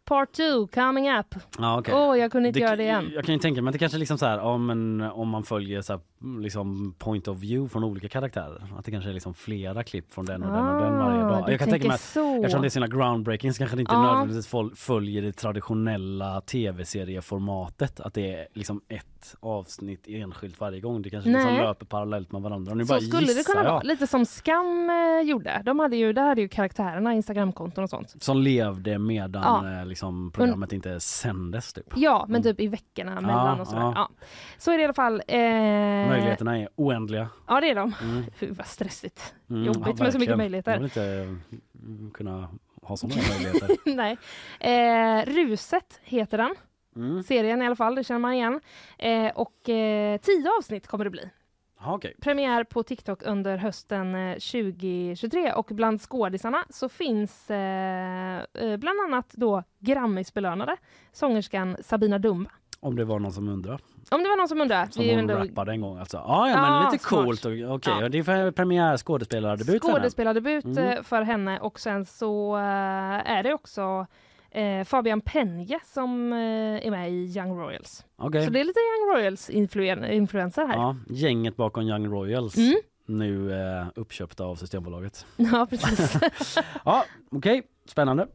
[0.04, 1.34] Part 2 coming up.
[1.58, 1.94] Ja, okej.
[1.94, 3.10] Åh, jag kunde inte göra det igen.
[3.14, 5.42] Jag kan ju tänka mig att det kanske liksom så här, ja, men om man
[5.42, 6.00] följer så här,
[6.42, 8.62] liksom point of view från olika karaktärer.
[8.78, 11.28] Att det kanske är liksom flera klipp från den och den och den varje Ah,
[11.40, 11.52] dag.
[11.52, 12.36] Jag kan tänka mig att så.
[12.36, 14.02] eftersom det är sina groundbreaking så kanske det inte Ja.
[14.02, 18.00] nödvändigtvis följer det traditionella tv-serieformatet.
[18.00, 21.02] Att det är liksom ett avsnitt enskilt varje gång.
[21.02, 22.70] Det kanske liksom löper parallellt med varandra.
[22.72, 23.72] Och nu Så bara skulle det gissar kunna jag.
[23.72, 23.82] vara.
[23.82, 25.62] Lite som Skam eh, gjorde.
[25.64, 28.22] De hade ju, där hade ju karaktärerna Instagramkonton och sånt.
[28.22, 29.84] Som levde medan Ja.
[29.90, 31.86] Liksom, programmet inte sändes typ.
[31.96, 33.82] Ja, men typ i veckorna mellan och sådär.
[33.82, 33.92] ja.
[33.94, 34.10] Ja.
[34.58, 35.22] Så är det i alla fall.
[35.28, 35.38] Eh,
[36.08, 37.28] Möjligheterna är oändliga.
[37.46, 37.94] Ja, det är de.
[38.02, 38.24] Mm.
[38.36, 39.34] Fy, vad stressigt.
[39.50, 40.72] Mm, Jobbigt ja, med så mycket möjligheter.
[40.72, 41.02] Jag vill inte
[41.84, 42.48] mm, kunna
[42.82, 43.76] ha så många möjligheter.
[43.94, 44.16] Nej.
[44.60, 46.54] Eh, Ruset heter den.
[46.96, 47.22] Mm.
[47.22, 48.60] Serien i alla fall, det känner man igen.
[48.98, 51.30] Eh, och eh, tio avsnitt kommer det bli.
[51.82, 52.14] Ja, okej.
[52.20, 59.00] Premiär på TikTok under hösten eh, 2023 och bland skådisarna så finns eh, eh, bland
[59.06, 60.76] annat då Grammisbelönade
[61.12, 62.50] sångerskan Sabina Dumba.
[62.82, 63.80] Om det var någon som undrar.
[64.10, 64.86] Om det var någon som undrar.
[64.90, 66.16] Som hon ändå rappade en gång alltså.
[66.16, 67.24] Ja, ja men lite smart.
[67.24, 67.46] coolt.
[67.46, 68.08] Okej, Ja.
[68.08, 70.78] det är premiär skådespelardebut skådespelardebut Mm.
[70.84, 74.06] eh, för henne och sen så eh, är det också
[74.50, 76.38] eh, Fabian Penje som eh,
[76.86, 78.04] är med i Young Royals.
[78.16, 78.44] Okej.
[78.44, 80.74] Så det är lite Young Royals influen- influenser här.
[80.74, 82.56] Ja, gänget bakom Young Royals.
[82.56, 82.74] Mm.
[83.06, 85.26] Nu eh, uppköpta av Systembolaget.
[85.36, 86.16] Ja, precis.
[86.84, 87.62] Ja, okej.
[87.86, 88.26] Spännande.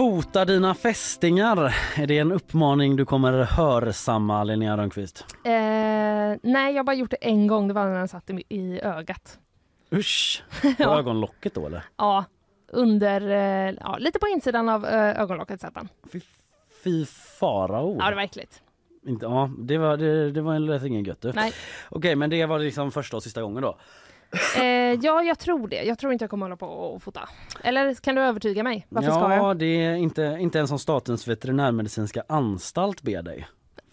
[0.00, 1.76] Fota dina fästingar.
[1.96, 5.24] Är det en uppmaning du kommer hörsamma Linnea Rönnqvist?
[5.44, 5.52] Eh,
[6.42, 7.68] nej, jag har bara gjort det en gång.
[7.68, 9.38] Det var när den satt i, i ögat.
[9.92, 10.42] Usch!
[10.62, 10.98] På Ja.
[10.98, 11.84] ögonlocket då eller?
[11.96, 12.24] Ja,
[12.68, 15.88] under, eh, ja, lite på insidan av eh, ögonlocket satt den.
[16.84, 17.04] Fy
[17.40, 17.96] farao.
[17.98, 18.62] Ja, det var äckligt.
[19.06, 21.32] Inte, ja, det var, det, det var en lät ingen gött du.
[21.32, 21.52] Nej.
[21.88, 23.78] Okej, men det var liksom första och sista gången då?
[24.56, 25.82] Eh, ja, jag tror det.
[25.82, 27.28] Jag tror inte jag kommer hålla på och fota.
[27.64, 28.86] Eller kan du övertyga mig?
[28.88, 29.58] Varför ska ja, jag?
[29.58, 33.48] det är inte, inte ens som Statens veterinärmedicinska anstalt ber dig.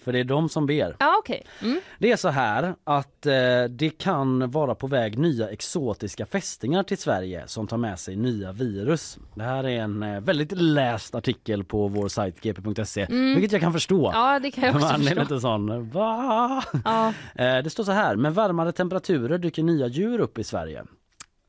[0.08, 0.96] För det är de som ber.
[1.00, 1.44] Ja, okej.
[1.62, 1.80] Mm.
[2.00, 3.34] Det är så här att eh,
[3.70, 8.52] det kan vara på väg nya exotiska fästingar till Sverige som tar med sig nya
[8.52, 9.18] virus.
[9.36, 13.34] Det här är en eh, väldigt läst artikel på vår sajt gp.se, Mm.
[13.36, 14.12] vilket jag kan förstå.
[14.14, 15.22] Ja, det kan jag också Man är förstå.
[15.22, 16.64] lite sån, va?
[16.86, 17.14] Ja.
[17.36, 20.84] Eh, Det står så här, med varmare temperaturer dyker nya djur upp i Sverige.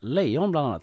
[0.01, 0.83] Lejon bland annat.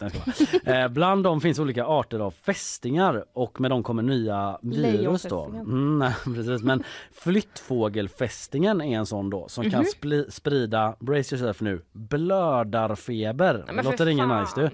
[0.64, 5.22] Nej, eh, bland dem finns olika arter av fästingar och med dem kommer nya virus
[5.22, 5.44] då.
[5.44, 6.62] Mm, nej, precis.
[6.62, 6.82] Men
[7.12, 10.24] flyttfågelfästingen är en sån då som kan Mhm.
[10.30, 13.64] sprida, brace yourself nu, blödarfeber.
[13.66, 14.70] för låter ingen nice du.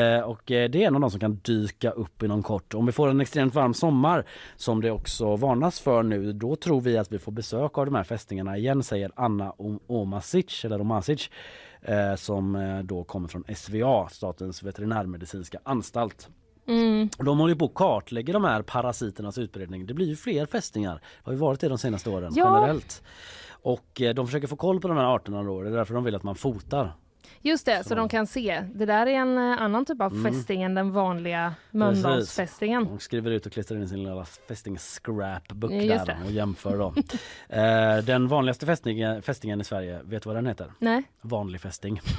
[0.00, 2.74] Eh, och eh, det är en av de som kan dyka upp inom kort.
[2.74, 4.24] Om vi får en extremt varm sommar
[4.56, 7.94] som det också varnas för nu, då tror vi att vi får besök av de
[7.94, 11.30] här fästingarna igen, säger Anna Om- Omasic, eller Omasic,
[11.82, 16.28] eh, som eh, då kommer från SVA, Statens veterinärmedicinska anstalt.
[16.66, 17.08] Mm.
[17.18, 19.86] De håller på att kartlägga de här parasiternas utbredning.
[19.86, 20.94] Det blir ju fler fästingar.
[20.94, 22.54] Det har ju varit det de senaste åren Ja.
[22.60, 23.02] generellt.
[23.62, 25.62] Och eh, de försöker få koll på de här arterna då.
[25.62, 26.92] Det är därför de vill att man fotar
[27.42, 28.64] Just det, så, de kan se.
[28.74, 30.32] Det där är en eh, annan typ av Mm.
[30.32, 32.86] fästing än den vanliga Mölndalsfästingen.
[32.86, 36.94] Och skriver ut och klistrar in sin lilla fästing scrapbook Just där och jämför då.
[37.56, 40.72] eh, den vanligaste fästingen, fästingen i Sverige, vet du vad den heter?
[40.78, 41.02] Nej.
[41.20, 42.00] Vanlig fästing.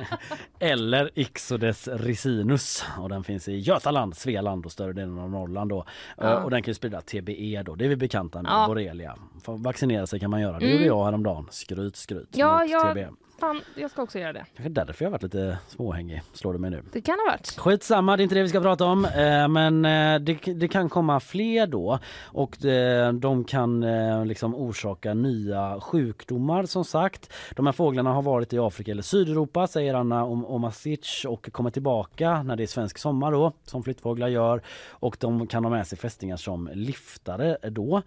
[0.58, 5.78] Eller Ixodes ricinus och den finns i Götaland, Svealand och större delen av Norrland då.
[5.78, 5.84] Eh,
[6.26, 6.38] Ja.
[6.42, 8.66] och den kan sprida TBE då, det är vi bekanta med, Ja.
[8.66, 9.16] borrelia.
[9.42, 10.72] För vaccinera sig kan man göra, det Mm.
[10.76, 11.48] gjorde jag häromdagen.
[11.50, 12.28] Skryt, skryt.
[12.32, 13.08] Ja, mot ja, TBE.
[13.38, 14.44] Fan, jag ska också göra det.
[14.56, 16.82] Kanske därför jag har varit lite småhängig, slår det mig nu.
[16.92, 17.58] Det kan ha varit.
[17.58, 19.04] Skitsamma, det är inte det vi ska prata om.
[19.04, 24.54] Eh, men eh, det, det kan komma fler då och det, de kan eh, liksom
[24.54, 27.32] orsaka nya sjukdomar som sagt.
[27.56, 31.70] De här fåglarna har varit i Afrika eller Sydeuropa säger Anna Om- Omasic och kommer
[31.70, 35.86] tillbaka när det är svensk sommar då som flyttfåglar gör och de kan ha med
[35.86, 38.02] sig fästingar som liftare då.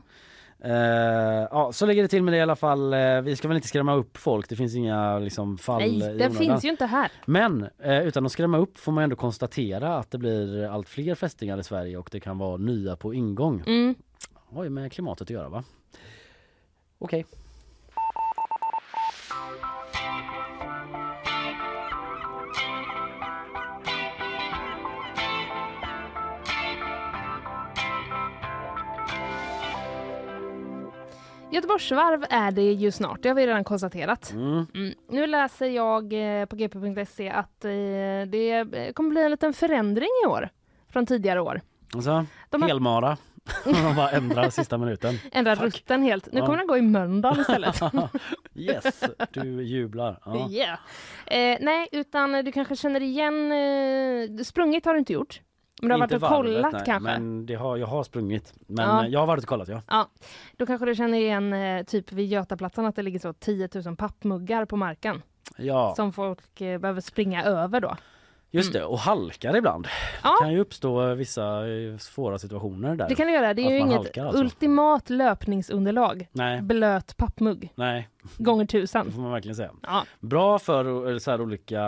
[0.60, 2.94] Eh, ja så ligger det till med det i alla fall.
[2.94, 4.50] Eh, vi ska väl inte skrämma upp folk.
[4.50, 6.32] Det finns inga liksom, fall Nej, onödan.
[6.32, 7.12] finns ju inte här.
[7.26, 11.16] Men eh, utan att skrämma upp får man ändå konstatera att det blir allt fler
[11.16, 13.64] fästingar i Sverige och det kan vara nya på ingång.
[13.66, 13.96] Mm.
[14.34, 15.64] Har ju med klimatet att göra va?
[16.98, 17.26] Okej.
[31.56, 34.32] Göteborgsvarv är det ju snart, det har vi redan konstaterat.
[34.32, 34.66] Mm.
[34.76, 34.94] Mm.
[35.10, 37.72] Nu läser jag eh, på gp.se att eh,
[38.28, 40.50] det eh, kommer bli en liten förändring i år
[40.90, 41.62] från tidigare år.
[41.94, 43.18] Alltså, De har- helmara.
[43.66, 45.20] De bara ändrar sista minuten.
[45.32, 46.32] Ändrar rutten helt.
[46.32, 46.46] Nu Ja.
[46.46, 47.82] kommer den gå i Mölndal istället.
[48.56, 50.20] yes, du jublar.
[50.26, 50.50] Ja.
[50.52, 50.80] Yeah.
[51.26, 53.52] Eh, nej, utan du kanske känner igen...
[53.52, 55.42] Eh, sprungit har du inte gjort.
[55.82, 57.20] Men du har Inte varit och varvet, kollat nej, kanske?
[57.20, 58.54] Men det har, jag har sprungit.
[58.68, 59.04] Men Ja.
[59.06, 59.82] eh, jag har varit och kollat ja.
[59.88, 60.10] Ja,
[60.58, 63.96] då kanske du känner igen eh, typ vid Götaplatsen att det ligger så 10 000
[63.96, 65.22] pappmuggar på marken.
[65.58, 67.96] Ja, Som folk eh, behöver springa över då.
[68.52, 68.84] Just det.
[68.86, 69.88] Och halkar ibland.
[70.24, 70.30] Ja.
[70.40, 73.10] Det kan ju uppstå vissa eh, svåra situationer där.
[73.10, 73.54] Det kan du göra.
[73.54, 74.42] Det är ju inget halkar alltså.
[74.42, 76.28] ultimat löpningsunderlag.
[76.32, 76.62] Nej.
[76.62, 79.12] Blöt pappmugg Nej, gånger det tusen.
[79.12, 79.72] får man verkligen säga.
[79.82, 80.04] Ja.
[80.20, 81.82] Bra för så här olika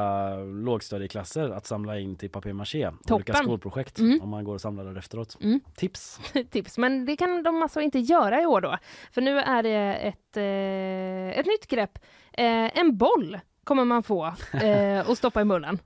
[0.67, 2.91] lågstadieklasser att samla in till papier-maché.
[3.09, 4.19] Olika skolprojekt Mm.
[4.23, 5.37] om man går och samlar det efteråt.
[5.41, 5.59] Mm.
[5.75, 6.19] Tips!
[6.51, 6.77] Tips.
[6.77, 8.77] Men det kan de alltså inte göra i år då.
[9.11, 11.99] För nu är det ett, eh, ett nytt grepp.
[12.33, 14.25] Eh, en boll kommer man få
[14.63, 15.79] eh, och stoppa i munnen.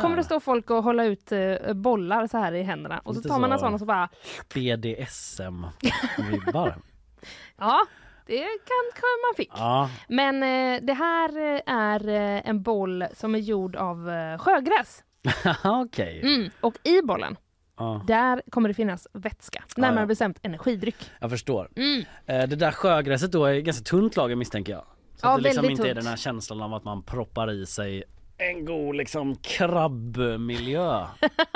[0.00, 3.22] Kommer det stå folk och hålla ut eh, bollar så här i händerna och så
[3.22, 3.64] tar man en så.
[3.64, 4.08] sån och så bara
[4.54, 6.74] BDSM-vibbar.
[7.58, 7.86] ja,
[8.26, 9.50] det kanske man fick.
[9.56, 14.38] ja, Men eh, det här eh, är eh, en boll som är gjord av eh,
[14.38, 15.04] sjögräs.
[15.64, 16.20] okej.
[16.22, 16.50] Mm.
[16.60, 17.36] Och i bollen,
[17.80, 19.64] Ja, där kommer det finnas vätska.
[19.76, 20.06] Närmare ja.
[20.06, 21.10] bestämt energidryck.
[21.20, 21.70] jag förstår.
[21.76, 22.04] Mm.
[22.26, 24.84] Eh, Det där sjögräset då är ganska tunt lager misstänker jag.
[25.14, 25.96] Så Ja, att det liksom inte är tunt.
[25.96, 28.04] den här känslan av att man proppar i sig
[28.40, 31.04] en god liksom krabbmiljö.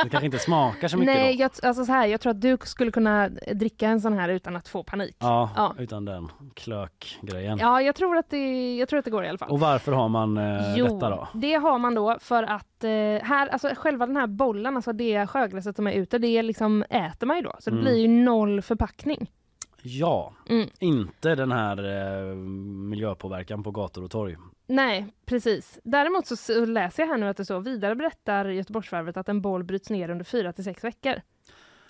[0.05, 1.43] Det kanske inte smakar så mycket Nej, då.
[1.43, 4.57] jag, alltså så här, jag tror att du skulle kunna dricka en sån här utan
[4.57, 5.17] att få panik.
[5.19, 5.75] Ja, Ja.
[5.79, 7.59] utan den klökgrejen.
[7.59, 9.51] Ja, jag tror att det, jag tror att det går i alla fall.
[9.51, 11.29] Och varför har man eh, Jo, detta då?
[11.35, 12.91] det har man då för att eh,
[13.23, 17.27] här, alltså själva den här bollen, alltså det sjögräset som är ute, det liksom äter
[17.27, 17.53] man ju då.
[17.59, 17.85] Så det Mm.
[17.85, 19.31] blir ju noll förpackning.
[19.85, 20.69] Ja, Mm.
[20.79, 21.77] inte den här
[22.31, 24.37] eh, miljöpåverkan på gator och torg.
[24.73, 25.81] Nej, precis.
[25.85, 29.65] Däremot så, läser jag här nu att det står vidare berättar Göteborgsvarvet att en boll
[29.65, 31.21] bryts ner under fyra till sex veckor.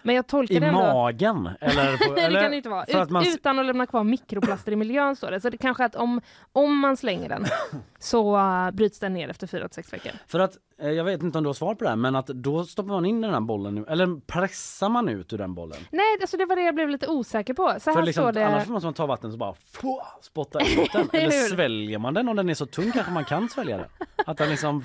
[0.03, 0.81] Men jag tolkar I det ändå...
[0.81, 1.51] magen?
[1.61, 2.83] Eller, på, Nej, eller det kan det inte vara.
[2.83, 5.41] Att Ut, man, Utan att lämna kvar mikroplaster i miljön står det.
[5.41, 6.21] Så det kanske att om,
[6.53, 7.47] om man slänger den
[7.99, 10.13] så uh, bryts den ner efter fyra till sex veckor.
[10.27, 12.27] för att, eh, jag vet inte om du har svar på det här, men att
[12.27, 15.79] då stoppar man in den här bollen nu, eller pressar man ut ur den bollen?
[15.91, 17.75] Nej, alltså det var det jag blev lite osäker på.
[17.81, 18.47] Så här För liksom, står det...
[18.47, 21.09] annars måste man ta vatten så bara få, spotta ut den.
[21.13, 23.87] Eller sväljer man den om den är så tung kanske man kan svälja den.
[24.27, 24.83] Att den liksom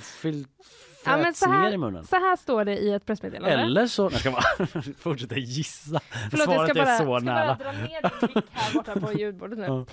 [1.08, 2.04] Ja, men så, ner i här, munnen.
[2.04, 3.56] så här står det i ett pressmeddelande.
[3.56, 4.68] Eller så, jag ska bara
[4.98, 6.00] fortsätta gissa.
[6.32, 7.58] Förlåt, jag Svaret ska bara, är så ska nära.
[7.60, 9.66] bara dra ner mick här borta på ljudbordet nu.
[9.66, 9.86] Ja.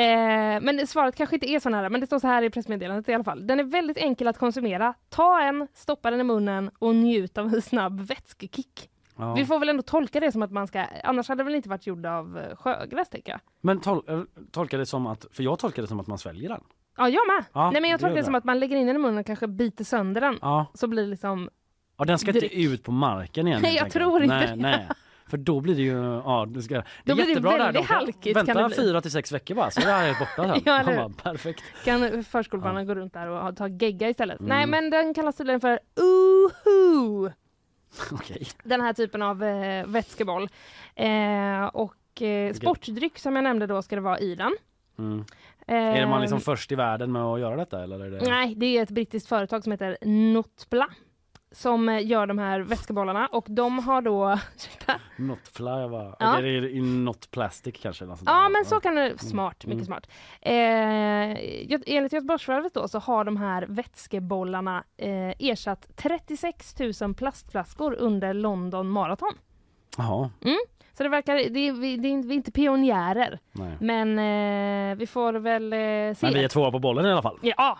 [0.00, 3.08] Eh, men svaret kanske inte är så nära, men det står så här i pressmeddelandet
[3.08, 3.46] i alla fall.
[3.46, 4.94] Den är väldigt enkel att konsumera.
[5.08, 8.90] Ta en, stoppa den i munnen och njut av en snabb vätskekick.
[9.16, 9.34] Ja.
[9.34, 11.68] Vi får väl ändå tolka det som att man ska, annars hade det väl inte
[11.68, 13.40] varit gjord av eh, sjögräs tänker jag.
[13.60, 16.48] Men tol, eh, tolka det som att, för jag tolkar det som att man sväljer
[16.48, 16.60] den.
[16.96, 17.44] Ja, jag med.
[17.52, 18.24] Ja, Nej men jag det tolkar det det.
[18.24, 20.38] som att man lägger in den i munnen och kanske biter sönder den.
[20.42, 20.66] Ja.
[20.74, 21.50] Så blir det liksom,
[21.98, 22.52] Ja den ska inte Dryck.
[22.52, 23.62] ut på marken igen.
[23.62, 23.92] Nej, jag enkelt.
[23.92, 24.56] tror inte nej, det.
[24.56, 24.88] Nej.
[25.26, 27.58] För då blir det ju, ja det ska, det Då är blir det jättebra där.
[27.58, 30.18] väldigt kan halkigt, kan Vänta det fyra till sex veckor bara så är det här
[30.18, 30.62] borta sen.
[30.64, 31.62] Ja, bara, perfekt.
[31.84, 34.40] kan förskolebarnen gå runt där och ta gegga istället.
[34.40, 34.48] Mm.
[34.48, 37.32] Nej men den kallas tydligen för Oohoo!
[38.12, 38.46] Okej.
[38.64, 40.48] Den här typen av eh, vätskeboll.
[40.94, 44.56] Eh, och eh, sportdryck som jag nämnde då ska det vara i den.
[44.98, 45.24] Mm.
[45.66, 48.00] Är det man liksom först i världen med att göra detta eller?
[48.00, 48.30] Är det...
[48.30, 49.96] Nej, det är ett brittiskt företag som heter
[50.32, 50.86] Notpla
[51.50, 54.38] som eh, gör de här vätskebollarna och de har då...
[54.56, 55.00] Ursäkta?
[55.18, 56.38] Not fly, jag bara, Ja.
[56.38, 58.04] okej, det är not plastic kanske?
[58.04, 59.76] något Ja men så kan det, smart, Mm.
[59.76, 60.06] mycket smart.
[60.40, 60.52] Eh,
[61.86, 68.88] enligt Göteborgsvarvet då så har de här vätskebollarna eh, ersatt 36 000 plastflaskor under London
[68.88, 69.32] Marathon.
[69.98, 70.58] Jaha, Mm.
[70.96, 73.76] Så det verkar, det vi, det vi är inte pionjärer nej.
[73.80, 76.26] men eh, vi får väl eh, se.
[76.26, 77.38] Men vi är tvåa på bollen i alla fall.
[77.42, 77.78] Ja,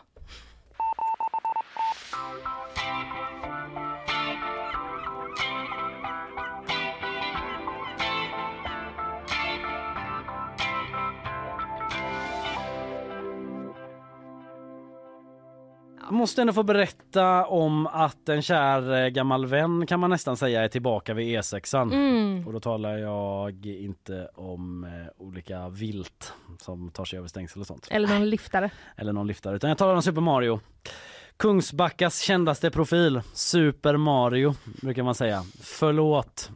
[16.10, 20.64] måste ändå få berätta om att en kär eh, gammal vän kan man nästan säga
[20.64, 21.92] är tillbaka vid E6an.
[21.92, 22.46] Mm.
[22.46, 27.66] Och då talar jag inte om eh, olika vilt som tar sig över stängsel och
[27.66, 27.88] sånt.
[27.90, 28.70] eller någon liftare.
[28.96, 29.56] Eller någon liftare.
[29.56, 30.60] Utan jag talar om Super Mario.
[31.36, 35.44] Kungsbackas kändaste profil, Super Mario brukar man säga.
[35.60, 36.50] Förlåt.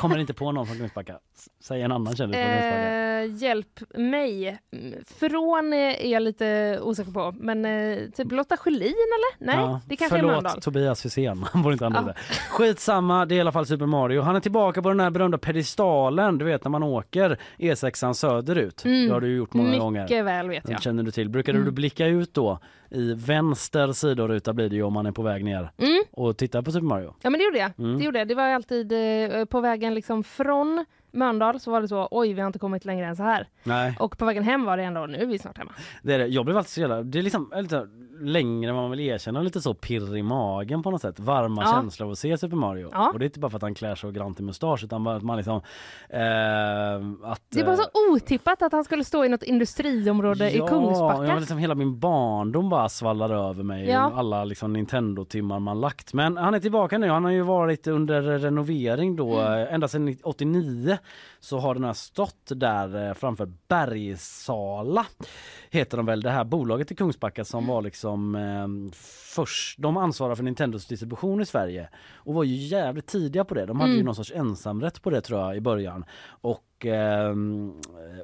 [0.00, 1.18] Kommer inte på någon från Kungsbacka.
[1.64, 2.48] Säg en annan kändis från.
[2.48, 4.58] Eh, hjälp mig.
[4.72, 9.46] Mm, Från eh, är jag lite osäker på, men eh, typ Lotta Schelin eller?
[9.46, 10.60] Nej, Ja, det kanske förlåt, är Mölndal.
[10.60, 11.44] Tobias Hysén.
[11.52, 12.14] Han borde inte använda Ja.
[12.28, 12.34] det.
[12.50, 14.20] Skitsamma, det är i alla fall Super Mario.
[14.20, 18.84] Han är tillbaka på den här berömda pedestalen, du vet när man åker E6an söderut.
[18.84, 19.06] Mm.
[19.06, 20.22] Det har du gjort många Mycket gånger.
[20.22, 20.82] väl vet Den jag.
[20.82, 21.28] känner du till.
[21.28, 21.64] Brukar Mm.
[21.64, 22.58] du blicka ut då
[22.90, 26.02] i vänster sidoruta blir det ju om man är på väg ner Mm.
[26.12, 27.14] och tittar på Super Mario.
[27.22, 27.70] Ja men det gjorde jag.
[27.78, 27.98] Mm.
[27.98, 28.28] Det gjorde jag.
[28.28, 30.84] Det var alltid eh, på vägen liksom från
[31.14, 33.48] Mölndal så var det så oj vi har inte kommit längre än så här.
[33.62, 35.72] Nej, Och på vägen hem var det ändå nu är vi snart hemma.
[36.02, 36.26] det är det.
[36.26, 37.86] Jag blev alltid så jävla, det är liksom lite
[38.20, 41.20] längre än vad man vill erkänna, lite så pirr i magen på något sätt.
[41.20, 41.72] Varma Ja.
[41.72, 42.88] känslor av att se Super Mario.
[42.92, 43.10] Ja.
[43.12, 45.16] Och det är inte bara för att han klär så grant i mustasch utan bara
[45.16, 45.60] att man liksom
[46.08, 50.58] eh, att, Det är bara så otippat att han skulle stå i något industriområde i
[50.58, 51.24] Kungsbacka.
[51.26, 53.88] Ja, liksom hela min barndom bara svallar över mig.
[53.88, 54.12] Ja.
[54.14, 56.12] Alla liksom Nintendo-timmar man lagt.
[56.14, 57.08] Men han är tillbaka nu.
[57.08, 59.40] Han har ju varit under renovering då.
[59.40, 59.68] Mm.
[59.74, 60.98] Ända sedan 89
[61.40, 65.06] så har den här stått där eh, framför Bergsala.
[65.70, 66.20] Heter de väl.
[66.20, 68.96] Det här bolaget i Kungsbacka som var liksom eh,
[69.34, 69.78] först.
[69.78, 71.88] De ansvarar för Nintendos distribution i Sverige.
[72.14, 73.66] Och var ju jävligt tidiga på det.
[73.66, 74.06] De hade ju Mm.
[74.06, 76.04] någon sorts ensamrätt på det tror jag i början.
[76.26, 77.34] Och eh,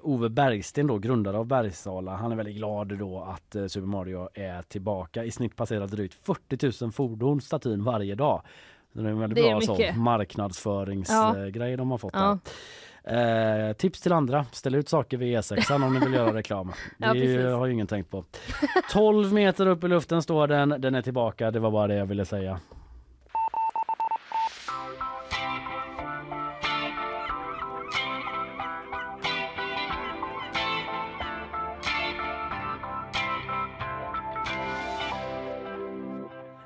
[0.03, 4.29] Ove Bergsten då, grundare av Bergsala, han är väldigt glad då att eh, Super Mario
[4.35, 5.25] är tillbaka.
[5.25, 8.43] I snitt passerar drygt 40 000 fordon statyn varje dag.
[8.93, 9.97] Det är en väldigt är bra så, mycket.
[9.97, 12.39] marknadsföringsgrej de har fått Ja.
[13.05, 16.73] Eh, tips till andra, ställ ut saker vid E6 om ni vill göra reklam.
[16.99, 17.45] Det Ja, precis.
[17.45, 18.25] har ju ingen tänkt på.
[18.93, 22.07] 12 meter upp i luften står den, den är tillbaka, det var bara det jag
[22.07, 22.61] ville säga.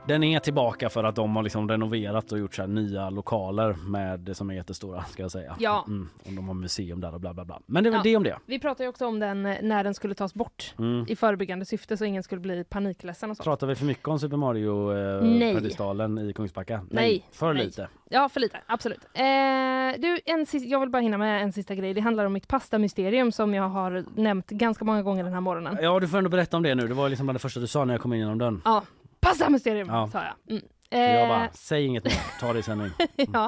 [0.09, 4.36] Den är tillbaka för att de har liksom renoverat och gjort så nya lokaler med
[4.36, 5.56] som är jättestora ska jag säga.
[5.59, 5.85] Ja.
[5.89, 7.60] Mm, och de har museum där och bla bla bla.
[7.66, 8.02] Men det är väl Ja.
[8.02, 8.36] det om det.
[8.47, 11.05] Vi pratade ju också om den eh, när den skulle tas bort Mm.
[11.09, 13.43] i förebyggande syfte så ingen skulle bli panikledsen och så.
[13.43, 15.55] Pratar vi för mycket om Super Mario eh, Nej.
[15.55, 16.81] pedestalen i Kungsbacka?
[16.90, 17.26] Nej.
[17.32, 17.64] För Nej.
[17.64, 17.89] lite.
[18.09, 18.59] Ja, för lite.
[18.66, 19.01] Absolut.
[19.14, 21.94] Eh, du, en sista, jag vill bara hinna med en sista grej.
[21.94, 25.78] Det handlar om mitt pastamysterium som jag har nämnt ganska många gånger den här morgonen.
[25.82, 26.89] Ja du får ändå berätta om det nu.
[26.89, 28.62] Det var liksom bland det första du sa när jag kom in genom dörren.
[28.64, 28.82] Ja,
[29.24, 30.09] pastamysterium Ja.
[30.12, 30.34] sa jag.
[30.56, 30.62] Mm.
[30.90, 32.90] Så jag Eh, bara, säg inget mer, ta det i sändning.
[33.16, 33.44] ja.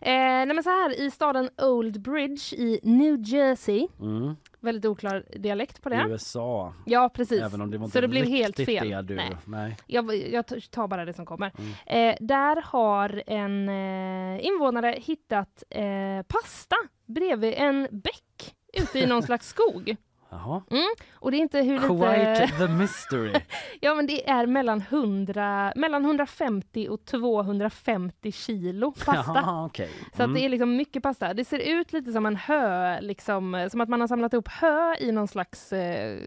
[0.00, 4.36] Eh, nej men så här, i staden Old Bridge i New Jersey, Mm.
[4.60, 6.06] väldigt oklar dialekt på det.
[6.08, 6.74] USA.
[6.86, 7.42] Ja, precis.
[7.42, 8.88] Även om det var Så inte det blev helt fel.
[8.88, 9.14] det du...
[9.14, 9.36] Nej.
[9.44, 9.76] Nej.
[9.86, 11.52] Jag, jag tar bara det som kommer.
[11.86, 12.10] Mm.
[12.10, 15.82] Eh, där har en eh, invånare hittat eh,
[16.28, 16.76] pasta
[17.06, 19.96] bredvid en bäck ute i någon slags skog.
[20.30, 20.62] Jaha.
[20.70, 20.84] Mm.
[21.14, 22.56] Och det är inte hur Quite lite...
[22.58, 23.32] the mystery.
[23.80, 29.32] ja men det är mellan, 100, mellan 150 och 250 kilo pasta.
[29.34, 29.70] Jaha.
[29.76, 29.82] Så
[30.12, 30.34] att Mm.
[30.34, 31.34] det är liksom mycket pasta.
[31.34, 34.94] Det ser ut lite som en hö, liksom, som att man har samlat ihop hö
[35.00, 36.18] i någon slags, eh,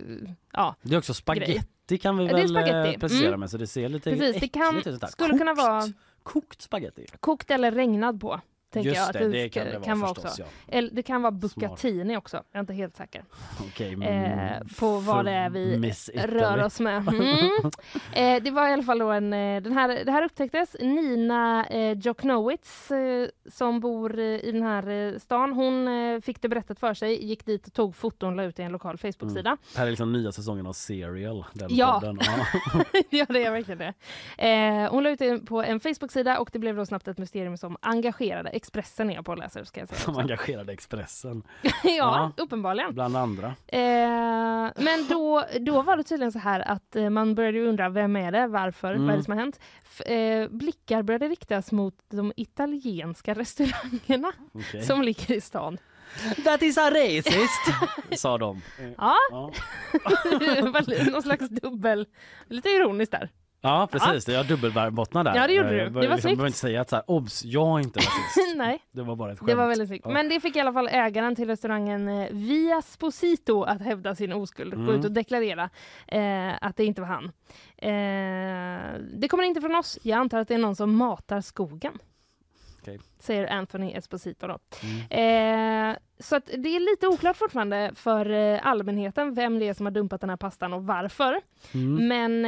[0.53, 0.75] ja.
[0.81, 3.39] Det är också spaghetti kan vi väl eh, precisera Mm.
[3.39, 5.09] med så det ser lite Precis, det kan, äckligt ut.
[5.09, 5.81] skulle kunna vara
[6.23, 7.05] Kokt spaghetti.
[7.19, 8.41] kokt eller regnad på.
[8.73, 10.21] Tänker Just jag att det, det kan det vara också.
[10.27, 12.37] förstås, Eller det kan vara bucatini också.
[12.37, 13.23] Jag är inte helt säker.
[13.59, 17.03] Okej, Eh, på vad det är vi rör oss med.
[17.13, 18.37] Mm.
[18.37, 20.75] Eh, det var i alla fall då en, eh, den här, det här upptäcktes.
[20.79, 25.87] Nina eh, Joknowitz eh, som bor eh, i den här eh, stan, hon
[26.21, 28.97] fick det berättat för sig, gick dit och tog foton la ut i en lokal
[28.97, 29.49] Facebook-sida.
[29.49, 29.57] Mm.
[29.73, 31.45] Det här är liksom nya säsongen av Serial.
[31.53, 31.99] Den Ja.
[32.01, 32.19] podden.
[32.21, 32.83] Ja.
[33.09, 34.87] ja, det är verkligen det.
[34.91, 37.77] Hon la ut det på en Facebook-sida och det blev då snabbt ett mysterium som
[37.81, 38.49] engagerade.
[38.63, 39.99] Expressen är jag på och läser ska jag säga.
[40.05, 41.43] Som engagerade Expressen.
[41.83, 42.93] ja, uppenbarligen.
[42.93, 43.47] Bland andra.
[43.67, 43.81] Eh,
[44.83, 48.31] men då, då var det tydligen så här att eh, man började undra vem är
[48.31, 49.03] det, varför, Mm.
[49.05, 49.59] vad är det som har hänt?
[49.83, 54.81] F- eh, blickar började riktas mot de italienska restaurangerna Okej.
[54.81, 55.77] som ligger i stan.
[56.43, 57.61] That is a racist!
[58.21, 58.61] sa de.
[58.97, 59.51] Ja, Ja.
[61.11, 62.05] Någon slags dubbel,
[62.47, 63.29] lite ironiskt där.
[63.65, 65.37] Ja precis, jag dubbelbottnade där.
[65.37, 65.77] Ja, det gjorde du.
[65.77, 66.23] Jag Det var snyggt.
[66.23, 68.55] behöver inte säga att så här, obs, jag är inte rasist.
[68.55, 68.79] Nej.
[68.91, 69.47] Det var bara ett skämt.
[69.49, 70.05] Det var väldigt snyggt.
[70.07, 70.13] Ja.
[70.13, 74.33] Men det fick i alla fall ägaren till restaurangen eh, Via Sposito att hävda sin
[74.33, 74.73] oskuld.
[74.75, 74.95] Gå Mm.
[74.95, 75.69] ut och deklarera
[76.07, 77.31] eh, att det inte var han.
[77.77, 79.99] Eh, det kommer inte från oss.
[80.03, 81.93] Jag antar att det är någon som matar skogen.
[82.83, 82.99] Okej.
[83.19, 84.59] Säger Anthony Esposito då.
[85.09, 85.91] Mm.
[85.91, 89.85] Eh, så att det är lite oklart fortfarande för eh, allmänheten vem det är som
[89.85, 91.41] har dumpat den här pastan och varför.
[91.73, 92.07] Mm.
[92.07, 92.45] Men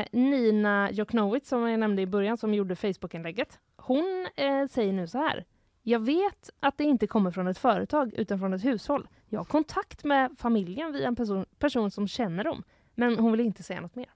[0.00, 3.58] eh, Nina Joknowitz som jag nämnde i början som gjorde Facebook-inlägget.
[3.76, 5.44] Hon eh, säger nu så här.
[5.82, 9.08] Jag vet att det inte kommer från ett företag utan från ett hushåll.
[9.28, 12.62] Jag har kontakt med familjen via en person, person som känner dem.
[12.94, 14.08] Men hon vill inte säga något mer.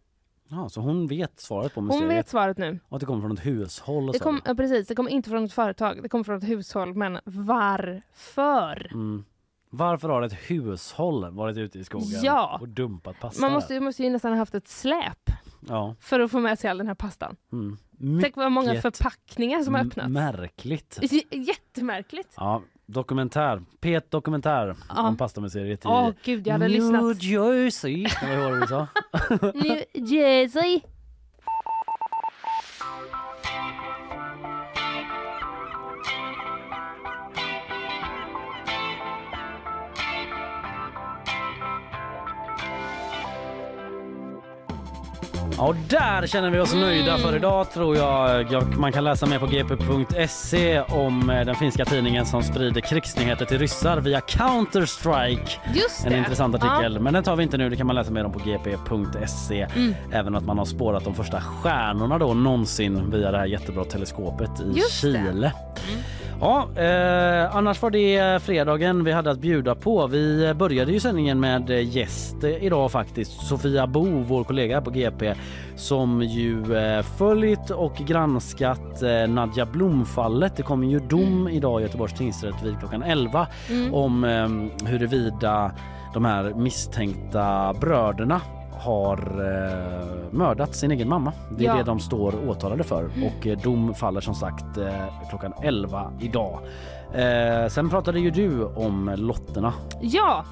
[0.54, 2.10] Ja, så hon vet svaret på Hon mysteriet?
[2.18, 2.78] vet svaret nu.
[2.88, 5.30] Och att det kommer från ett hushåll och Det kom, ja, precis, det kommer inte
[5.30, 6.94] från ett företag, det kommer från ett hushåll.
[6.94, 8.86] Men varför?
[8.92, 9.24] Mm.
[9.70, 12.58] Varför har ett hushåll varit ute i skogen Ja.
[12.60, 15.30] och dumpat pasta Man måste, ju- måste ju nästan ha haft ett släp
[15.68, 15.94] Ja.
[16.00, 17.36] för att få med sig all den här pastan.
[17.52, 17.78] Mm.
[18.22, 20.08] Tänk vad många förpackningar som har öppnats.
[20.10, 20.98] Märkligt.
[21.02, 22.34] J- Jättemärkligt.
[22.36, 22.62] Ja,
[22.92, 23.62] dokumentär.
[23.80, 25.08] Pet dokumentär Ja.
[25.08, 27.22] om pastamuseet i Åh gud, jag hade New lyssnat.
[27.22, 28.06] Jersey.
[28.22, 28.86] Vad var det du sa?
[29.54, 30.80] New Jersey.
[45.66, 48.76] Och där känner vi oss nöjda för idag tror jag.
[48.78, 53.58] Man kan läsa mer på gp.se om eh, den finska tidningen som sprider krigsnyheter till
[53.58, 55.50] ryssar via Counter-Strike.
[55.74, 56.18] Just En det.
[56.18, 57.00] intressant artikel, Ja.
[57.00, 57.68] men den tar vi inte nu.
[57.70, 59.66] Det kan man läsa mer om på gp.se.
[59.76, 59.94] Mm.
[60.12, 64.50] Även att man har spårat de första stjärnorna då någonsin via det här jättebra teleskopet
[64.60, 65.08] i Just det.
[65.18, 65.50] Mm.
[66.40, 70.06] Ja, eh, annars var det fredagen vi hade att bjuda på.
[70.06, 73.46] Vi började ju sändningen med gäst idag faktiskt.
[73.46, 75.34] Sofia Bo, vår kollega på GP,
[75.76, 80.56] som ju eh, följt och granskat eh, Nadja Blom-fallet.
[80.56, 83.94] Det kommer ju dom idag i Göteborgs tingsrätt vid klockan 11 Mm.
[83.94, 85.72] om eh, huruvida
[86.14, 88.40] de här misstänkta bröderna
[88.84, 91.32] har eh, mördat sin egen mamma.
[91.58, 91.74] Det är Ja.
[91.76, 96.58] det de står åtalade för och eh, dom faller som sagt eh, klockan 11 idag.
[97.14, 99.72] Eh, sen pratade ju du om lotterna.
[100.00, 100.44] Ja,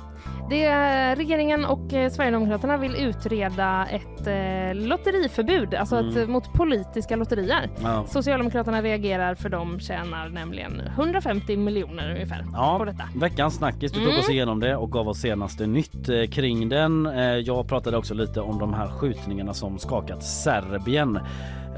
[0.50, 6.16] det är regeringen och eh, Sverigedemokraterna vill utreda ett eh, lotteriförbud, alltså Mm.
[6.22, 7.70] ett, mot politiska lotterier.
[7.82, 8.04] Ja.
[8.06, 13.02] Socialdemokraterna reagerar för de tjänar nämligen 150 miljoner ungefär Ja, på detta.
[13.16, 13.92] veckans snackis.
[13.92, 14.20] Du tog Mm.
[14.20, 17.06] oss igenom det och gav oss senaste nytt eh, kring den.
[17.06, 21.18] Eh, jag pratade också lite om de här skjutningarna som skakat Serbien.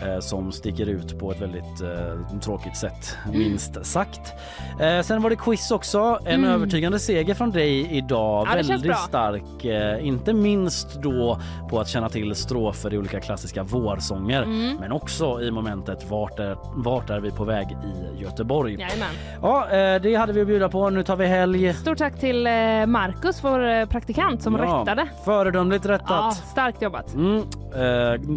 [0.01, 4.33] Eh, som sticker ut på ett väldigt eh, tråkigt sätt, minst sagt.
[4.81, 6.19] Eh, sen var det quiz också.
[6.27, 6.51] En Mm.
[6.51, 8.47] övertygande seger från dig idag.
[8.51, 9.65] Ja, väldigt stark,
[10.05, 11.39] inte minst då
[11.71, 14.77] på att känna till strofer i olika klassiska vårsånger, Mm.
[14.77, 18.73] men också i momentet vart är, vart är vi på väg i Göteborg?
[18.73, 19.09] Jajamän.
[19.43, 19.67] Ja,
[20.03, 20.91] det hade vi att bjuda på.
[20.91, 21.75] Nu tar vi helg.
[21.75, 22.43] Stort tack till
[22.87, 25.07] Marcus, vår praktikant, som Ja, rättade.
[25.25, 26.35] Föredömligt Ja, rättat.
[26.35, 27.15] starkt jobbat.
[27.15, 27.43] Mm,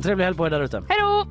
[0.02, 0.78] trevlig helg på er där ute.
[0.78, 1.26] Hej då!